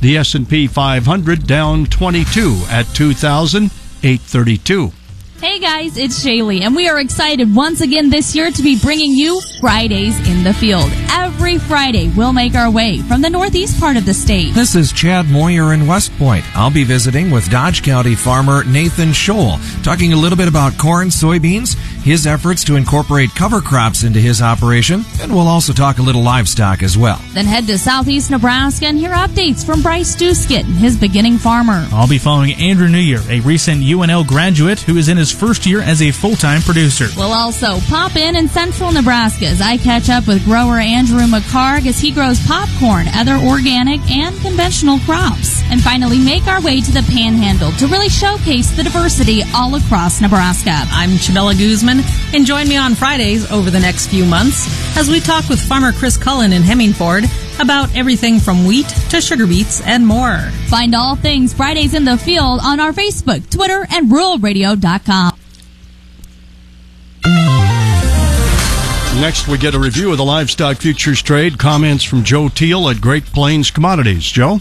The 0.00 0.16
S&P 0.18 0.66
500 0.66 1.46
down 1.46 1.86
22 1.86 2.64
at 2.68 2.86
2,832. 2.94 4.92
Hey 5.40 5.58
guys, 5.58 5.98
it's 5.98 6.24
Shaylee, 6.24 6.62
and 6.62 6.74
we 6.74 6.88
are 6.88 6.98
excited 6.98 7.54
once 7.54 7.82
again 7.82 8.08
this 8.08 8.34
year 8.34 8.50
to 8.50 8.62
be 8.62 8.80
bringing 8.80 9.12
you 9.12 9.42
Fridays 9.60 10.16
in 10.26 10.42
the 10.42 10.54
Field. 10.54 10.90
Every 11.10 11.58
Friday, 11.58 12.10
we'll 12.16 12.32
make 12.32 12.54
our 12.54 12.70
way 12.70 13.02
from 13.02 13.20
the 13.20 13.28
northeast 13.28 13.78
part 13.78 13.98
of 13.98 14.06
the 14.06 14.14
state. 14.14 14.54
This 14.54 14.74
is 14.74 14.92
Chad 14.92 15.26
Moyer 15.28 15.74
in 15.74 15.86
West 15.86 16.10
Point. 16.18 16.44
I'll 16.56 16.70
be 16.70 16.84
visiting 16.84 17.30
with 17.30 17.50
Dodge 17.50 17.82
County 17.82 18.14
farmer 18.14 18.64
Nathan 18.64 19.10
Scholl, 19.10 19.60
talking 19.84 20.14
a 20.14 20.16
little 20.16 20.38
bit 20.38 20.48
about 20.48 20.78
corn, 20.78 21.08
soybeans, 21.08 21.76
his 22.06 22.24
efforts 22.24 22.62
to 22.62 22.76
incorporate 22.76 23.34
cover 23.34 23.60
crops 23.60 24.04
into 24.04 24.20
his 24.20 24.40
operation, 24.40 25.04
and 25.20 25.34
we'll 25.34 25.48
also 25.48 25.72
talk 25.72 25.98
a 25.98 26.02
little 26.02 26.22
livestock 26.22 26.84
as 26.84 26.96
well. 26.96 27.20
Then 27.32 27.46
head 27.46 27.66
to 27.66 27.76
southeast 27.76 28.30
Nebraska 28.30 28.86
and 28.86 28.96
hear 28.96 29.10
updates 29.10 29.66
from 29.66 29.82
Bryce 29.82 30.14
Duskett, 30.14 30.62
his 30.62 30.96
beginning 30.96 31.36
farmer. 31.36 31.84
I'll 31.90 32.06
be 32.06 32.18
following 32.18 32.54
Andrew 32.54 32.86
Newyear, 32.86 33.28
a 33.28 33.40
recent 33.40 33.82
UNL 33.82 34.24
graduate 34.24 34.78
who 34.78 34.98
is 34.98 35.08
in 35.08 35.16
his 35.16 35.32
first 35.32 35.66
year 35.66 35.80
as 35.82 36.00
a 36.00 36.12
full-time 36.12 36.60
producer. 36.62 37.08
We'll 37.16 37.32
also 37.32 37.80
pop 37.88 38.14
in 38.14 38.36
in 38.36 38.46
central 38.48 38.92
Nebraska 38.92 39.46
as 39.46 39.60
I 39.60 39.76
catch 39.76 40.08
up 40.08 40.28
with 40.28 40.44
grower 40.44 40.78
Andrew 40.78 41.26
McHargue 41.26 41.86
as 41.86 41.98
he 41.98 42.12
grows 42.12 42.38
popcorn, 42.46 43.08
other 43.16 43.34
organic 43.34 44.00
and 44.12 44.38
conventional 44.42 45.00
crops. 45.00 45.60
And 45.72 45.82
finally 45.82 46.20
make 46.20 46.46
our 46.46 46.62
way 46.62 46.80
to 46.80 46.92
the 46.92 47.02
Panhandle 47.10 47.72
to 47.72 47.88
really 47.88 48.08
showcase 48.08 48.70
the 48.70 48.84
diversity 48.84 49.42
all 49.52 49.74
across 49.74 50.20
Nebraska. 50.20 50.70
I'm 50.92 51.10
Chabella 51.18 51.58
Guzman, 51.58 51.95
and 52.36 52.44
join 52.44 52.68
me 52.68 52.76
on 52.76 52.94
Fridays 52.94 53.50
over 53.50 53.70
the 53.70 53.80
next 53.80 54.08
few 54.08 54.26
months 54.26 54.66
as 54.98 55.08
we 55.08 55.20
talk 55.20 55.48
with 55.48 55.58
farmer 55.58 55.90
Chris 55.90 56.18
Cullen 56.18 56.52
in 56.52 56.60
Hemingford 56.60 57.24
about 57.58 57.96
everything 57.96 58.40
from 58.40 58.66
wheat 58.66 58.86
to 59.08 59.22
sugar 59.22 59.46
beets 59.46 59.80
and 59.80 60.06
more. 60.06 60.40
Find 60.68 60.94
all 60.94 61.16
things 61.16 61.54
Fridays 61.54 61.94
in 61.94 62.04
the 62.04 62.18
Field 62.18 62.60
on 62.62 62.78
our 62.78 62.92
Facebook, 62.92 63.48
Twitter, 63.48 63.86
and 63.90 64.10
ruralradio.com. 64.10 65.38
Next, 69.18 69.48
we 69.48 69.56
get 69.56 69.74
a 69.74 69.78
review 69.78 70.10
of 70.10 70.18
the 70.18 70.24
livestock 70.24 70.76
futures 70.76 71.22
trade. 71.22 71.58
Comments 71.58 72.04
from 72.04 72.22
Joe 72.22 72.50
Teal 72.50 72.90
at 72.90 73.00
Great 73.00 73.24
Plains 73.24 73.70
Commodities. 73.70 74.24
Joe? 74.24 74.60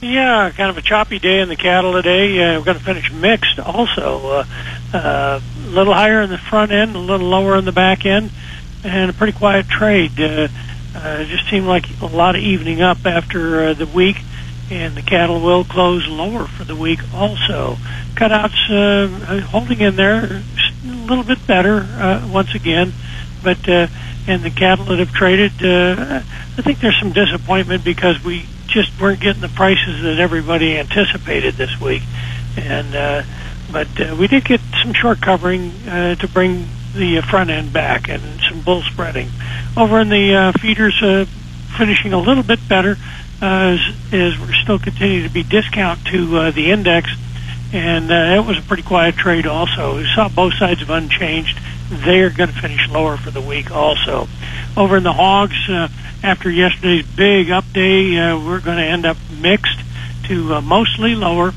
Yeah, 0.00 0.52
kind 0.54 0.70
of 0.70 0.78
a 0.78 0.82
choppy 0.82 1.18
day 1.18 1.40
in 1.40 1.48
the 1.48 1.56
cattle 1.56 1.94
today. 1.94 2.38
Uh, 2.38 2.60
we're 2.60 2.64
going 2.64 2.78
to 2.78 2.84
finish 2.84 3.10
mixed 3.10 3.58
also. 3.58 4.28
Uh, 4.28 4.44
uh, 4.94 5.40
a 5.40 5.57
little 5.68 5.94
higher 5.94 6.20
in 6.22 6.30
the 6.30 6.38
front 6.38 6.72
end, 6.72 6.96
a 6.96 6.98
little 6.98 7.28
lower 7.28 7.56
in 7.56 7.64
the 7.64 7.72
back 7.72 8.04
end, 8.04 8.30
and 8.84 9.10
a 9.10 9.12
pretty 9.12 9.32
quiet 9.32 9.68
trade. 9.68 10.18
Uh, 10.18 10.48
uh, 10.94 11.24
just 11.24 11.48
seemed 11.48 11.66
like 11.66 11.84
a 12.00 12.06
lot 12.06 12.34
of 12.34 12.42
evening 12.42 12.80
up 12.80 13.04
after 13.04 13.66
uh, 13.66 13.74
the 13.74 13.86
week, 13.86 14.16
and 14.70 14.94
the 14.96 15.02
cattle 15.02 15.40
will 15.40 15.64
close 15.64 16.06
lower 16.08 16.46
for 16.46 16.64
the 16.64 16.76
week 16.76 17.00
also. 17.14 17.76
Cutouts 18.14 18.70
uh, 18.70 19.40
holding 19.42 19.80
in 19.80 19.96
there 19.96 20.42
a 20.84 20.88
little 20.88 21.24
bit 21.24 21.46
better 21.46 21.80
uh, 21.80 22.28
once 22.32 22.54
again, 22.54 22.92
but 23.42 23.68
uh, 23.68 23.86
and 24.26 24.42
the 24.42 24.50
cattle 24.50 24.84
that 24.86 24.98
have 24.98 25.12
traded, 25.12 25.52
uh, 25.64 26.22
I 26.22 26.62
think 26.62 26.80
there's 26.80 26.98
some 26.98 27.12
disappointment 27.12 27.84
because 27.84 28.22
we 28.22 28.46
just 28.66 29.00
weren't 29.00 29.20
getting 29.20 29.40
the 29.40 29.48
prices 29.48 30.02
that 30.02 30.18
everybody 30.18 30.76
anticipated 30.78 31.54
this 31.54 31.80
week, 31.80 32.02
and 32.56 32.94
uh, 32.94 33.22
but 33.70 33.88
uh, 34.00 34.16
we 34.18 34.28
did 34.28 34.44
get 34.44 34.60
some 34.82 34.92
short 34.92 35.20
covering 35.20 35.70
uh, 35.88 36.14
to 36.16 36.28
bring 36.28 36.66
the 36.94 37.18
uh, 37.18 37.22
front 37.22 37.50
end 37.50 37.72
back 37.72 38.08
and 38.08 38.22
some 38.48 38.60
bull 38.62 38.82
spreading. 38.82 39.28
Over 39.76 40.00
in 40.00 40.08
the 40.08 40.34
uh, 40.34 40.52
feeders, 40.52 41.00
uh, 41.02 41.26
finishing 41.76 42.12
a 42.12 42.18
little 42.18 42.42
bit 42.42 42.66
better 42.68 42.96
uh, 43.40 43.76
as, 43.76 44.12
as 44.12 44.38
we're 44.38 44.54
still 44.54 44.78
continuing 44.78 45.26
to 45.26 45.32
be 45.32 45.42
discount 45.42 46.04
to 46.06 46.36
uh, 46.36 46.50
the 46.50 46.70
index, 46.70 47.10
and 47.72 48.10
uh, 48.10 48.40
it 48.42 48.46
was 48.46 48.58
a 48.58 48.62
pretty 48.62 48.82
quiet 48.82 49.16
trade 49.16 49.46
also. 49.46 49.96
We 49.96 50.08
saw 50.14 50.28
both 50.28 50.54
sides 50.54 50.82
of 50.82 50.90
unchanged. 50.90 51.58
They're 51.90 52.30
going 52.30 52.50
to 52.50 52.60
finish 52.60 52.88
lower 52.88 53.16
for 53.16 53.30
the 53.30 53.40
week 53.40 53.70
also. 53.70 54.28
Over 54.76 54.96
in 54.96 55.02
the 55.02 55.12
hogs, 55.12 55.68
uh, 55.68 55.88
after 56.22 56.50
yesterday's 56.50 57.06
big 57.06 57.50
up 57.50 57.64
day, 57.72 58.18
uh, 58.18 58.38
we're 58.38 58.60
going 58.60 58.78
to 58.78 58.84
end 58.84 59.06
up 59.06 59.16
mixed 59.40 59.78
to 60.24 60.54
uh, 60.54 60.60
mostly 60.60 61.14
lower. 61.14 61.52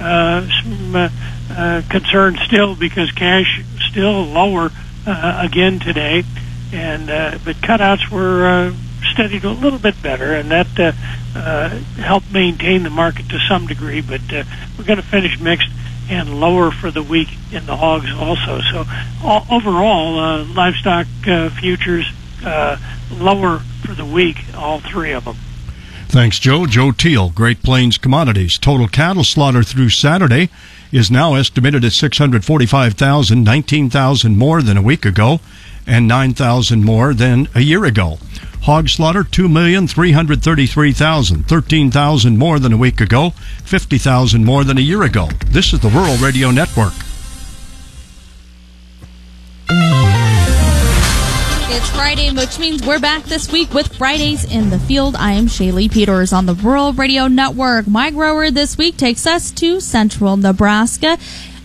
Uh, 0.00 0.46
some 0.62 0.96
uh, 0.96 1.08
uh, 1.50 1.82
concern 1.88 2.36
still 2.46 2.74
because 2.74 3.10
cash 3.12 3.62
still 3.90 4.24
lower 4.24 4.70
uh, 5.06 5.42
again 5.44 5.78
today, 5.78 6.24
and 6.72 7.10
uh, 7.10 7.38
but 7.44 7.56
cutouts 7.56 8.10
were 8.10 8.46
uh, 8.46 8.74
steadied 9.12 9.44
a 9.44 9.50
little 9.50 9.78
bit 9.78 10.00
better, 10.02 10.34
and 10.34 10.50
that 10.50 10.78
uh, 10.78 10.92
uh, 11.38 11.68
helped 12.02 12.32
maintain 12.32 12.82
the 12.82 12.90
market 12.90 13.28
to 13.28 13.38
some 13.48 13.66
degree. 13.66 14.00
But 14.00 14.20
uh, 14.32 14.44
we're 14.76 14.84
going 14.84 15.00
to 15.00 15.06
finish 15.06 15.38
mixed 15.40 15.70
and 16.08 16.40
lower 16.40 16.70
for 16.70 16.90
the 16.90 17.02
week 17.02 17.28
in 17.52 17.66
the 17.66 17.76
hogs 17.76 18.12
also. 18.12 18.60
So 18.72 18.84
all, 19.24 19.46
overall, 19.50 20.18
uh, 20.18 20.44
livestock 20.44 21.06
uh, 21.26 21.50
futures 21.50 22.06
uh, 22.44 22.76
lower 23.10 23.58
for 23.84 23.94
the 23.94 24.04
week, 24.04 24.36
all 24.54 24.80
three 24.80 25.12
of 25.12 25.24
them. 25.24 25.36
Thanks, 26.08 26.38
Joe. 26.38 26.66
Joe 26.66 26.92
Teal, 26.92 27.30
Great 27.30 27.62
Plains 27.62 27.98
Commodities. 27.98 28.58
Total 28.58 28.88
cattle 28.88 29.24
slaughter 29.24 29.62
through 29.62 29.90
Saturday 29.90 30.48
is 30.90 31.10
now 31.10 31.34
estimated 31.34 31.84
at 31.84 31.92
645,000, 31.92 33.44
19,000 33.44 34.38
more 34.38 34.62
than 34.62 34.76
a 34.76 34.82
week 34.82 35.04
ago, 35.04 35.40
and 35.86 36.08
9,000 36.08 36.84
more 36.84 37.12
than 37.12 37.48
a 37.54 37.60
year 37.60 37.84
ago. 37.84 38.18
Hog 38.62 38.88
slaughter, 38.88 39.24
2,333,000, 39.24 41.46
13,000 41.46 42.38
more 42.38 42.58
than 42.58 42.72
a 42.72 42.76
week 42.76 43.00
ago, 43.00 43.30
50,000 43.64 44.44
more 44.44 44.64
than 44.64 44.78
a 44.78 44.80
year 44.80 45.02
ago. 45.02 45.28
This 45.48 45.72
is 45.72 45.80
the 45.80 45.88
Rural 45.88 46.16
Radio 46.16 46.50
Network. 46.50 46.94
It's 51.78 51.90
Friday, 51.90 52.30
which 52.30 52.58
means 52.58 52.86
we're 52.86 52.98
back 52.98 53.24
this 53.24 53.52
week 53.52 53.74
with 53.74 53.94
Fridays 53.98 54.50
in 54.50 54.70
the 54.70 54.78
Field. 54.78 55.14
I 55.14 55.32
am 55.32 55.44
Shaylee 55.44 55.92
Peters 55.92 56.32
on 56.32 56.46
the 56.46 56.54
Rural 56.54 56.94
Radio 56.94 57.28
Network. 57.28 57.86
My 57.86 58.10
grower 58.10 58.50
this 58.50 58.78
week 58.78 58.96
takes 58.96 59.26
us 59.26 59.50
to 59.50 59.78
central 59.80 60.38
Nebraska. 60.38 61.18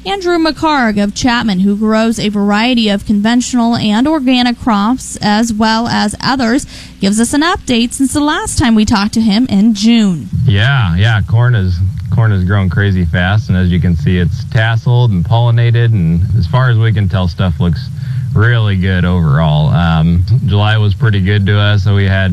Andrew 0.05 0.38
McHargue 0.38 1.01
of 1.01 1.16
Chapman, 1.16 1.62
who 1.62 1.78
grows 1.78 2.20
a 2.20 2.28
variety 2.28 2.89
of 2.89 3.05
conventional 3.05 3.78
and 3.78 4.05
organic 4.05 4.59
crops 4.59 5.18
as 5.22 5.53
well 5.53 5.88
as 5.88 6.14
others, 6.20 6.66
gives 6.99 7.18
us 7.18 7.34
an 7.34 7.41
update 7.41 7.93
since 7.93 8.12
the 8.12 8.20
last 8.20 8.59
time 8.59 8.76
we 8.76 8.84
talked 8.84 9.14
to 9.14 9.22
him 9.22 9.47
in 9.47 9.74
June. 9.74 10.28
Yeah, 10.43 10.93
yeah, 10.97 11.22
corn 11.22 11.55
is 11.55 11.78
corn 12.14 12.32
has 12.32 12.43
grown 12.43 12.70
crazy 12.70 13.05
fast, 13.05 13.47
and 13.47 13.57
as 13.57 13.72
you 13.72 13.80
can 13.80 13.95
see, 13.95 14.18
it's 14.18 14.43
tasseled 14.43 15.12
and 15.12 15.24
pollinated, 15.24 15.93
and 15.93 16.22
as 16.38 16.47
far 16.47 16.70
as 16.70 16.78
we 16.78 16.91
can 16.91 17.07
tell, 17.07 17.30
stuff 17.30 17.62
looks 17.62 17.88
really 18.34 18.78
good 18.78 19.06
overall. 19.06 19.68
Um, 19.68 20.24
July 20.46 20.78
was 20.78 20.94
pretty 20.94 21.22
good 21.22 21.46
to 21.48 21.58
us, 21.58 21.84
so 21.84 21.96
we 21.96 22.06
had 22.06 22.32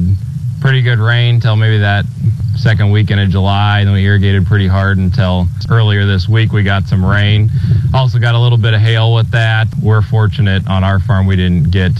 pretty 0.60 0.82
good 0.82 0.98
rain 0.98 1.40
till 1.40 1.56
maybe 1.56 1.78
that 1.78 2.04
second 2.56 2.90
weekend 2.90 3.20
of 3.20 3.28
July. 3.30 3.84
Then 3.84 3.94
we 3.94 4.04
irrigated 4.04 4.46
pretty 4.46 4.66
hard 4.66 4.98
until 4.98 5.46
earlier 5.70 6.06
this 6.06 6.28
week 6.28 6.52
we 6.52 6.62
got 6.62 6.84
some 6.84 7.04
rain. 7.04 7.50
Also 7.94 8.18
got 8.18 8.34
a 8.34 8.38
little 8.38 8.58
bit 8.58 8.74
of 8.74 8.80
hail 8.80 9.14
with 9.14 9.30
that. 9.30 9.68
We're 9.82 10.02
fortunate 10.02 10.66
on 10.68 10.84
our 10.84 10.98
farm 10.98 11.26
we 11.26 11.36
didn't 11.36 11.70
get 11.70 11.92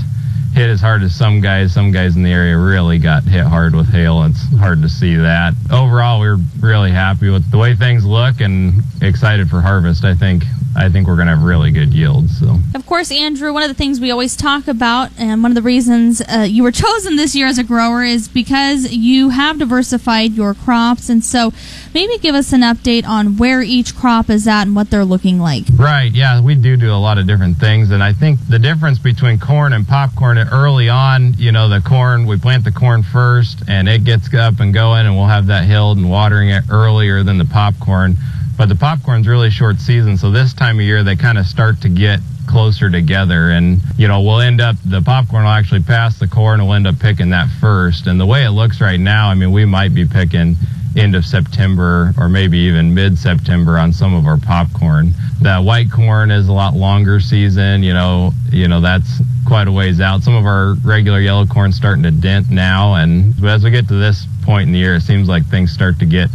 hit 0.55 0.71
as 0.71 0.81
hard 0.81 1.03
as 1.03 1.15
some 1.15 1.41
guys. 1.41 1.73
Some 1.73 1.93
guys 1.93 2.17
in 2.17 2.23
the 2.23 2.33
area 2.33 2.59
really 2.59 2.99
got 2.99 3.23
hit 3.23 3.45
hard 3.45 3.75
with 3.75 3.89
hail. 3.91 4.25
It's 4.25 4.43
hard 4.57 4.83
to 4.83 4.89
see 4.89 5.15
that. 5.15 5.55
Overall, 5.71 6.19
we're 6.21 6.39
really 6.61 6.91
happy 6.91 7.31
with 7.31 7.49
the 7.51 7.59
way 7.59 7.77
things 7.77 8.05
look 8.05 8.41
and 8.41 8.83
excited 9.01 9.49
for 9.49 9.61
harvest. 9.61 10.05
I 10.05 10.15
think 10.15 10.45
I 10.79 10.89
think 10.89 11.09
we're 11.09 11.17
going 11.17 11.27
to 11.27 11.35
have 11.35 11.43
really 11.43 11.73
good 11.73 11.93
yields. 11.93 12.39
So. 12.39 12.57
Of 12.75 12.87
course, 12.87 13.11
Andrew, 13.11 13.53
one 13.53 13.65
of 13.65 13.69
the 13.69 13.75
things 13.75 14.01
we 14.01 14.13
always 14.13 14.37
talk 14.37 14.69
about, 14.69 15.11
and 15.19 15.43
one 15.43 15.51
of 15.51 15.57
the 15.57 15.63
reasons 15.63 16.21
uh, 16.21 16.47
you 16.49 16.63
were 16.63 16.71
chosen 16.71 17.17
this 17.17 17.35
year 17.35 17.49
as 17.49 17.59
a 17.59 17.65
grower 17.65 18.05
is 18.05 18.29
because 18.29 18.93
you 18.93 19.31
have 19.31 19.59
diversified 19.59 20.33
your 20.33 20.55
crops. 20.55 21.09
And 21.09 21.25
so 21.25 21.53
maybe 21.95 22.17
give 22.19 22.37
us 22.37 22.53
an 22.53 22.61
update 22.61 23.05
on 23.05 23.37
where 23.37 23.61
each 23.61 23.97
crop 23.97 24.31
is 24.31 24.47
at 24.47 24.63
and 24.63 24.77
what 24.77 24.89
they're 24.91 25.05
looking 25.05 25.41
like. 25.41 25.65
Right, 25.75 26.13
yeah, 26.13 26.41
we 26.41 26.55
do 26.55 26.77
do 26.77 26.93
a 26.93 26.95
lot 26.95 27.19
of 27.19 27.27
different 27.27 27.57
things. 27.57 27.91
And 27.91 28.01
I 28.01 28.13
think 28.13 28.39
the 28.49 28.61
difference 28.61 29.01
between 29.01 29.41
corn 29.41 29.73
and 29.73 29.87
popcorn 29.87 30.39
early 30.39 30.89
on, 30.89 31.35
you 31.39 31.51
know, 31.51 31.69
the 31.69 31.81
corn, 31.81 32.25
we 32.25 32.39
plant 32.39 32.63
the 32.63 32.73
corn 32.73 33.03
first 33.03 33.63
and 33.67 33.89
it 33.89 34.05
gets 34.05 34.33
up 34.33 34.61
and 34.61 34.73
going, 34.73 35.07
and 35.07 35.17
we'll 35.17 35.27
have 35.27 35.47
that 35.49 35.65
hilled 35.65 35.99
and 35.99 36.09
watering 36.09 36.51
it 36.51 36.65
earlier 36.71 37.25
than 37.25 37.39
the 37.39 37.45
popcorn 37.45 38.17
but 38.59 38.69
the 38.69 38.75
popcorn's 38.75 39.29
really 39.29 39.51
short 39.51 39.79
season, 39.79 40.19
so 40.19 40.33
this 40.33 40.53
time 40.53 40.81
of 40.81 40.85
year 40.85 41.05
they 41.05 41.15
kind 41.15 41.39
of 41.39 41.47
start 41.47 41.81
to 41.83 41.89
get 41.89 42.19
closer 42.49 42.91
together. 42.91 43.51
And 43.51 43.79
you 43.97 44.09
know 44.09 44.21
we'll 44.21 44.41
end 44.41 44.61
up 44.61 44.77
the 44.85 45.01
popcorn 45.01 45.45
will 45.45 45.51
actually 45.51 45.83
pass 45.83 46.19
the 46.19 46.27
corn 46.27 46.65
we'll 46.65 46.75
end 46.75 46.87
up 46.87 46.99
picking 46.99 47.31
that 47.31 47.49
first. 47.61 48.07
And 48.09 48.19
the 48.19 48.27
way 48.27 48.45
it 48.45 48.51
looks 48.51 48.81
right 48.81 48.99
now 48.99 49.29
i 49.29 49.35
mean 49.35 49.53
we 49.53 49.65
might 49.65 49.95
be 49.95 50.05
picking 50.05 50.57
end 50.97 51.15
of 51.15 51.25
september 51.25 52.13
or 52.19 52.29
maybe 52.29 52.59
even 52.59 52.93
mid-september 52.93 53.79
on 53.79 53.93
some 53.93 54.15
of 54.15 54.27
our 54.27 54.39
popcorn. 54.39 55.13
The 55.41 55.59
white 55.59 55.93
corn 55.93 56.33
is 56.33 56.49
a 56.49 56.53
lot 56.53 56.75
longer 56.75 57.21
season 57.21 57.83
you 57.85 57.93
know 57.93 58.33
you 58.51 58.67
know 58.67 58.81
that's 58.81 59.21
quite 59.47 59.69
a 59.69 59.73
ways 59.73 60.01
out. 60.01 60.23
Some 60.23 60.35
of 60.35 60.45
our 60.45 60.75
regular 60.85 61.21
yellow 61.21 61.47
corn 61.47 61.73
starting 61.73 62.03
to 62.03 62.11
dent 62.11 62.51
now 62.51 62.95
and 62.95 63.33
as 63.45 63.63
we 63.63 63.71
get 63.71 63.87
to 63.89 63.95
this 63.95 64.27
point 64.43 64.67
in 64.67 64.73
the 64.73 64.79
year 64.79 64.97
it 64.97 65.03
seems 65.03 65.29
like 65.29 65.45
things 65.47 65.71
start 65.71 65.99
to 66.01 66.07
get 66.07 66.31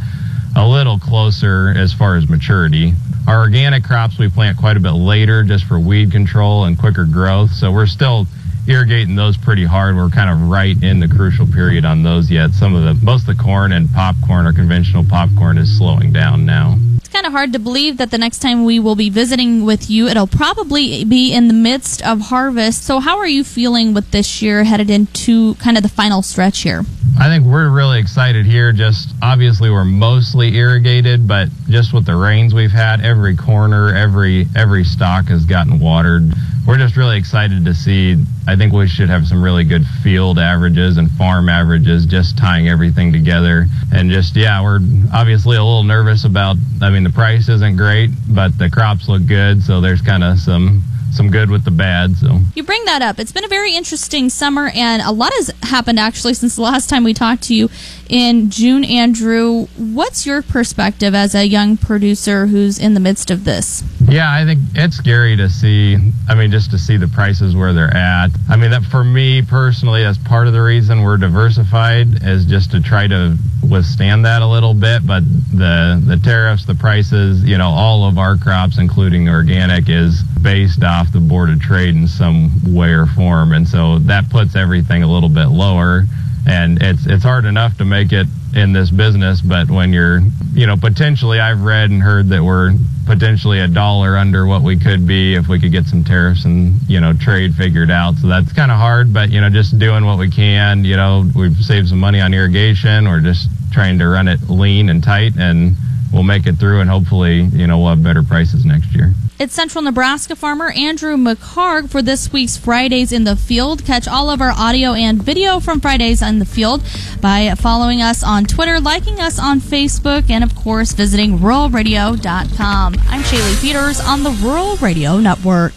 a 0.56 0.68
little 0.68 1.00
closer 1.00 1.74
as 1.76 1.94
far 1.94 2.16
as 2.16 2.30
maturity. 2.30 2.94
Our 3.28 3.40
organic 3.40 3.84
crops 3.84 4.20
we 4.20 4.30
plant 4.30 4.58
quite 4.58 4.78
a 4.78 4.80
bit 4.80 4.92
later 4.92 5.44
just 5.44 5.66
for 5.66 5.80
weed 5.80 6.12
control 6.12 6.66
and 6.66 6.78
quicker 6.78 7.06
growth. 7.06 7.52
So 7.52 7.72
we're 7.72 7.88
still 7.88 8.28
irrigating 8.68 9.16
those 9.16 9.38
pretty 9.38 9.66
hard. 9.66 9.96
We're 9.96 10.10
kind 10.10 10.30
of 10.30 10.50
right 10.50 10.82
in 10.82 11.00
the 11.00 11.08
crucial 11.08 11.48
period 11.48 11.86
on 11.86 12.04
those 12.04 12.30
yet. 12.30 12.52
Some 12.52 12.76
of 12.76 12.84
the 12.84 12.94
most 13.06 13.28
of 13.28 13.38
the 13.38 13.44
corn 13.44 13.72
and 13.72 13.92
popcorn 13.92 14.46
or 14.46 14.54
conventional 14.54 15.04
popcorn 15.04 15.58
is 15.58 15.78
slowing 15.78 16.14
down 16.14 16.46
now. 16.46 16.78
Kind 17.14 17.28
of 17.28 17.32
hard 17.32 17.54
to 17.54 17.60
believe 17.60 17.98
that 17.98 18.10
the 18.10 18.18
next 18.18 18.40
time 18.40 18.66
we 18.66 18.80
will 18.80 18.96
be 18.96 19.12
visiting 19.12 19.66
with 19.66 19.88
you, 19.88 20.08
it'll 20.08 20.26
probably 20.26 21.04
be 21.06 21.32
in 21.32 21.48
the 21.48 21.54
midst 21.54 22.02
of 22.04 22.20
harvest. 22.20 22.86
So 22.86 23.00
how 23.00 23.20
are 23.20 23.28
you 23.28 23.44
feeling 23.44 23.94
with 23.94 24.10
this 24.10 24.42
year 24.42 24.64
headed 24.64 24.90
into 24.90 25.54
kind 25.56 25.78
of 25.78 25.84
the 25.84 25.90
final 25.90 26.24
stretch 26.24 26.62
here? 26.62 26.84
I 27.20 27.28
think 27.28 27.46
we're 27.46 27.70
really 27.70 28.00
excited 28.00 28.48
here. 28.48 28.72
Just 28.72 29.14
obviously 29.22 29.70
we're 29.70 29.86
mostly 29.86 30.56
irrigated, 30.56 31.28
but 31.28 31.50
just 31.70 31.94
with 31.94 32.08
the 32.08 32.16
rains 32.16 32.56
we've 32.56 32.72
had, 32.72 33.02
every 33.02 33.36
corner, 33.36 33.94
every 33.94 34.48
every 34.56 34.84
stalk 34.84 35.28
has 35.28 35.46
gotten 35.46 35.80
watered. 35.80 36.34
We're 36.66 36.78
just 36.78 36.96
really 36.96 37.18
excited 37.18 37.66
to 37.66 37.74
see. 37.74 38.18
I 38.48 38.56
think 38.56 38.72
we 38.72 38.88
should 38.88 39.10
have 39.10 39.28
some 39.28 39.44
really 39.44 39.66
good 39.66 39.86
field 40.02 40.40
averages 40.40 40.98
and 40.98 41.12
farm 41.12 41.50
averages, 41.50 42.06
just 42.06 42.38
tying 42.38 42.70
everything 42.70 43.12
together. 43.12 43.68
And 43.92 44.10
just 44.10 44.36
yeah, 44.36 44.62
we're 44.64 44.80
obviously 45.14 45.58
a 45.58 45.64
little 45.64 45.84
nervous 45.84 46.24
about. 46.24 46.56
I 46.82 46.90
mean, 46.90 47.04
the 47.04 47.10
price 47.10 47.50
isn't 47.50 47.76
great, 47.76 48.12
but 48.30 48.58
the 48.58 48.70
crops 48.70 49.10
look 49.10 49.26
good, 49.26 49.62
so 49.62 49.82
there's 49.82 50.02
kind 50.02 50.24
of 50.24 50.40
some 50.40 50.84
some 51.14 51.30
good 51.30 51.50
with 51.50 51.64
the 51.64 51.72
bad. 51.72 52.16
So 52.18 52.40
you 52.56 52.64
bring 52.64 52.84
that 52.86 53.02
up. 53.02 53.20
It's 53.20 53.32
been 53.32 53.46
a 53.46 53.50
very 53.50 53.76
interesting 53.76 54.30
summer, 54.30 54.72
and 54.74 55.02
a 55.02 55.12
lot 55.12 55.32
has 55.34 55.52
happened 55.64 56.00
actually 56.00 56.34
since 56.34 56.56
the 56.56 56.62
last 56.62 56.90
time 56.90 57.04
we 57.04 57.14
talked 57.14 57.44
to 57.44 57.56
you 57.56 57.70
in 58.10 58.50
June. 58.50 58.84
Andrew, 58.84 59.68
what's 59.78 60.26
your 60.26 60.42
perspective 60.42 61.16
as 61.16 61.36
a 61.36 61.46
young 61.46 61.78
producer 61.78 62.48
who's 62.48 62.80
in 62.80 62.94
the 62.94 63.00
midst 63.00 63.32
of 63.32 63.44
this? 63.44 63.84
Yeah, 64.08 64.32
I 64.32 64.46
think 64.46 64.60
it's 64.76 64.96
scary 64.96 65.36
to 65.38 65.50
see. 65.50 65.98
I 66.28 66.36
mean, 66.36 66.52
just 66.52 66.72
to 66.72 66.78
see 66.78 66.98
the 66.98 67.08
prices 67.08 67.56
where 67.56 67.74
they're 67.74 67.96
at. 67.96 68.30
I 68.50 68.58
mean, 68.58 68.72
that 68.72 68.84
for 68.84 69.04
me 69.04 69.42
personally, 69.42 70.04
that's 70.04 70.18
part 70.18 70.48
of 70.48 70.54
the 70.54 70.62
reason 70.62 71.02
we're 71.02 71.18
diversified 71.18 72.24
is 72.24 72.46
just 72.46 72.72
to 72.72 72.82
try 72.82 73.08
to 73.08 73.38
withstand 73.68 74.26
that 74.26 74.42
a 74.42 74.48
little 74.48 74.74
bit. 74.74 75.06
But 75.08 75.24
the 75.52 76.02
the 76.06 76.18
tariffs, 76.18 76.66
the 76.66 76.76
prices, 76.76 77.44
you 77.44 77.58
know, 77.58 77.70
all 77.70 78.06
of 78.06 78.18
our 78.18 78.38
crops, 78.38 78.78
including 78.78 79.30
organic, 79.30 79.90
is 79.90 80.22
based 80.42 80.84
off 80.84 81.03
the 81.12 81.20
board 81.20 81.50
of 81.50 81.60
trade 81.60 81.96
in 81.96 82.08
some 82.08 82.52
way 82.74 82.94
or 82.94 83.06
form, 83.06 83.52
and 83.52 83.68
so 83.68 84.00
that 84.00 84.30
puts 84.30 84.56
everything 84.56 85.04
a 85.04 85.12
little 85.12 85.30
bit 85.30 85.48
lower. 85.48 86.06
And 86.46 86.82
it's 86.82 87.06
it's 87.06 87.24
hard 87.24 87.46
enough 87.46 87.78
to 87.78 87.86
make 87.86 88.12
it 88.12 88.28
in 88.56 88.74
this 88.74 88.92
business, 88.92 89.42
but 89.42 89.70
when 89.70 89.92
you're, 89.92 90.22
you 90.54 90.68
know, 90.68 90.78
potentially, 90.78 91.40
I've 91.40 91.62
read 91.62 91.90
and 91.90 92.02
heard 92.02 92.30
that 92.30 92.44
we're 92.44 92.74
potentially 93.06 93.60
a 93.60 93.68
dollar 93.68 94.16
under 94.16 94.46
what 94.46 94.62
we 94.62 94.78
could 94.78 95.06
be 95.06 95.36
if 95.36 95.48
we 95.48 95.60
could 95.60 95.72
get 95.72 95.86
some 95.86 96.04
tariffs 96.04 96.46
and 96.46 96.76
you 96.88 97.00
know 97.00 97.14
trade 97.14 97.54
figured 97.56 97.92
out. 97.92 98.16
So 98.16 98.28
that's 98.28 98.54
kind 98.54 98.72
of 98.72 98.78
hard, 98.78 99.14
but 99.14 99.30
you 99.30 99.42
know, 99.42 99.50
just 99.50 99.78
doing 99.80 100.06
what 100.06 100.18
we 100.18 100.30
can. 100.30 100.86
You 100.86 100.96
know, 100.96 101.26
we've 101.36 101.58
saved 101.58 101.90
some 101.90 102.00
money 102.00 102.22
on 102.22 102.34
irrigation. 102.34 103.08
We're 103.08 103.22
just 103.22 103.50
trying 103.72 104.00
to 104.00 104.08
run 104.08 104.28
it 104.28 104.50
lean 104.50 104.90
and 104.90 105.04
tight, 105.04 105.34
and 105.38 105.76
we'll 106.14 106.24
make 106.24 106.46
it 106.46 106.58
through, 106.58 106.80
and 106.80 106.90
hopefully, 106.90 107.42
you 107.42 107.68
know, 107.68 107.80
we'll 107.80 107.90
have 107.90 108.04
better 108.04 108.24
prices 108.24 108.66
next 108.66 108.94
year. 108.94 109.14
It's 109.40 109.54
Central 109.54 109.82
Nebraska 109.82 110.36
farmer 110.36 110.72
Andrew 110.72 111.18
McHargue 111.18 111.90
for 111.90 112.02
this 112.02 112.32
week's 112.32 112.56
Fridays 112.56 113.12
in 113.12 113.24
the 113.24 113.36
Field. 113.36 113.84
Catch 113.84 114.08
all 114.08 114.30
of 114.30 114.40
our 114.40 114.52
audio 114.52 114.94
and 114.94 115.22
video 115.22 115.60
from 115.60 115.82
Fridays 115.82 116.22
in 116.22 116.40
the 116.40 116.46
Field 116.46 116.84
by 117.20 117.54
following 117.56 118.02
us 118.02 118.24
on 118.24 118.46
Twitter, 118.46 118.80
liking 118.80 119.20
us 119.20 119.40
on 119.40 119.60
Facebook, 119.60 120.30
and 120.30 120.44
of 120.44 120.56
course 120.56 120.94
visiting 120.94 121.40
ruralradio.com. 121.40 122.96
I'm 123.08 123.22
Shaylee 123.24 123.62
Peters 123.62 124.00
on 124.00 124.24
the 124.24 124.32
Rural 124.32 124.78
Radio 124.78 125.18
Network. 125.20 125.74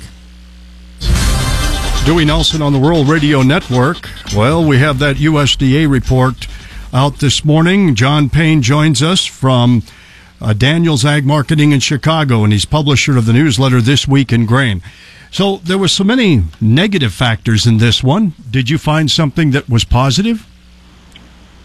Dewey 2.05 2.25
Nelson 2.25 2.63
on 2.63 2.73
the 2.73 2.79
Rural 2.79 3.05
Radio 3.05 3.43
Network. 3.43 4.09
Well, 4.37 4.65
we 4.65 4.79
have 4.79 5.01
that 5.01 5.17
USDA 5.17 5.91
report 5.91 6.47
out 6.93 7.19
this 7.19 7.45
morning. 7.45 7.97
John 7.97 8.31
Payne 8.31 8.63
joins 8.63 9.03
us 9.03 9.25
from 9.27 9.83
uh, 10.41 10.53
Daniels 10.53 11.05
Ag 11.05 11.25
Marketing 11.25 11.73
in 11.73 11.81
Chicago, 11.81 12.45
and 12.45 12.53
he's 12.53 12.65
publisher 12.65 13.17
of 13.17 13.27
the 13.27 13.33
newsletter 13.33 13.81
This 13.81 14.07
Week 14.07 14.33
in 14.33 14.47
Grain. 14.47 14.83
So 15.31 15.59
there 15.59 15.79
were 15.79 15.89
so 15.89 16.05
many 16.05 16.45
negative 16.61 17.13
factors 17.13 17.67
in 17.67 17.79
this 17.79 18.03
one. 18.03 18.35
Did 18.51 18.71
you 18.71 18.79
find 18.79 19.11
something 19.11 19.51
that 19.51 19.69
was 19.69 19.85
positive? 19.85 20.47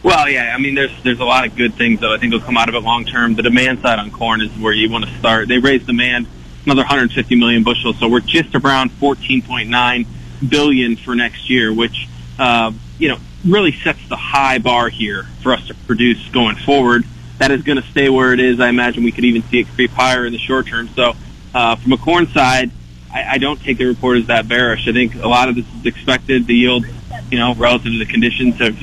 Well, 0.04 0.28
yeah. 0.30 0.54
I 0.56 0.60
mean, 0.60 0.76
there's 0.76 0.92
there's 1.04 1.20
a 1.20 1.26
lot 1.26 1.46
of 1.46 1.56
good 1.56 1.76
things 1.76 2.00
that 2.00 2.10
I 2.10 2.18
think 2.18 2.34
will 2.34 2.42
come 2.42 2.58
out 2.58 2.70
of 2.70 2.76
it 2.76 2.80
long 2.80 3.06
term. 3.06 3.36
The 3.36 3.44
demand 3.44 3.82
side 3.82 4.00
on 4.00 4.12
corn 4.12 4.42
is 4.42 4.50
where 4.58 4.74
you 4.74 4.90
want 4.90 5.06
to 5.06 5.18
start. 5.20 5.48
They 5.48 5.60
raised 5.60 5.86
demand 5.86 6.28
another 6.66 6.82
150 6.82 7.36
million 7.36 7.64
bushels, 7.64 8.00
so 8.00 8.08
we're 8.08 8.20
just 8.20 8.56
around 8.56 8.92
14.9 8.92 10.08
billion 10.50 10.96
for 10.96 11.16
next 11.16 11.50
year, 11.50 11.72
which 11.74 12.08
uh, 12.40 12.72
you 12.98 13.10
know 13.10 13.18
really 13.46 13.72
sets 13.72 14.00
the 14.10 14.16
high 14.16 14.58
bar 14.58 14.90
here 14.90 15.24
for 15.42 15.54
us 15.54 15.68
to 15.68 15.74
produce 15.74 16.28
going 16.30 16.56
forward 16.56 17.06
that 17.42 17.50
is 17.50 17.64
going 17.64 17.82
to 17.82 17.88
stay 17.90 18.08
where 18.08 18.34
it 18.34 18.40
is. 18.40 18.60
I 18.60 18.70
imagine 18.70 19.04
we 19.04 19.12
could 19.12 19.26
even 19.26 19.42
see 19.44 19.62
it 19.62 19.68
creep 19.70 19.90
higher 19.90 20.28
in 20.28 20.32
the 20.32 20.38
short 20.38 20.68
term. 20.68 20.88
So, 20.90 21.14
uh, 21.56 21.76
from 21.76 21.92
a 21.92 21.98
corn 21.98 22.28
side, 22.28 22.70
I, 23.12 23.34
I 23.34 23.38
don't 23.40 23.60
take 23.60 23.80
the 23.80 23.86
report 23.86 24.20
as 24.20 24.28
that 24.28 24.48
bearish. 24.48 24.88
I 24.88 24.94
think 24.94 25.16
a 25.16 25.28
lot 25.28 25.50
of 25.50 25.56
this 25.56 25.66
is 25.80 25.86
expected. 25.88 26.46
The 26.46 26.54
yield, 26.54 26.86
you 27.32 27.40
know, 27.40 27.56
relative 27.56 27.94
to 27.94 27.98
the 27.98 28.06
conditions, 28.06 28.60
have 28.60 28.78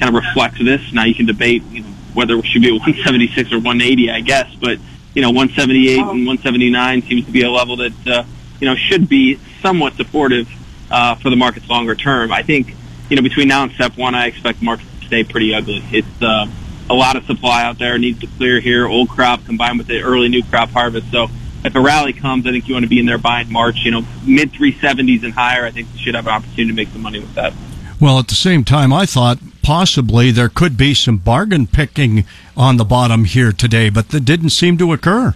kind 0.00 0.08
of 0.08 0.14
reflects 0.14 0.58
this. 0.58 0.92
Now 0.92 1.04
you 1.04 1.14
can 1.14 1.26
debate 1.26 1.62
you 1.70 1.82
know, 1.82 1.88
whether 2.12 2.36
it 2.36 2.46
should 2.46 2.62
be 2.62 2.68
a 2.70 2.72
176 2.72 3.52
or 3.52 3.56
180, 3.58 4.10
I 4.10 4.20
guess, 4.22 4.52
but 4.56 4.78
you 5.14 5.22
know, 5.22 5.28
178 5.28 5.98
and 5.98 6.26
179 6.26 7.02
seems 7.02 7.26
to 7.26 7.30
be 7.30 7.42
a 7.42 7.50
level 7.50 7.76
that 7.76 8.06
uh, 8.08 8.24
you 8.58 8.66
know 8.66 8.74
should 8.74 9.08
be 9.08 9.38
somewhat 9.62 9.94
supportive 9.94 10.48
uh, 10.90 11.14
for 11.14 11.30
the 11.30 11.36
markets 11.36 11.68
longer 11.68 11.94
term. 11.94 12.32
I 12.32 12.42
think 12.42 12.74
you 13.08 13.14
know 13.14 13.22
between 13.22 13.46
now 13.46 13.62
and 13.62 13.70
step 13.72 13.96
one, 13.96 14.16
I 14.16 14.26
expect 14.26 14.62
markets 14.62 14.90
to 14.98 15.06
stay 15.06 15.22
pretty 15.22 15.54
ugly. 15.54 15.84
It's 15.92 16.22
uh, 16.22 16.48
a 16.90 16.94
lot 16.94 17.16
of 17.16 17.24
supply 17.24 17.62
out 17.62 17.78
there 17.78 17.96
needs 17.98 18.18
to 18.20 18.26
clear 18.26 18.60
here. 18.60 18.86
Old 18.86 19.08
crop 19.08 19.44
combined 19.46 19.78
with 19.78 19.86
the 19.86 20.02
early 20.02 20.28
new 20.28 20.42
crop 20.42 20.70
harvest. 20.70 21.10
So 21.10 21.28
if 21.64 21.74
a 21.74 21.80
rally 21.80 22.12
comes, 22.12 22.46
I 22.46 22.50
think 22.50 22.66
you 22.66 22.74
want 22.74 22.84
to 22.84 22.88
be 22.88 22.98
in 22.98 23.06
there 23.06 23.16
buying 23.16 23.50
March. 23.50 23.84
You 23.84 23.92
know, 23.92 24.02
mid 24.26 24.52
370s 24.52 25.22
and 25.22 25.32
higher. 25.32 25.64
I 25.64 25.70
think 25.70 25.88
you 25.94 26.00
should 26.00 26.14
have 26.16 26.26
an 26.26 26.32
opportunity 26.32 26.66
to 26.66 26.74
make 26.74 26.88
some 26.88 27.02
money 27.02 27.20
with 27.20 27.32
that. 27.34 27.54
Well, 28.00 28.18
at 28.18 28.28
the 28.28 28.34
same 28.34 28.64
time, 28.64 28.92
I 28.92 29.06
thought 29.06 29.38
possibly 29.62 30.30
there 30.30 30.48
could 30.48 30.76
be 30.76 30.94
some 30.94 31.18
bargain 31.18 31.66
picking 31.66 32.24
on 32.56 32.76
the 32.76 32.84
bottom 32.84 33.24
here 33.24 33.52
today, 33.52 33.88
but 33.88 34.08
that 34.08 34.24
didn't 34.24 34.50
seem 34.50 34.76
to 34.78 34.92
occur. 34.92 35.34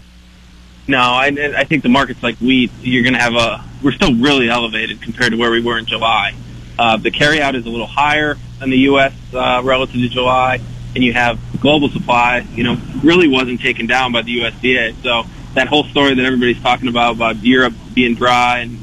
No, 0.88 0.98
I, 0.98 1.26
I 1.56 1.64
think 1.64 1.82
the 1.82 1.88
markets 1.88 2.22
like 2.22 2.36
wheat, 2.38 2.70
you're 2.82 3.02
going 3.02 3.14
to 3.14 3.20
have 3.20 3.34
a. 3.34 3.64
We're 3.82 3.92
still 3.92 4.14
really 4.14 4.50
elevated 4.50 5.00
compared 5.00 5.32
to 5.32 5.38
where 5.38 5.50
we 5.50 5.62
were 5.62 5.78
in 5.78 5.86
July. 5.86 6.34
Uh, 6.78 6.96
the 6.96 7.10
carryout 7.10 7.54
is 7.54 7.64
a 7.66 7.70
little 7.70 7.86
higher 7.86 8.36
in 8.60 8.70
the 8.70 8.78
U.S. 8.78 9.14
Uh, 9.32 9.62
relative 9.64 9.94
to 9.94 10.08
July, 10.08 10.60
and 10.94 11.02
you 11.02 11.12
have 11.12 11.38
global 11.60 11.88
supply, 11.88 12.46
you 12.54 12.64
know, 12.64 12.76
really 13.02 13.28
wasn't 13.28 13.60
taken 13.60 13.86
down 13.86 14.12
by 14.12 14.22
the 14.22 14.40
USDA. 14.40 15.02
So 15.02 15.24
that 15.54 15.68
whole 15.68 15.84
story 15.84 16.14
that 16.14 16.24
everybody's 16.24 16.60
talking 16.62 16.88
about 16.88 17.16
about 17.16 17.42
Europe 17.42 17.74
being 17.94 18.14
dry 18.14 18.60
and 18.60 18.78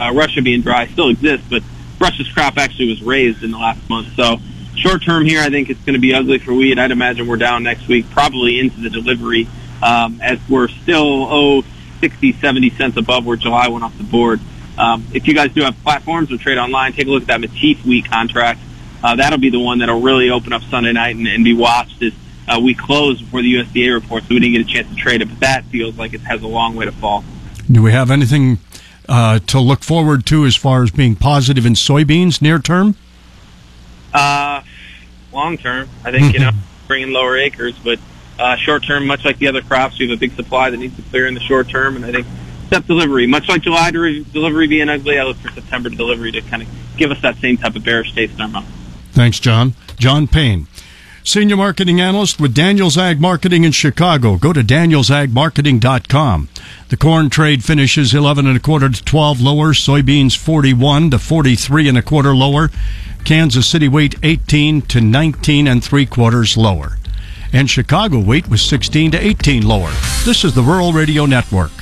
uh, 0.00 0.12
Russia 0.14 0.42
being 0.42 0.62
dry 0.62 0.86
still 0.88 1.08
exists, 1.08 1.46
but 1.48 1.62
Russia's 2.00 2.30
crop 2.32 2.56
actually 2.58 2.88
was 2.88 3.02
raised 3.02 3.42
in 3.42 3.50
the 3.50 3.58
last 3.58 3.88
month. 3.88 4.14
So 4.14 4.38
short 4.76 5.02
term 5.02 5.24
here, 5.24 5.40
I 5.40 5.50
think 5.50 5.70
it's 5.70 5.80
going 5.80 5.94
to 5.94 6.00
be 6.00 6.14
ugly 6.14 6.38
for 6.38 6.54
wheat. 6.54 6.78
I'd 6.78 6.90
imagine 6.90 7.26
we're 7.26 7.36
down 7.36 7.62
next 7.62 7.88
week, 7.88 8.08
probably 8.10 8.60
into 8.60 8.80
the 8.80 8.90
delivery, 8.90 9.48
um, 9.82 10.20
as 10.22 10.38
we're 10.48 10.68
still 10.68 11.26
oh 11.28 11.64
60, 12.00 12.34
70 12.34 12.70
cents 12.70 12.96
above 12.96 13.26
where 13.26 13.36
July 13.36 13.68
went 13.68 13.84
off 13.84 13.96
the 13.98 14.04
board. 14.04 14.40
Um, 14.78 15.04
if 15.12 15.26
you 15.26 15.34
guys 15.34 15.52
do 15.52 15.62
have 15.62 15.76
platforms 15.82 16.30
or 16.30 16.38
trade 16.38 16.58
online, 16.58 16.92
take 16.92 17.08
a 17.08 17.10
look 17.10 17.22
at 17.22 17.28
that 17.28 17.40
Matif 17.40 17.84
wheat 17.84 18.08
contract. 18.08 18.60
Uh, 19.02 19.16
that'll 19.16 19.38
be 19.38 19.50
the 19.50 19.60
one 19.60 19.78
that'll 19.78 20.00
really 20.00 20.30
open 20.30 20.52
up 20.52 20.62
Sunday 20.62 20.92
night 20.92 21.16
and, 21.16 21.26
and 21.26 21.44
be 21.44 21.54
watched 21.54 22.02
as 22.02 22.12
uh, 22.48 22.58
we 22.60 22.74
close 22.74 23.20
before 23.20 23.42
the 23.42 23.54
USDA 23.54 23.94
report, 23.94 24.24
so 24.24 24.28
we 24.30 24.40
didn't 24.40 24.54
get 24.54 24.62
a 24.62 24.72
chance 24.72 24.88
to 24.88 24.96
trade 24.96 25.22
it. 25.22 25.28
But 25.28 25.40
that 25.40 25.64
feels 25.66 25.96
like 25.96 26.14
it 26.14 26.20
has 26.22 26.42
a 26.42 26.46
long 26.46 26.74
way 26.74 26.86
to 26.86 26.92
fall. 26.92 27.24
Do 27.70 27.82
we 27.82 27.92
have 27.92 28.10
anything 28.10 28.58
uh, 29.08 29.38
to 29.40 29.60
look 29.60 29.82
forward 29.82 30.26
to 30.26 30.46
as 30.46 30.56
far 30.56 30.82
as 30.82 30.90
being 30.90 31.14
positive 31.14 31.66
in 31.66 31.74
soybeans 31.74 32.40
near 32.40 32.58
term? 32.58 32.96
Uh, 34.12 34.62
long 35.32 35.58
term, 35.58 35.88
I 36.04 36.10
think 36.10 36.32
you 36.32 36.40
know 36.40 36.50
bringing 36.86 37.12
lower 37.12 37.36
acres, 37.36 37.78
but 37.78 37.98
uh, 38.38 38.56
short 38.56 38.84
term, 38.84 39.06
much 39.06 39.24
like 39.24 39.38
the 39.38 39.48
other 39.48 39.62
crops, 39.62 39.98
we 39.98 40.08
have 40.08 40.16
a 40.16 40.20
big 40.20 40.32
supply 40.32 40.70
that 40.70 40.76
needs 40.76 40.96
to 40.96 41.02
clear 41.02 41.26
in 41.26 41.34
the 41.34 41.40
short 41.40 41.68
term, 41.68 41.96
and 41.96 42.04
I 42.04 42.12
think 42.12 42.26
step 42.66 42.86
delivery, 42.86 43.26
much 43.26 43.48
like 43.48 43.62
July 43.62 43.90
delivery 43.90 44.66
being 44.66 44.88
ugly, 44.88 45.18
I 45.18 45.24
look 45.24 45.36
for 45.36 45.50
September 45.50 45.90
delivery 45.90 46.32
to 46.32 46.40
kind 46.40 46.62
of 46.62 46.68
give 46.96 47.10
us 47.10 47.20
that 47.22 47.36
same 47.36 47.56
type 47.58 47.76
of 47.76 47.84
bearish 47.84 48.14
taste 48.14 48.34
in 48.34 48.40
our 48.40 48.48
mouth. 48.48 48.66
Thanks, 49.18 49.40
John. 49.40 49.74
John 49.96 50.28
Payne. 50.28 50.68
Senior 51.24 51.56
Marketing 51.56 52.00
Analyst 52.00 52.40
with 52.40 52.54
Daniels 52.54 52.96
Ag 52.96 53.20
Marketing 53.20 53.64
in 53.64 53.72
Chicago. 53.72 54.36
Go 54.36 54.52
to 54.52 54.60
danielsagmarketing.com. 54.60 56.48
The 56.88 56.96
corn 56.96 57.28
trade 57.28 57.64
finishes 57.64 58.14
11 58.14 58.46
and 58.46 58.56
a 58.56 58.60
quarter 58.60 58.88
to 58.88 59.04
12 59.04 59.40
lower. 59.40 59.72
Soybeans 59.72 60.36
41 60.36 61.10
to 61.10 61.18
43 61.18 61.88
and 61.88 61.98
a 61.98 62.02
quarter 62.02 62.32
lower. 62.32 62.70
Kansas 63.24 63.66
City 63.66 63.88
wheat 63.88 64.14
18 64.22 64.82
to 64.82 65.00
19 65.00 65.66
and 65.66 65.82
three 65.82 66.06
quarters 66.06 66.56
lower. 66.56 66.98
And 67.52 67.68
Chicago 67.68 68.20
wheat 68.20 68.48
was 68.48 68.62
16 68.62 69.10
to 69.10 69.18
18 69.18 69.66
lower. 69.66 69.90
This 70.24 70.44
is 70.44 70.54
the 70.54 70.62
Rural 70.62 70.92
Radio 70.92 71.26
Network. 71.26 71.72